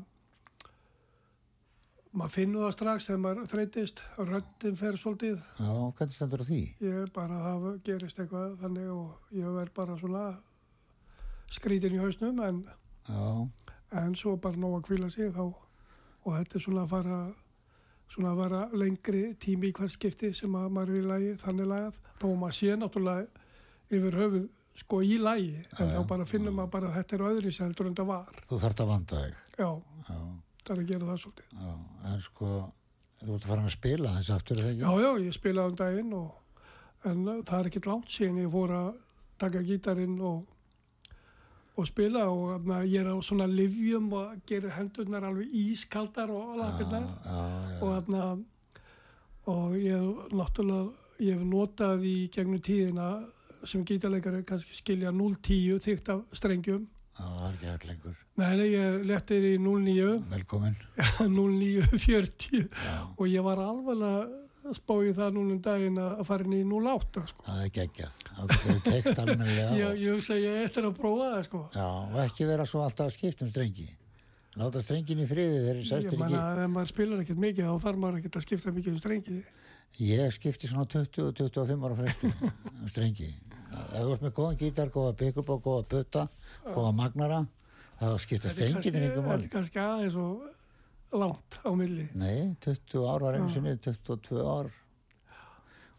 maður 2.12 2.34
finnur 2.36 2.66
það 2.66 2.74
strax 2.76 3.08
þegar 3.08 3.20
maður 3.24 3.50
þreytist, 3.52 4.02
röddin 4.28 4.78
fer 4.80 4.98
svolítið, 5.00 5.38
Já, 5.58 5.72
hvernig 5.98 6.16
stendur 6.18 6.44
því? 6.48 6.60
ég 6.84 7.12
bara 7.16 7.38
það 7.46 7.68
gerist 7.86 8.20
eitthvað 8.20 8.56
þannig 8.60 8.90
og 8.92 9.36
ég 9.38 9.54
verð 9.56 9.74
bara 9.78 9.96
svona 10.00 10.24
skrítin 11.52 11.96
í 11.96 12.00
hausnum 12.02 12.40
en, 12.44 12.62
en 13.92 14.16
svo 14.16 14.36
bara 14.40 14.60
nóg 14.60 14.78
að 14.80 14.86
kvíla 14.90 15.10
sig 15.12 15.32
þá. 15.32 15.46
Og 16.22 16.36
þetta 16.36 16.58
er 16.58 16.62
svona 16.64 16.84
að 16.84 16.92
fara 16.92 17.16
svona 18.12 18.30
að 18.32 18.40
vera 18.42 18.60
lengri 18.76 19.22
tími 19.40 19.70
í 19.72 19.74
hvers 19.76 19.96
skipti 19.96 20.30
sem 20.36 20.52
að 20.54 20.68
maður 20.76 20.92
er 20.92 21.00
í 21.00 21.08
lagi 21.08 21.30
þannig 21.42 21.70
lagað, 21.72 21.98
að 22.20 22.34
maður 22.38 22.58
sé 22.60 22.76
náttúrulega 22.76 23.26
yfir 23.92 24.18
höfuð 24.20 24.44
sko 24.80 25.02
í 25.04 25.18
lagi 25.20 25.54
en 25.78 25.88
Já, 25.90 25.96
þá 25.98 26.06
bara 26.08 26.24
finnum 26.28 26.54
maður 26.56 26.70
bara 26.72 26.88
að 26.90 26.94
þetta 27.00 27.16
er 27.18 27.24
öðri 27.28 27.50
heldur 27.58 27.88
en 27.90 27.96
það 27.98 28.06
var, 28.12 28.38
þú 28.48 28.60
þarft 28.62 28.80
að 28.84 28.92
vanda 28.92 29.24
þig. 29.24 29.34
já, 29.58 29.70
Já, 30.08 30.20
það 30.64 30.72
er 30.76 30.82
að 30.82 30.88
gera 30.92 31.08
það 31.10 31.18
svolítið. 31.24 31.50
Já, 31.58 31.72
en 32.12 32.22
sko, 32.26 32.52
þú 33.22 33.34
ert 33.34 33.44
að 33.44 33.50
fara 33.52 33.66
að 33.66 33.74
spila 33.76 34.14
þess 34.16 34.30
aftur, 34.36 34.62
ekki? 34.62 34.80
Já, 34.82 34.92
já, 35.02 35.10
ég 35.26 35.36
spilaði 35.36 35.72
um 35.72 35.76
daginn 35.82 36.14
og, 36.18 36.30
en 37.04 37.28
uh, 37.28 37.42
það 37.42 37.58
er 37.58 37.70
ekkert 37.70 37.90
langt 37.90 38.14
síðan 38.14 38.40
ég 38.42 38.50
fór 38.54 38.74
að 38.78 38.88
taka 39.42 39.62
gítarinn 39.66 40.16
og, 40.22 40.48
og 41.76 41.88
spila 41.88 42.24
og 42.30 42.42
þarna, 42.54 42.80
ég 42.86 43.02
er 43.04 43.12
á 43.12 43.16
svona 43.24 43.46
livjum 43.50 44.08
og 44.16 44.40
gerir 44.48 44.74
hendurnar 44.76 45.28
alveg 45.28 45.52
ískaldar 45.62 46.30
og 46.32 46.56
já, 46.62 47.02
og 47.82 47.86
þarna 47.92 48.24
og 49.52 49.76
ég 49.76 50.32
náttúrulega 50.32 50.92
ég 51.22 51.36
hef 51.38 51.46
notað 51.46 52.04
í 52.06 52.16
gegnum 52.34 52.62
tíðina 52.62 53.06
sem 53.68 53.84
gítarleikari 53.86 54.42
kannski 54.48 54.76
skilja 54.76 55.12
0-10 55.14 55.80
þygt 55.84 56.10
af 56.14 56.22
strengjum 56.36 56.84
já, 56.86 57.24
það 57.24 57.46
er 57.46 57.56
ekki 57.56 57.70
hægt 57.70 57.88
lengur. 57.90 58.20
Nei, 58.40 58.52
nei, 58.58 58.68
ég 58.72 59.02
lettir 59.08 59.44
í 59.44 59.56
0-9 59.60 60.12
Velkomin. 60.32 60.76
0-9-40 61.20 62.62
Já, 62.88 62.94
og 63.16 63.26
ég 63.28 63.44
var 63.44 63.60
alveg 63.62 64.06
í 64.62 65.14
það 65.16 65.32
núna 65.34 65.56
um 65.56 65.62
daginn 65.62 65.98
að 65.98 66.22
fara 66.28 66.46
inn 66.46 66.54
í 66.56 66.62
0-8 66.64 67.24
sko. 67.32 67.46
það 67.48 67.64
er 67.64 67.72
geggjað. 67.78 68.20
Það 68.28 68.52
getur 68.52 68.70
við 68.70 68.84
teikt 68.86 69.18
almennilega. 69.24 69.72
ég, 69.80 69.98
ég 70.04 70.14
hugsa 70.16 70.38
ég 70.38 70.60
eftir 70.68 70.86
að 70.86 70.94
prófa 71.00 71.32
það 71.32 71.42
sko. 71.48 71.64
Já, 71.74 71.88
og 71.88 72.20
ekki 72.22 72.46
vera 72.48 72.68
svo 72.70 72.84
alltaf 72.86 73.10
að 73.10 73.16
skipta 73.18 73.44
um 73.46 73.50
strengi. 73.52 73.88
Láta 74.60 74.82
strengin 74.84 75.20
í 75.24 75.26
friði 75.26 75.58
þegar 75.64 75.80
ég 75.80 75.88
sestir 75.88 76.20
menna 76.20 76.40
ekki. 76.52 76.64
ef 76.64 76.72
maður 76.76 76.90
spilar 76.92 77.20
ekkert 77.24 77.42
mikið 77.42 77.68
þá 77.68 77.86
þarf 77.86 78.00
maður 78.02 78.18
ekkert 78.20 78.38
að 78.38 78.46
skipta 78.46 78.72
mikið 78.76 78.92
um 78.92 78.98
strengi 79.00 79.38
Ég 80.00 80.32
skipti 80.32 80.68
svona 80.70 80.86
20-25 80.88 81.84
ára 81.84 81.96
fresti 81.98 82.30
um 82.32 82.88
strengi. 82.88 83.28
Ef 83.72 84.02
þú 84.02 84.12
ert 84.14 84.22
með 84.26 84.32
góðan 84.36 84.58
gítar, 84.60 84.90
góða 84.92 85.12
byggup 85.20 85.48
og 85.54 85.62
góða 85.64 85.84
putta, 85.94 86.26
góða 86.66 86.92
magnara, 86.96 87.40
þá 88.00 88.06
skipta 88.20 88.48
Þetta 88.48 88.64
er 88.64 88.72
kannski- 88.72 88.90
strengin 88.90 89.02
einhver 89.02 89.22
þetta 89.22 89.28
máli. 89.28 89.44
er 89.48 89.54
kannski 89.56 89.80
aðeins 89.82 90.16
og 90.16 91.18
langt 91.22 91.58
á 91.64 91.70
milli 91.76 92.06
Nei, 92.14 92.56
20 92.60 93.04
ár 93.08 93.20
var 93.26 93.34
einu 93.38 93.50
sinni, 93.52 93.76
22 93.76 94.40
ár. 94.44 94.70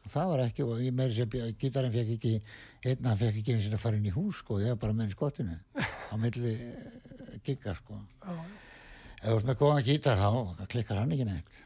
Og 0.03 0.11
það 0.11 0.27
var 0.33 0.39
ekki, 0.43 0.63
og 0.67 0.79
ég 0.83 0.91
meiri 0.93 1.13
sér, 1.15 1.29
gítarinn 1.61 1.93
fekk 1.93 2.09
ekki, 2.17 2.33
einn 2.85 3.05
hann 3.07 3.17
fekk 3.17 3.37
ekki 3.39 3.53
einu 3.53 3.61
sinni 3.63 3.77
að 3.77 3.83
fara 3.85 3.95
inn 3.95 4.09
í 4.09 4.11
hús, 4.11 4.41
sko, 4.41 4.57
ég 4.59 4.73
var 4.73 4.81
bara 4.81 4.93
með 4.97 5.05
henni 5.05 5.15
skottinu, 5.15 5.59
á 5.79 6.15
milli 6.19 6.51
eh, 6.59 7.37
gigga, 7.45 7.73
sko. 7.77 8.01
Ef 8.27 9.29
þú 9.29 9.37
ert 9.37 9.45
með 9.47 9.55
góðan 9.61 9.85
gítar 9.87 10.17
þá 10.19 10.65
klikkar 10.67 10.99
hann 10.99 11.13
ekki 11.15 11.25
neitt. 11.29 11.61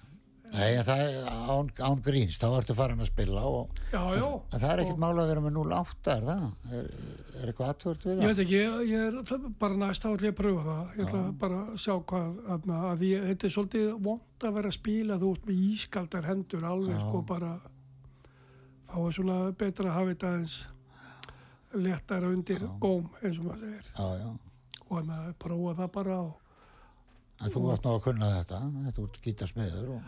Nei, 0.47 0.77
það 0.87 1.01
er 1.03 1.25
án, 1.51 1.69
án 1.83 2.01
gríns, 2.05 2.37
þá 2.39 2.45
ertu 2.61 2.75
farin 2.77 3.01
að 3.03 3.09
spila 3.09 3.41
og 3.49 3.79
já, 3.91 3.99
já. 4.15 4.27
en 4.53 4.61
það 4.61 4.69
er 4.71 4.81
ekkert 4.83 5.01
mála 5.03 5.23
að 5.25 5.31
vera 5.33 5.41
með 5.43 5.55
0,8 5.57 6.13
er 6.13 6.27
það? 6.27 6.45
Er, 6.77 6.85
er 7.41 7.51
eitthvað 7.51 7.71
aðtvört 7.73 8.05
við 8.07 8.13
Ég 8.13 8.21
það? 8.21 8.29
veit 8.31 8.41
ekki, 8.45 8.55
ég, 8.61 8.77
ég 8.91 9.03
er 9.09 9.17
það- 9.27 9.49
bara 9.59 9.79
næst 9.81 10.07
á 10.07 10.09
allir 10.13 10.31
að 10.31 10.37
pröfa 10.39 10.63
það. 10.69 10.85
Ég 10.97 11.03
ætla 11.07 11.23
bara 11.43 11.59
að 11.65 11.81
sjá 11.83 11.93
hvað, 12.11 12.39
aðna, 12.55 12.77
að 12.93 13.03
ég, 13.09 13.25
þetta 13.31 13.47
er 13.49 13.53
svolítið 13.57 13.89
vond 14.07 14.47
að 14.47 14.55
vera 14.57 14.71
að 14.71 14.77
spila 14.79 15.19
þú 15.21 15.33
ert 15.35 15.45
með 15.51 15.61
ískaldar 15.67 16.29
hendur 16.31 16.67
alveg 16.71 16.95
Já. 16.95 17.03
sko 17.03 17.21
bara, 17.33 17.51
þá 18.87 18.97
er 19.03 19.15
svona 19.19 19.37
betra 19.61 19.89
að 19.91 19.97
hafa 19.99 20.13
þetta 20.13 20.31
aðeins 20.31 20.57
léttara 21.77 22.29
undir 22.31 22.63
góm 22.79 23.09
eins 23.21 23.37
og 23.41 23.49
maður 23.49 23.65
segir. 23.67 23.89
Já, 23.97 24.07
já. 24.23 24.29
Og 24.87 24.93
hann 25.01 25.09
að 25.11 25.33
prófa 25.43 25.75
það 25.81 25.91
bara 25.99 26.19
og 26.23 26.35
En 27.37 27.51
þú 27.53 27.67
átt 27.69 27.83
nú 27.85 27.91
að 27.93 27.99
kunna 28.07 28.31
þetta, 28.39 28.59
þetta 28.87 29.03
út 29.03 29.17
gítarsmiður 29.21 29.91
og... 29.97 30.07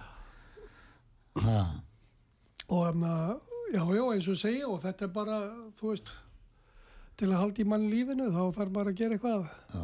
Ha, 1.39 1.61
og 2.69 2.83
hann 2.85 3.03
að, 3.05 3.35
já, 3.73 3.83
já, 3.95 4.03
eins 4.15 4.27
og 4.33 4.37
segja 4.41 4.67
og 4.67 4.81
þetta 4.83 5.05
er 5.07 5.11
bara, 5.13 5.37
þú 5.77 5.91
veist, 5.93 6.11
til 7.19 7.29
að 7.29 7.39
halda 7.43 7.61
í 7.63 7.67
mann 7.69 7.89
lífinu 7.91 8.29
þá 8.33 8.41
þarf 8.57 8.71
bara 8.75 8.93
að 8.93 9.01
gera 9.01 9.17
eitthvað, 9.17 9.49
já. 9.73 9.83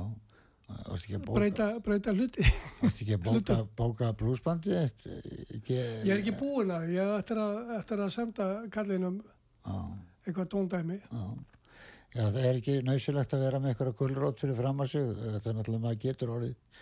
Ekki 0.65 1.19
bóka, 1.21 1.35
breyta, 1.37 1.65
breyta 1.85 2.13
hluti. 2.15 2.41
varst 2.81 3.01
ekki 3.03 3.13
að 3.13 3.25
bóka, 3.27 3.57
bóka 3.77 4.07
blúsbandið 4.17 4.79
þitt? 4.79 5.03
Ekki, 5.59 5.75
Ég 5.77 6.09
er 6.15 6.23
ekki 6.23 6.33
búinn 6.39 6.71
að, 6.73 6.87
ég 6.95 7.03
er 7.05 7.19
eftir 7.19 7.37
að, 7.43 7.59
eftir 7.77 8.01
að 8.01 8.13
senda 8.15 8.47
kallinum 8.73 9.19
Já, 9.21 9.75
eitthvað 10.25 10.49
tóndæmi. 10.55 10.97
já. 11.05 11.21
Það 12.15 12.37
er 12.41 12.57
ekki 12.61 12.79
nöysilegt 12.87 13.33
að 13.35 13.41
vera 13.43 13.59
með 13.59 13.73
eitthvað 13.73 13.95
gullrót 13.99 14.39
fyrir 14.41 14.55
fram 14.57 14.81
að 14.81 14.91
sig. 14.93 15.07
Þetta 15.19 15.49
er 15.51 15.55
náttúrulega 15.59 15.83
maður 15.83 16.01
getur 16.05 16.29
orðið, 16.31 16.81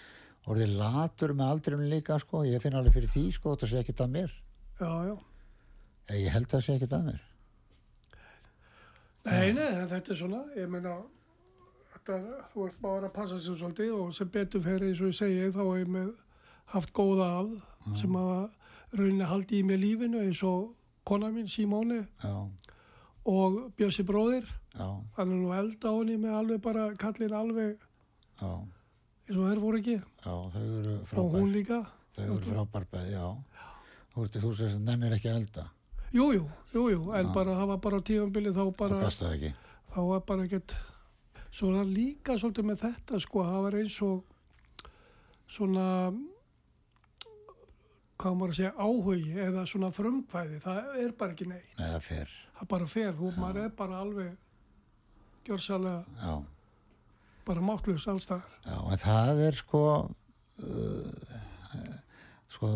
orðið 0.54 0.74
latur 0.78 1.34
með 1.40 1.52
aldrinum 1.56 1.88
líka, 1.90 2.18
sko. 2.22 2.44
Ég 2.46 2.62
finn 2.62 2.78
alveg 2.78 2.94
fyrir 2.94 3.10
því, 3.10 3.24
sko, 3.36 3.56
þetta 3.56 3.70
sé 3.72 3.80
ekkert 3.82 4.04
að 4.06 4.12
mér. 4.14 4.36
Já, 4.84 4.92
já. 5.08 5.16
Eh, 6.12 6.18
Ég 6.26 6.34
held 6.36 6.48
að 6.50 6.56
það 6.58 6.64
sé 6.68 6.76
ekkert 6.78 6.96
að 6.98 7.06
mér. 7.10 7.22
Nei, 9.24 9.54
nei, 9.56 9.68
þetta 9.88 10.12
er 10.12 10.18
svona, 10.20 10.40
ég 10.60 10.68
meina, 10.72 10.98
þetta, 11.94 12.18
þú 12.52 12.66
ert 12.68 12.82
bara 12.84 13.08
að 13.08 13.14
passa 13.16 13.38
sig 13.40 13.56
svolítið 13.56 13.94
og 13.96 14.10
sem 14.18 14.28
betur 14.34 14.64
fer 14.66 14.84
eins 14.84 15.00
og 15.00 15.14
ég 15.14 15.16
segi 15.22 15.46
þá 15.56 15.62
hef 15.64 15.78
ég 15.80 15.94
með 15.96 16.10
haft 16.74 16.92
góða 16.98 17.30
að 17.40 17.54
sem 18.02 18.18
að 18.20 18.98
rauninni 19.00 19.30
haldi 19.30 19.62
í 19.62 19.68
mér 19.70 19.80
lífinu 19.80 20.20
eins 20.26 20.42
og 20.48 20.74
kona 21.08 21.30
mín 21.32 21.48
Simóni 21.52 22.02
Já, 22.24 22.34
og 23.32 23.58
Bjössi 23.80 24.04
bróðir, 24.08 24.44
já, 24.76 24.90
hann 25.16 25.32
er 25.32 25.40
nú 25.40 25.56
eld 25.56 25.80
á 25.88 25.92
henni 25.96 26.20
með 26.20 26.38
alveg 26.42 26.62
bara 26.68 26.90
kallin 27.00 27.36
alveg 27.40 27.78
já, 27.80 28.52
eins 28.52 29.38
og 29.40 29.48
þær 29.48 29.64
voru 29.64 29.80
ekki 29.80 29.98
já, 30.02 30.36
þau 30.52 30.64
eru 30.68 30.98
og 31.00 31.08
frábær. 31.14 31.40
hún 31.40 31.52
líka. 31.56 31.80
Þau 32.14 32.24
eru 32.28 32.52
frábær 32.52 33.08
já. 33.08 33.26
Þú 34.14 34.22
veist, 34.26 34.36
þú 34.44 34.52
sést 34.58 34.78
að 34.78 34.84
nennir 34.90 35.16
ekki 35.18 35.30
að 35.32 35.40
elda. 35.42 35.64
Jú, 36.14 36.28
jú, 36.38 36.44
jú, 36.94 37.00
en 37.18 37.32
bara 37.34 37.56
það 37.58 37.70
var 37.72 37.80
bara 37.82 37.98
á 37.98 38.06
tífambili 38.06 38.52
þá 38.54 38.64
bara, 38.78 39.00
það 39.10 39.32
ekki. 39.34 39.54
þá 39.96 40.00
var 40.12 40.20
bara 40.30 40.44
ekkert, 40.46 40.76
svo 41.50 41.72
er 41.72 41.80
það 41.80 41.94
líka 41.96 42.36
svolítið 42.38 42.68
með 42.70 42.84
þetta 42.84 43.20
sko, 43.24 43.46
það 43.48 43.64
var 43.66 43.78
eins 43.80 43.96
og 44.06 44.86
svona, 45.56 45.88
hvað 48.22 48.38
maður 48.40 48.54
að 48.54 48.60
segja, 48.60 48.72
áhugi 48.78 49.34
eða 49.48 49.64
svona 49.70 49.90
frumkvæði, 49.96 50.60
það 50.64 51.02
er 51.04 51.16
bara 51.20 51.34
ekki 51.36 51.48
neitt, 51.50 51.74
Nei, 51.80 51.88
það 51.96 52.06
fer. 52.08 52.36
það 52.60 52.70
bara 52.76 52.90
fer, 52.94 53.12
þú, 53.18 53.32
maður 53.42 53.62
er 53.66 53.74
bara 53.82 54.02
alveg 54.06 55.48
gjörsalega 55.50 56.22
Já, 56.22 56.36
bara 57.50 57.66
máttlaus 57.66 58.06
allstaðar. 58.14 58.54
já, 58.70 58.78
en 58.94 59.02
það 59.04 59.42
er 59.50 59.58
sko, 59.60 59.82
uh, 60.62 61.33
sko, 62.54 62.74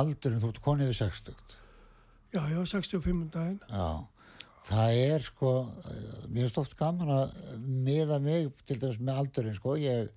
aldurinn, 0.00 0.40
þú 0.42 0.52
ert 0.52 0.62
konið 0.64 0.92
við 0.92 1.00
60. 1.02 1.58
Já, 2.34 2.40
var 2.42 2.70
65 2.72 3.12
um 3.12 3.26
daginn, 3.32 3.60
Já, 3.68 3.88
það 4.68 5.02
er 5.04 5.28
sko, 5.28 5.52
mér 6.28 6.42
finnst 6.46 6.62
oft 6.64 6.76
gaman 6.76 7.14
að 7.14 7.36
miða 7.62 8.18
mig 8.20 8.50
til 8.68 8.80
dæmis 8.80 9.00
með 9.00 9.22
aldurinn, 9.22 9.56
sko, 9.56 9.76
ég, 9.80 10.10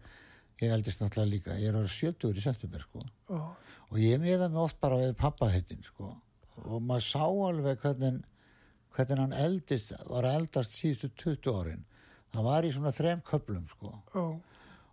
ég 0.62 0.76
eldist 0.76 1.04
náttúrulega 1.04 1.32
líka, 1.36 1.60
ég 1.60 1.72
er 1.72 1.80
ára 1.80 1.92
70 1.92 2.40
í 2.40 2.44
september, 2.44 2.88
sko. 2.90 3.06
og 3.32 3.52
og 3.92 4.00
ég 4.00 4.22
miða 4.24 4.48
mig 4.50 4.62
oft 4.62 4.80
bara 4.82 5.00
við 5.02 5.16
pappaheitin 5.20 5.84
sko. 5.84 6.14
og 6.62 6.84
maður 6.86 7.08
sá 7.08 7.24
alveg 7.26 7.80
hvernig, 7.82 8.22
hvernig 8.96 9.24
hann 9.24 9.34
eldist 9.34 9.94
var 10.08 10.28
eldast 10.30 10.76
síðustu 10.78 11.10
20 11.24 11.56
árin 11.60 11.84
það 12.32 12.48
var 12.48 12.68
í 12.68 12.72
svona 12.72 12.94
þrem 12.96 13.24
köplum 13.28 13.68
sko. 13.72 13.94
og 14.16 14.40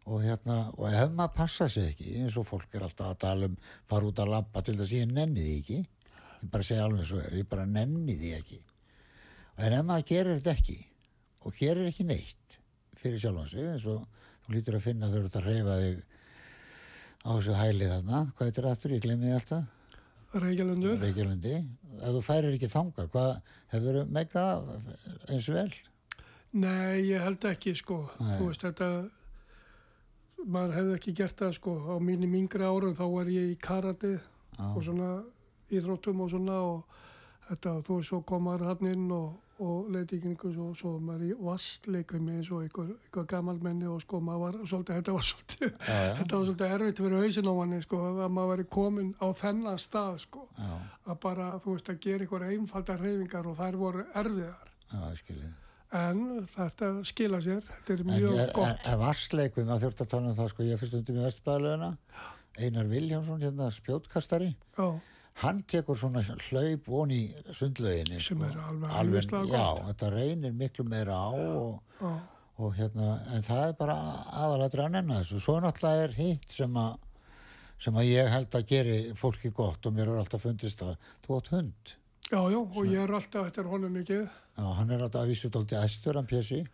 og 0.08 0.22
hérna 0.24 0.56
og 0.74 0.86
ef 0.88 1.12
maður 1.14 1.34
passa 1.36 1.68
sig 1.72 1.90
ekki 1.92 2.14
eins 2.22 2.36
og 2.40 2.46
fólk 2.48 2.74
er 2.74 2.86
alltaf 2.86 3.12
að 3.12 3.20
tala 3.24 3.48
um 3.50 3.56
fara 3.90 4.08
út 4.08 4.22
að 4.22 4.32
labba 4.32 4.62
til 4.64 4.76
þess 4.78 4.94
að 4.94 5.02
ég 5.02 5.12
nenni 5.12 5.44
því 5.44 5.56
ekki. 5.60 5.78
Ég 6.38 6.50
bara 6.52 6.66
segja 6.68 6.84
alveg 6.88 7.08
svo 7.08 7.20
er, 7.22 7.36
ég 7.40 7.48
bara 7.50 7.66
nenni 7.68 8.16
því 8.18 8.32
ekki. 8.38 8.60
En 9.58 9.74
ef 9.78 9.86
maður 9.88 10.06
gerir 10.12 10.38
þetta 10.38 10.54
ekki 10.56 10.78
og 11.46 11.56
gerir 11.58 11.88
ekki 11.90 12.06
neitt 12.08 12.58
fyrir 12.98 13.20
sjálfan 13.22 13.50
sig 13.50 13.66
eins 13.72 13.86
og 13.90 14.06
þú 14.46 14.54
lítur 14.56 14.78
að 14.78 14.86
finna 14.86 15.10
þau 15.10 15.18
eru 15.20 15.32
að 15.32 15.48
reyfa 15.48 15.80
þig 15.82 15.98
á 17.18 17.30
þessu 17.34 17.58
hæli 17.58 17.90
þarna 17.90 18.22
hvað 18.32 18.46
er 18.46 18.54
þetta 18.56 18.72
aftur, 18.72 18.94
ég 18.96 19.04
glemði 19.04 19.34
alltaf. 19.36 19.74
Reykjalundur, 20.38 20.98
Reykjalundi, 21.00 21.54
ef 21.98 22.10
þú 22.12 22.20
færir 22.26 22.52
ekki 22.52 22.68
þanga 22.68 23.06
hvað, 23.14 23.30
hefur 23.72 23.96
þau 24.02 24.10
megað 24.12 24.72
eins 25.32 25.46
vel? 25.54 25.70
nei, 26.52 27.04
ég 27.08 27.20
held 27.22 27.44
ekki 27.48 27.74
sko, 27.76 28.02
Nei. 28.20 28.34
þú 28.38 28.48
veist 28.50 28.64
þetta, 28.64 28.88
maður 30.46 30.76
hefði 30.78 30.94
ekki 30.98 31.16
gert 31.22 31.40
það 31.42 31.56
sko, 31.58 31.74
á 31.90 31.94
mínum 32.02 32.34
yngri 32.38 32.64
árum 32.68 32.94
þá 32.98 33.04
var 33.16 33.32
ég 33.32 33.50
í 33.54 33.58
karate 33.60 34.14
Já, 34.58 34.64
og 34.74 34.80
svona 34.86 35.10
íþróttum 35.70 36.22
og 36.24 36.30
svona 36.32 36.56
og 36.62 36.96
þetta, 37.50 37.76
þú 37.86 37.98
veist, 37.98 38.08
svo 38.12 38.22
kom 38.28 38.42
maður 38.48 38.66
hann 38.72 38.88
inn 38.92 39.04
og, 39.14 39.36
og 39.58 39.88
leiti 39.92 40.18
í 40.18 40.22
kringu 40.22 40.50
svo, 40.54 40.66
svo 40.78 40.92
var 40.96 41.04
maður 41.08 41.26
í 41.28 41.36
vastleikum 41.42 42.28
eins 42.34 42.50
og 42.54 42.64
einhver, 42.64 42.90
einhver 43.06 43.28
gamalmenni 43.30 43.88
og 43.90 44.00
sko 44.04 44.20
maður 44.24 44.42
var 44.44 44.58
svolítið, 44.72 44.98
þetta 45.00 45.14
var 45.16 45.28
svolítið, 45.28 45.70
Já, 45.88 45.98
já. 46.08 46.12
þetta 46.20 46.36
var 46.40 46.48
svolítið 46.48 46.74
erfitt 46.78 47.02
fyrir 47.04 47.22
hausin 47.24 47.50
á 47.50 47.54
manni 47.58 47.80
sko 47.84 48.02
að 48.08 48.20
maður 48.38 48.52
væri 48.54 48.66
komin 48.78 49.14
á 49.18 49.26
þennan 49.42 49.80
stað 49.82 50.18
sko. 50.26 50.44
Já, 50.58 50.74
að 51.08 51.20
bara 51.28 51.48
þú 51.64 51.76
veist 51.76 51.92
að 51.94 52.02
gera 52.06 52.26
einhver 52.26 52.48
einfaldar 52.52 53.02
reyfingar 53.04 53.48
og 53.50 53.58
þær 53.58 53.80
voru 53.84 54.04
erfiðar. 54.14 54.74
Já, 54.92 55.00
skiljið. 55.22 55.56
En 55.92 56.46
þetta 56.52 56.88
skila 57.08 57.38
sér, 57.44 57.62
þetta 57.64 57.92
er 57.94 58.00
En 58.00 58.06
mjög 58.10 58.34
ég- 58.36 58.52
gott. 58.54 58.66
en- 58.68 58.92
en 58.92 58.98
vassleikum, 59.00 59.66
að 59.68 59.84
þurft 59.86 60.00
að 60.04 60.08
tala 60.08 60.28
um 60.28 60.34
það, 60.36 60.48
sko, 60.52 60.62
ég 60.62 60.78
fyrst 60.78 60.94
undir 60.98 61.14
með 61.16 61.26
vestbæðalöðuna, 61.28 61.96
Einar 62.58 62.84
Viljámsson, 62.90 63.40
hérna 63.40 63.70
spjótkastari, 63.70 64.54
Já, 64.76 65.00
hann 65.34 65.62
tekur 65.62 65.96
svona 65.96 66.22
hlaup 66.22 66.86
von 66.86 67.08
í 67.10 67.32
sundlöginni. 67.52 68.20
Sem 68.20 68.42
er 68.42 68.50
alveg 68.56 68.90
alveg, 68.90 69.30
Já, 69.50 69.78
þetta 69.86 70.10
reynir 70.12 70.52
miklu 70.52 70.84
meira 70.84 71.12
á 71.14 71.30
og, 71.32 71.80
já, 72.00 72.20
og 72.58 72.74
hérna, 72.74 73.20
en 73.32 73.42
það 73.42 73.68
er 73.68 73.72
bara 73.78 73.94
aðalatri 74.32 74.84
að 74.84 74.90
nenna 74.90 75.20
þessu. 75.20 75.40
Svo 75.40 75.60
náttúrulega 75.60 76.02
er 76.08 76.12
hitt 76.18 76.50
sem 76.52 76.74
að 76.74 76.98
sem 77.80 77.94
að 77.94 78.08
ég 78.10 78.28
held 78.28 78.50
að 78.50 78.66
geri 78.66 79.12
fólki 79.14 79.52
gott 79.54 79.86
og 79.86 79.92
mér 79.94 80.08
er 80.10 80.18
alltaf 80.18 80.40
fundist 80.42 80.80
að 80.82 80.96
þú 81.24 81.36
átt 81.38 81.48
hund. 81.54 81.94
Já, 82.32 82.40
já, 82.52 82.58
og 82.58 82.84
ég 82.86 82.98
er 83.02 83.12
alltaf 83.18 83.46
eftir 83.48 83.64
honum 83.70 83.92
mikið. 83.98 84.26
Já, 84.58 84.64
hann 84.78 84.90
er 84.90 85.00
alltaf 85.06 85.22
að 85.24 85.30
vísu 85.32 85.50
dólti 85.54 85.76
æstur, 85.78 86.14
hann 86.20 86.26
Pési. 86.28 86.64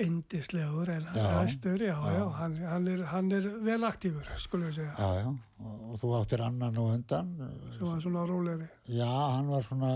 Indislegur 0.00 0.88
en 0.88 1.02
hann 1.04 1.16
Já. 1.20 1.24
er 1.28 1.46
æstur, 1.46 1.82
já, 1.84 1.92
já, 1.92 2.12
Já. 2.16 2.28
hann, 2.38 2.54
hann, 2.64 2.86
er, 2.88 3.02
hann 3.10 3.32
er 3.32 3.48
vel 3.60 3.84
aktífur, 3.84 4.24
skulum 4.40 4.70
við 4.70 4.78
segja, 4.78 4.94
Já, 4.96 5.08
já, 5.20 5.26
og, 5.60 5.82
og 5.92 5.98
þú 6.00 6.12
áttir 6.16 6.40
annan 6.46 6.78
og 6.80 6.94
undan. 6.94 7.34
sem 7.76 7.84
var 7.84 8.00
svona 8.00 8.22
rólegri. 8.28 8.68
Já, 8.88 9.10
hann 9.36 9.50
var 9.52 9.62
svona, 9.66 9.90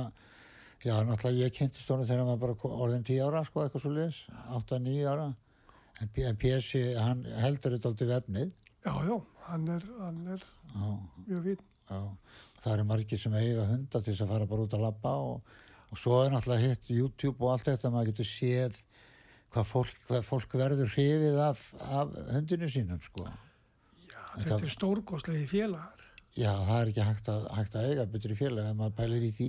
já, 0.85 0.99
náttúrulega 1.09 1.47
ég 1.49 1.55
kynntist 1.57 1.89
honum 1.89 2.05
þegar 2.05 2.21
hann 2.27 2.29
var 2.35 2.43
bara 2.45 2.75
orðin 2.85 3.05
10 3.09 3.23
ára, 3.25 3.43
sko, 3.49 3.65
eitthvað 3.65 3.81
svo 3.87 3.95
liðs, 3.97 4.21
8-9 4.59 5.09
ára. 5.15 5.31
En 6.01 6.37
Pési, 6.37 6.85
hann 7.01 7.25
heldur 7.41 7.73
þetta 7.79 7.89
alltaf 7.95 8.09
vefnið. 8.13 8.53
Já, 8.85 8.93
já, 9.09 9.17
hann 9.49 9.69
er, 9.69 9.89
hann 10.01 10.21
er 10.37 10.45
Já, 10.75 10.93
mjög 11.27 11.43
fín. 11.49 11.65
já. 11.89 12.03
Það 12.61 12.75
eru 12.77 12.85
margir 12.91 13.19
sem 13.23 13.35
eiga 13.41 13.65
hunda 13.71 14.01
til 14.03 14.13
þess 14.13 14.25
að 14.27 14.33
fara 14.35 14.47
bara 14.51 14.65
út 14.67 14.75
að 14.77 14.83
labba 14.85 15.13
og, 15.25 15.55
og 15.91 15.99
svo 16.01 16.19
er 16.25 16.35
náttúrulega 16.35 16.69
hitt 16.75 16.91
YouTube 16.93 17.39
og 17.45 17.55
allt 17.55 17.69
þetta, 17.71 17.91
maður 17.95 18.11
getur 18.13 18.29
séð 18.29 18.81
hvað 19.51 19.65
fólk, 19.71 19.95
hvað 20.09 20.27
fólk 20.29 20.53
verður 20.61 20.93
hrifið 20.93 21.39
af, 21.43 21.63
af 21.91 22.13
hundinu 22.35 22.69
sínum, 22.71 23.01
sko. 23.03 23.25
Já, 23.27 24.21
Þetta- 24.37 24.45
þetta 24.45 24.69
er 24.69 24.75
stórgóðslegi 24.77 25.47
félagar. 25.51 26.05
Já, 26.39 26.53
það 26.69 26.77
er 26.85 26.91
ekki 26.93 27.07
hægt 27.09 27.31
að, 27.33 27.49
hægt 27.57 27.75
að 27.81 27.89
eiga 27.91 28.05
betri 28.13 28.37
félag 28.39 28.69
ef 28.71 28.77
maður 28.79 28.95
pælir 29.01 29.25
í 29.27 29.33
því. 29.35 29.49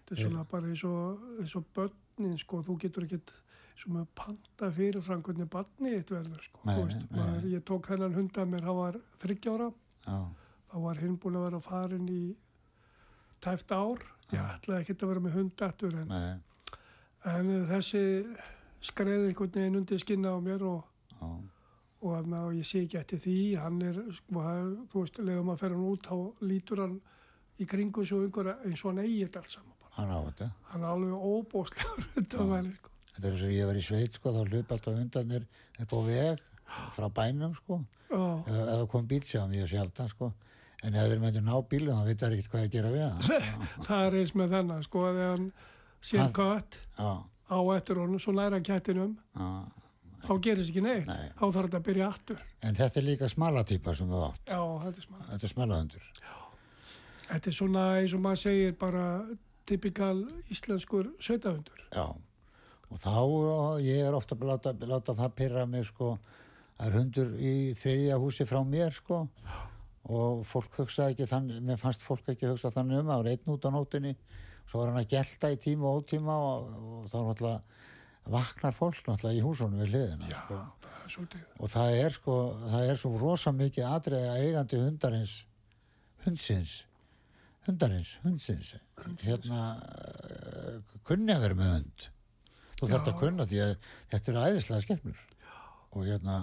Þetta 0.00 0.16
er 0.16 0.24
svona 0.24 0.46
bara 0.50 0.72
eins 0.72 0.82
og, 0.88 1.28
eins 1.38 1.54
og 1.60 1.68
börnin, 1.76 2.34
sko, 2.42 2.62
þú 2.66 2.78
getur 2.82 3.06
ekkert 3.06 3.30
sem 3.78 3.94
að 4.00 4.08
panta 4.18 4.72
fyrirfram 4.74 5.22
hvernig 5.22 5.46
barni 5.52 5.92
eitt 5.94 6.10
verður, 6.10 6.42
sko. 6.48 6.64
Nei, 6.66 6.74
veist, 6.80 7.04
nei, 7.12 7.20
maður, 7.20 7.46
ég 7.52 7.62
tók 7.70 7.86
hennan 7.92 8.16
hunda 8.18 8.46
mér, 8.50 8.64
hann 8.66 8.80
var 8.80 8.98
þryggjára, 9.22 9.68
Já, 10.08 10.18
þá 10.68 10.76
var 10.84 11.00
hinn 11.02 11.16
búin 11.20 11.36
að 11.40 11.46
vera 11.48 11.60
farin 11.64 12.08
í 12.12 12.22
tæft 13.44 13.72
ár. 13.72 14.02
Ég 14.32 14.40
ætlaði 14.44 14.84
ekkert 14.84 15.02
að 15.06 15.08
vera 15.14 15.22
með 15.24 15.36
hund 15.38 15.62
eftir, 15.68 15.94
en, 16.02 16.42
en 17.32 17.52
þessi 17.70 18.02
skreiði 18.84 19.30
einhvern 19.30 19.54
veginn 19.56 19.78
undir 19.80 20.02
skinna 20.02 20.34
á 20.36 20.38
mér 20.44 20.64
og 20.68 20.84
og, 21.98 22.12
þarna, 22.14 22.44
og 22.46 22.52
ég 22.54 22.66
sé 22.68 22.84
ekki 22.84 22.98
eftir 23.00 23.18
því. 23.24 23.36
Hann 23.58 23.80
er, 23.82 23.96
sko, 24.14 24.42
hann- 24.44 24.76
þú 24.92 25.00
veist, 25.02 25.16
legum 25.26 25.48
að 25.50 25.56
fer 25.64 25.72
hann 25.74 25.86
út 25.88 26.04
þá 26.06 26.44
lítur 26.46 26.82
hann 26.84 27.00
í 27.58 27.66
kringu 27.66 28.04
svo 28.06 28.20
einhverja 28.22 28.52
eins 28.68 28.84
og 28.84 28.92
hann 28.92 29.00
eigi 29.02 29.24
þetta 29.24 29.40
allt 29.42 29.50
saman 29.56 29.74
hann 29.98 30.12
á 30.14 30.18
þetta. 30.28 30.46
hann 30.70 30.84
er 30.84 30.92
alveg 30.92 31.14
var, 31.26 32.68
sko. 32.78 32.92
Þetta 33.16 33.26
er 33.26 33.34
þess 33.34 33.46
að 33.48 33.56
ég 33.56 33.66
var 33.66 33.80
í 33.80 33.82
sveit 33.82 34.14
sko, 34.14 34.30
þá 34.36 34.44
hlup 34.52 34.70
alltaf 34.76 34.94
hundarnir 35.00 35.48
upp 35.82 35.90
á 35.90 35.98
veg 36.06 36.44
frá 36.94 37.08
bænum 37.16 37.56
sko, 37.58 37.80
eða 38.12 38.86
kom 38.92 39.08
bíl 39.10 39.24
sjá 39.26 39.42
mjög 39.50 39.66
sjaldan 39.72 40.12
sko, 40.12 40.28
en 40.86 40.94
ef 40.94 41.08
þeir 41.10 41.20
myndir 41.24 41.42
ná 41.46 41.54
bílum 41.70 41.96
þá 41.98 42.04
veit 42.06 42.20
það 42.22 42.36
ekkert 42.36 42.52
hvað 42.52 42.66
að 42.66 42.70
gera 42.76 42.92
við 42.94 43.04
hann. 43.08 43.22
sko. 43.22 43.82
það 43.88 44.04
er 44.06 44.16
eins 44.20 44.34
með 44.38 44.52
þennan 44.54 44.84
sko, 44.86 45.02
að 45.08 45.18
þegar 45.18 45.34
hann 45.34 45.48
sér 46.10 46.30
kött 46.38 46.78
Já, 46.98 47.10
á 47.50 47.58
eftir 47.74 47.98
honum, 48.02 48.20
svo 48.22 48.32
næra 48.36 48.60
kettinum 48.62 49.16
já. 49.34 49.48
þá 50.28 50.32
gerist 50.46 50.70
ekki 50.72 50.84
neitt, 50.86 51.06
Nei. 51.10 51.28
þá 51.38 51.44
þarf 51.46 51.66
þetta 51.68 51.80
að 51.82 51.88
byrja 51.90 52.08
aftur 52.12 52.44
En 52.62 52.74
þetta 52.78 52.98
er 53.00 53.06
líka 53.08 53.28
smalatýpa 53.30 53.94
sem 53.98 54.08
þú 54.10 54.22
átt. 54.28 54.40
já, 54.50 54.60
þetta 54.84 55.02
er 55.02 55.06
smá 55.08 55.18
Þetta 55.32 55.44
er 55.48 55.52
smalahundur. 55.54 56.08
þetta 57.28 57.50
er 57.52 57.58
svona 57.58 57.84
eins 58.00 58.14
og 58.16 58.22
maður 58.24 58.42
segir 58.44 58.74
bara 58.80 59.04
typikal 59.68 60.16
íslenskur 60.54 61.10
sveitahundur 61.20 61.82
Já. 61.92 62.06
Og 62.88 62.96
þá, 63.02 63.10
ég 63.84 63.98
er 64.06 64.14
ofta 64.16 64.32
að 64.38 64.46
láta, 64.48 64.72
láta 64.88 65.12
það 65.18 65.34
pyrra 65.36 65.66
mig 65.68 65.84
sko, 65.90 66.14
það 66.78 66.86
er 66.86 66.94
hundur 66.96 67.34
í 67.36 67.50
þriðja 67.76 68.16
húsi 68.22 68.46
frá 68.48 68.62
mér 68.64 68.94
sko, 68.96 69.18
og 70.08 70.44
fólk 70.48 70.78
hugsa 70.80 71.10
ekki 71.12 71.26
þannig, 71.28 71.60
mér 71.64 71.80
fannst 71.80 72.04
fólk 72.04 72.30
ekki 72.32 72.48
hugsa 72.48 72.70
þannig 72.74 73.02
um, 73.02 73.10
það 73.10 73.22
var 73.22 73.30
einn 73.32 73.52
út 73.54 73.68
á 73.68 73.70
nótinni, 73.74 74.14
svo 74.68 74.80
var 74.80 74.92
hann 74.92 75.02
að 75.02 75.10
gelta 75.12 75.52
í 75.52 75.60
tíma 75.60 75.90
og 75.90 76.02
ótíma 76.02 76.38
og, 76.48 76.70
og 76.98 77.06
þá 77.12 77.18
náttúrulega 77.28 77.60
vaknar 78.28 78.76
fólk 78.76 79.00
náttúrulega 79.06 79.38
í 79.38 79.44
húsunum 79.44 79.80
við 79.82 79.94
hliðina 79.94 80.32
já, 80.32 80.40
sko. 80.44 80.58
það 80.88 81.36
og 81.58 81.72
það 81.72 81.94
er 82.02 82.16
sko, 82.16 82.36
það 82.68 82.90
er 82.92 83.00
svo 83.00 83.12
rosa 83.20 83.54
mikið 83.56 83.88
atriði 83.88 84.28
að 84.32 84.42
eigandi 84.46 84.82
hundarins 84.84 85.34
hundsins 86.26 86.74
hundarins, 87.68 88.14
hundsins 88.24 88.74
hérna 89.22 89.62
uh, 89.76 90.78
kunni 91.08 91.34
að 91.34 91.44
vera 91.44 91.58
með 91.58 91.72
hund. 91.74 92.06
Þú 92.78 92.88
þarft 92.92 93.10
að 93.10 93.18
kunna 93.20 93.46
því 93.48 93.60
að 93.64 93.72
þetta 94.12 94.32
eru 94.32 94.44
æðislega 94.46 94.84
skemmur 94.84 95.22
og 95.88 96.04
hérna 96.06 96.36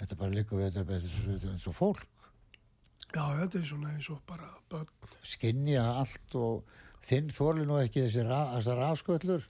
þetta 0.00 0.18
bara 0.20 0.34
líka 0.34 0.58
við 0.58 0.76
þetta 0.78 0.98
og- 0.98 1.48
eins 1.52 1.66
og 1.70 1.76
fólk 1.76 2.06
já, 3.14 3.22
þetta 3.42 3.58
er 3.60 3.68
svona 3.68 3.92
eins 3.94 4.08
og 4.12 4.18
bara 4.28 4.48
börn 4.72 5.14
skinja 5.26 5.84
allt 6.00 6.34
og 6.38 6.64
þinn 7.06 7.30
þóli 7.34 7.66
nú 7.68 7.78
ekki 7.82 8.02
þessi 8.06 8.24
ra, 8.26 8.40
þessar 8.56 8.82
afsköllur 8.90 9.46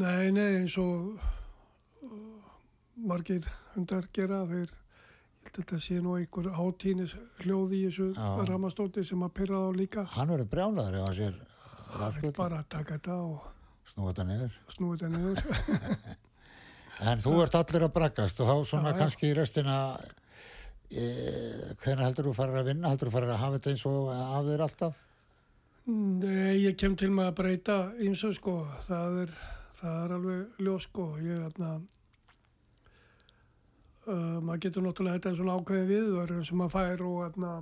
Nei, 0.00 0.30
nei, 0.32 0.62
eins 0.62 0.76
og 0.80 1.18
uh, 1.18 2.50
margir 2.96 3.46
hundar 3.74 4.06
gera, 4.16 4.42
þeir, 4.48 4.70
ég 4.70 5.48
held 5.50 5.52
að 5.56 5.60
þetta 5.64 5.80
sé 5.84 5.98
nú 6.04 6.14
einhver 6.18 6.50
hátínis 6.56 7.14
hljóð 7.42 7.74
í 7.76 7.80
þessu 7.88 8.08
Já. 8.14 8.28
ramastóti 8.48 9.04
sem 9.06 9.22
að 9.26 9.34
pyrra 9.40 9.60
þá 9.66 9.70
líka. 9.80 10.04
hann 10.16 10.30
verður 10.34 10.50
brjálaður 10.54 10.98
ef 11.00 11.06
hann 11.08 11.18
sér 11.20 11.38
Það 11.90 11.94
er 11.94 12.02
rafsköllur, 12.04 12.36
bara 12.38 12.62
taka 12.70 12.96
þetta 12.98 13.14
og 13.26 13.46
snúa 13.90 14.12
þetta 14.12 14.26
niður 14.30 14.58
snúa 14.76 14.96
þetta 14.96 15.12
niður. 15.16 16.18
En 17.00 17.16
þú 17.24 17.30
ert 17.40 17.54
allir 17.56 17.84
að 17.86 17.92
braggast 17.96 18.40
og 18.44 18.48
þá 18.50 18.56
svona 18.68 18.90
Já, 18.90 18.92
já. 18.92 18.98
kannski 19.00 19.28
í 19.30 19.36
restina 19.38 19.76
e, 20.90 21.06
hvenær 21.82 22.06
heldur 22.08 22.30
þú 22.30 22.34
farir 22.36 22.60
að 22.60 22.72
vinna? 22.72 22.90
Heldur 22.92 23.10
þú 23.10 23.14
farir 23.18 23.32
að 23.34 23.40
hafa 23.44 23.58
þetta 23.58 23.72
eins 23.74 23.86
og 23.90 24.10
af 24.14 24.50
þér 24.50 24.66
alltaf? 24.66 25.06
Nei, 25.90 26.60
ég 26.60 26.76
kem 26.78 26.94
til 26.98 27.08
með 27.14 27.30
að 27.30 27.38
breyta 27.40 27.78
eins 27.98 28.22
og 28.26 28.34
sko, 28.36 28.58
það 28.86 29.16
er, 29.24 29.32
það 29.80 29.96
er 30.04 30.14
alveg 30.16 30.60
ljós 30.62 30.86
sko, 30.86 31.06
ég 31.24 31.38
er 31.38 31.48
þarna, 31.48 31.70
uh, 34.06 34.36
maður 34.44 34.62
getur 34.66 34.86
náttúrulega 34.86 35.18
þetta 35.18 35.32
er 35.32 35.38
svona 35.40 35.56
ákveðin 35.58 35.90
viðvörun 35.90 36.46
sem 36.46 36.60
maður 36.60 36.74
fær 36.76 37.04
og 37.08 37.18
þarna, 37.24 37.52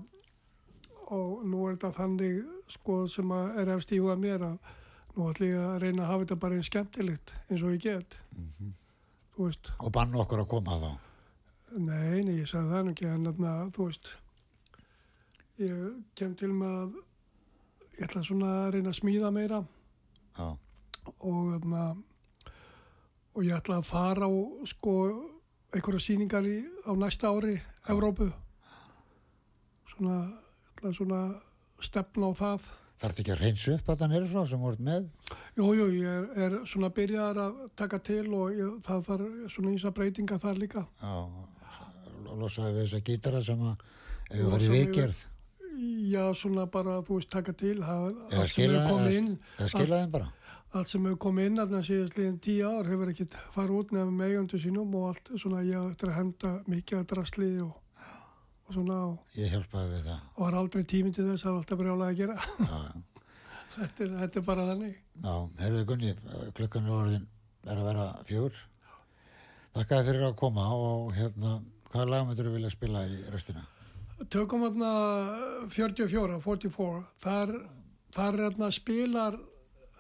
og 1.09 1.47
nú 1.49 1.65
er 1.65 1.79
þetta 1.79 1.93
þannig 2.03 2.39
sko 2.75 3.01
sem 3.09 3.35
er 3.39 3.75
efst 3.79 3.95
í 3.97 4.03
huga 4.03 4.19
mér 4.21 4.45
að 4.51 4.73
nú 5.15 5.31
ætlum 5.31 5.55
ég 5.55 5.63
að 5.65 5.79
reyna 5.87 6.05
að 6.05 6.11
hafa 6.13 6.25
þetta 6.27 6.41
bara 6.43 6.59
eins 6.59 6.69
skemmtilegt 6.69 7.37
eins 7.49 7.63
og 7.63 7.77
ég 7.79 7.85
get, 7.87 8.19
þú 9.35 9.47
veist, 9.47 9.73
og 9.79 9.95
banna 9.95 10.21
okkur 10.25 10.45
að 10.45 10.51
koma 10.53 10.83
þá 10.83 10.91
nei, 11.77 12.25
nei, 12.25 12.39
ég 12.41 12.49
sagði 12.49 12.73
það 12.73 12.85
nú 12.87 12.95
ekki, 12.95 13.09
en 13.13 13.29
þarna, 13.29 13.53
þú 13.77 13.89
veist, 13.89 14.11
ég 15.63 15.85
kem 16.19 16.35
til 16.39 16.51
með 16.55 16.77
að 16.81 16.99
ég 17.99 18.07
ætla 18.07 18.23
svona 18.27 18.53
að 18.63 18.71
reyna 18.77 18.93
að 18.93 19.01
smíða 19.01 19.33
meira. 19.35 19.63
Já, 20.39 20.47
og, 21.19 21.41
þarna, 21.53 21.85
og 23.35 23.41
ég 23.47 23.57
ætla 23.59 23.81
að 23.81 23.89
fara 23.89 24.29
á 24.31 24.33
sko 24.71 24.95
einhverja 25.75 26.05
sýningar 26.07 26.47
í, 26.49 26.59
á 26.89 26.93
næsta 26.97 27.33
ári 27.33 27.59
Evrópu. 27.91 28.31
Svona, 29.93 30.21
ég 30.31 30.77
ætla 30.79 30.95
svona 30.97 31.23
að 31.29 31.89
stefna 31.89 32.31
á 32.31 32.33
það. 32.39 32.69
Þarf 32.99 33.21
ekki 33.23 33.31
að 33.31 33.43
reynsa 33.45 33.75
upp 33.77 33.91
að 33.93 34.01
það 34.01 34.11
nýrið 34.13 34.33
frá 34.33 34.47
sem 34.51 34.63
voruð 34.63 34.81
með? 34.89 35.05
Jú, 35.59 35.67
jú, 35.79 35.85
ég 36.01 36.09
er, 36.11 36.25
er 36.47 36.57
svona 36.67 36.89
byrjaðar 36.95 37.39
að 37.45 37.61
taka 37.79 38.01
til 38.03 38.25
og 38.35 38.57
ég, 38.57 38.73
það 38.87 39.05
þarf 39.07 39.53
svona 39.55 39.75
ísa 39.77 39.93
breytinga 39.95 40.39
þar 40.43 40.59
líka. 40.59 40.83
Já, 41.03 41.15
losaði 42.37 42.73
við 42.77 42.85
þessa 42.87 43.01
gítara 43.09 43.43
sem 43.43 43.61
að 43.61 43.77
ef 44.31 44.39
Losa 44.43 44.51
var 44.53 44.61
í 44.61 44.69
við- 44.69 44.77
veikjörð 44.89 45.27
Já, 46.11 46.25
svona 46.35 46.65
bara, 46.67 46.97
þú 47.07 47.19
veist, 47.21 47.29
taka 47.31 47.53
til 47.55 47.77
eða 47.79 47.95
allt 48.11 48.33
sem 48.33 48.47
skila 48.51 48.79
hefur 48.83 48.97
komið 48.99 49.17
inn. 49.19 49.39
eða 49.59 49.69
skila 49.71 49.99
þeim 50.03 50.11
bara. 50.11 50.33
Allt 50.75 50.89
sem 50.91 51.05
hefur 51.07 51.19
komið 51.23 51.47
inn 51.47 51.59
að 51.63 51.75
síðast 51.87 52.17
líðin 52.19 52.41
tíu 52.43 52.67
ár 52.67 52.89
hefur 52.91 53.13
ekkit 53.13 53.37
farið 53.55 53.77
út 53.79 53.93
nefnum 53.95 54.17
með 54.19 54.33
eigandu 54.33 54.59
sínum 54.59 54.95
og 54.99 55.05
allt 55.13 55.31
svona 55.39 55.63
ég 55.63 55.91
eftir 55.93 56.09
að 56.11 56.17
henda 56.19 56.51
mikið 56.67 56.99
að 56.99 57.07
drasli 57.13 57.51
og, 57.63 57.77
og 58.67 58.75
svona 58.75 58.97
og 59.13 59.39
ég 59.39 59.53
hjálpaði 59.55 59.93
við 59.95 60.03
það. 60.11 60.19
og 60.35 60.43
var 60.49 60.59
aldrei 60.59 60.83
tíminn 60.85 61.15
til 61.15 61.29
þess 61.29 61.45
að 61.45 61.47
það 61.47 61.53
var 61.55 61.63
alltaf 61.63 61.79
brjálega 61.79 62.11
að 62.11 62.19
gera. 62.19 62.37
Þetta 63.79 64.03
er, 64.03 64.13
þetta 64.19 64.39
er 64.41 64.45
bara 64.49 64.67
þannig. 64.73 64.95
Já, 65.23 65.35
heyrðu 65.63 65.85
Gunni, 65.87 66.15
klukkan 66.59 66.87
er 66.89 66.95
orðin 66.99 67.27
er 67.69 67.77
að 67.79 67.87
vera 67.87 68.07
fjör. 68.27 68.57
Þakka 69.77 69.99
þér 70.01 70.07
fyrir 70.09 70.25
að 70.27 70.37
koma 70.41 70.65
og 70.75 71.13
hérna, 71.15 71.53
hvaða 71.93 72.09
lag 72.13 72.27
myndur 72.29 72.49
þú 72.51 72.55
vilja 72.59 72.71
spila 72.75 73.03
í 73.09 73.19
restina? 73.33 73.65
Tökum 74.33 74.65
hérna 74.67 74.93
44, 75.71 76.41
44, 76.43 77.03
þar, 77.23 77.53
þar 78.17 78.41
hérna 78.45 78.71
spilar 78.75 79.37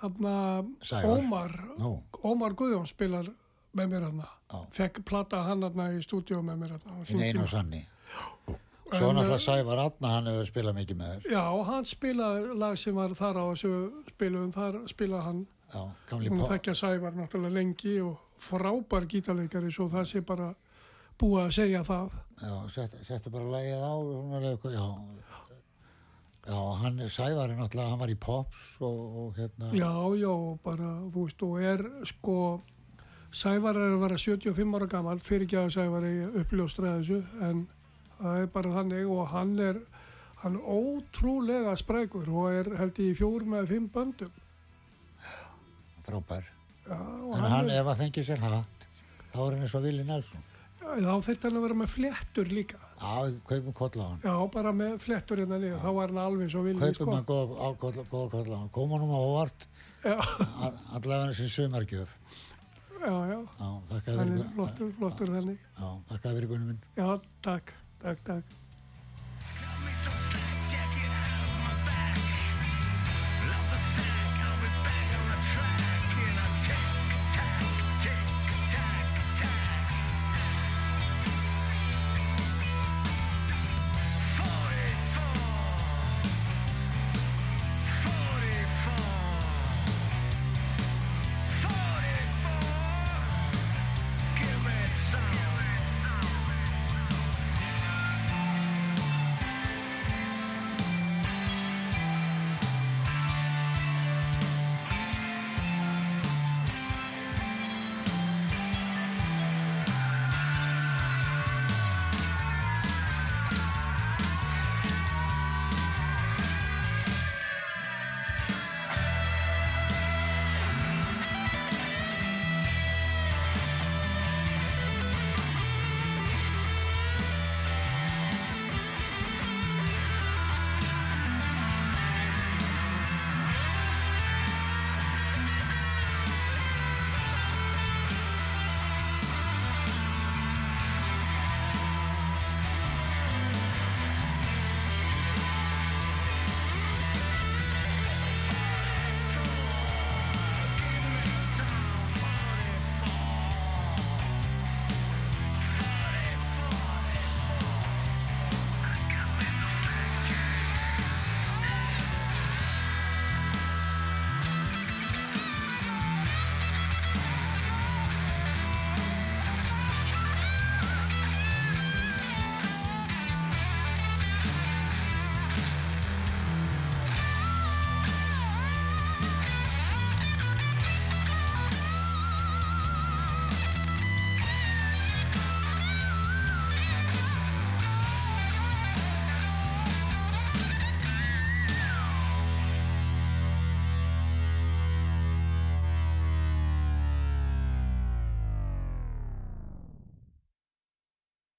hérna. 0.03 0.35
Ómar, 1.05 1.55
Nú, 1.79 1.93
Ómar 2.23 2.55
Guðjón 2.59 2.87
spilar 2.91 3.29
með 3.77 3.93
mér 3.93 4.09
hérna. 4.09 4.27
Já. 4.49 4.59
Fekk 4.79 5.03
plata 5.07 5.43
hann 5.47 5.63
hérna 5.67 5.91
í 5.95 6.03
stúdíu 6.03 6.41
með 6.43 6.61
mér 6.65 6.75
hérna. 6.77 6.95
á 6.95 6.99
hinn 6.99 7.07
sínum 7.07 7.23
einu 7.23 7.33
tíma. 7.39 7.43
og 7.47 7.53
sanni. 7.53 7.85
Svo 8.89 9.11
náttúrulega 9.13 9.39
Sævar 9.45 9.79
Adna, 9.83 10.09
hann 10.15 10.27
hefur 10.31 10.47
spilað 10.49 10.77
mikið 10.79 10.97
með 10.97 11.11
þér. 11.13 11.33
Já, 11.35 11.43
hann 11.69 11.85
spilaði 11.85 12.55
lag 12.57 12.79
sem 12.81 12.95
var 12.97 13.13
þar 13.19 13.37
á 13.37 13.45
þessu 13.53 13.73
spilum, 14.09 14.53
þar 14.55 14.79
spilaði 14.89 15.25
hann. 15.27 15.43
Já, 15.69 15.83
Hún 16.15 16.47
þekkja 16.49 16.75
Sævar 16.79 17.13
náttúrulega 17.19 17.53
lengi 17.59 17.99
og 18.01 18.17
frábær 18.41 19.05
gítarleikari 19.11 19.69
svo 19.75 19.91
það 19.93 20.07
sé 20.09 20.23
bara 20.25 20.55
búið 21.21 21.45
að 21.45 21.55
segja 21.59 21.85
það. 21.87 22.17
Já, 22.39 22.55
settu 22.71 23.05
set 23.07 23.31
bara 23.35 23.51
lagið 23.51 23.83
á, 23.83 23.95
já. 24.71 24.87
Já, 26.49 26.57
hann, 26.81 27.01
Sævar 27.13 27.51
er 27.51 27.59
náttúrulega, 27.59 27.91
hann 27.93 28.01
var 28.01 28.09
í 28.09 28.17
Pops 28.17 28.61
og, 28.81 29.01
og 29.21 29.37
hérna. 29.37 29.69
Já, 29.77 29.91
já, 30.17 30.33
bara, 30.65 30.93
þú 31.13 31.25
veist, 31.27 31.43
og 31.45 31.59
er 31.61 31.83
sko, 32.09 32.37
Sævar 33.37 33.77
er 33.77 33.97
að 33.99 34.05
vera 34.07 34.21
75 34.23 34.79
ára 34.79 34.89
gammal, 34.89 35.19
fyrir 35.21 35.45
ekki 35.45 35.59
að 35.61 35.75
Sævar 35.77 36.07
er 36.09 36.39
uppljóstrað 36.41 37.03
þessu, 37.03 37.21
en 37.45 37.67
það 38.23 38.41
er 38.47 38.51
bara 38.55 38.75
þannig 38.79 39.13
og 39.13 39.29
hann 39.35 39.55
er, 39.61 39.83
hann 40.41 40.57
er 40.57 40.73
ótrúlega 40.79 41.77
sprækur 41.77 42.33
og 42.33 42.49
er 42.63 42.73
held 42.81 43.05
í 43.05 43.13
fjór 43.19 43.45
með 43.45 43.75
fimm 43.75 43.93
böndum. 43.93 44.45
Frábær. 46.09 46.49
En 46.89 46.97
hann, 46.97 47.51
hann, 47.59 47.69
er, 47.69 47.83
ef 47.83 47.93
að 47.93 48.07
fengið 48.07 48.31
sér 48.31 48.47
hatt, 48.47 48.89
þá 49.35 49.43
er 49.43 49.51
hann 49.51 49.67
eins 49.67 49.77
og 49.77 49.85
Vili 49.85 50.09
Nelson. 50.09 50.48
Þá 50.89 51.15
þurfti 51.27 51.45
hann 51.49 51.59
að 51.59 51.65
vera 51.67 51.77
með 51.83 51.91
flettur 51.95 52.49
líka. 52.53 52.79
Já, 52.99 53.41
kaupum 53.49 53.75
koll 53.77 54.01
á 54.01 54.07
hann. 54.09 54.21
Já, 54.25 54.35
bara 54.55 54.73
með 54.75 54.95
flettur 55.05 55.43
hérna 55.43 55.59
niður, 55.63 55.81
þá 55.85 55.91
var 55.99 56.09
hann 56.15 56.21
alveg 56.25 56.51
svo 56.51 56.63
vilni, 56.67 56.81
Kaupum 56.81 56.95
sko. 56.95 57.15
hann 57.15 57.27
góða 57.29 57.59
á- 57.61 57.79
koll 57.79 57.93
góða 58.13 58.31
koll 58.33 58.53
á 58.55 58.59
hann. 58.59 58.69
Koma 58.75 58.99
hann 58.99 59.13
á 59.13 59.21
óvart, 59.23 59.69
allavega 60.95 61.35
sem 61.35 61.47
sumargjöf. 61.47 62.09
já, 62.99 63.15
já, 63.31 63.39
hann 63.61 64.39
er 64.39 64.49
flottur, 64.55 64.93
flottur 64.99 65.29
þannig. 65.37 65.59
já, 65.79 65.89
þakka 66.11 66.33
fyrir 66.35 66.49
gunnum 66.51 66.67
minn. 66.73 66.81
Já, 66.97 67.21
takk, 67.43 67.73
takk, 68.03 68.25
takk. 68.25 68.58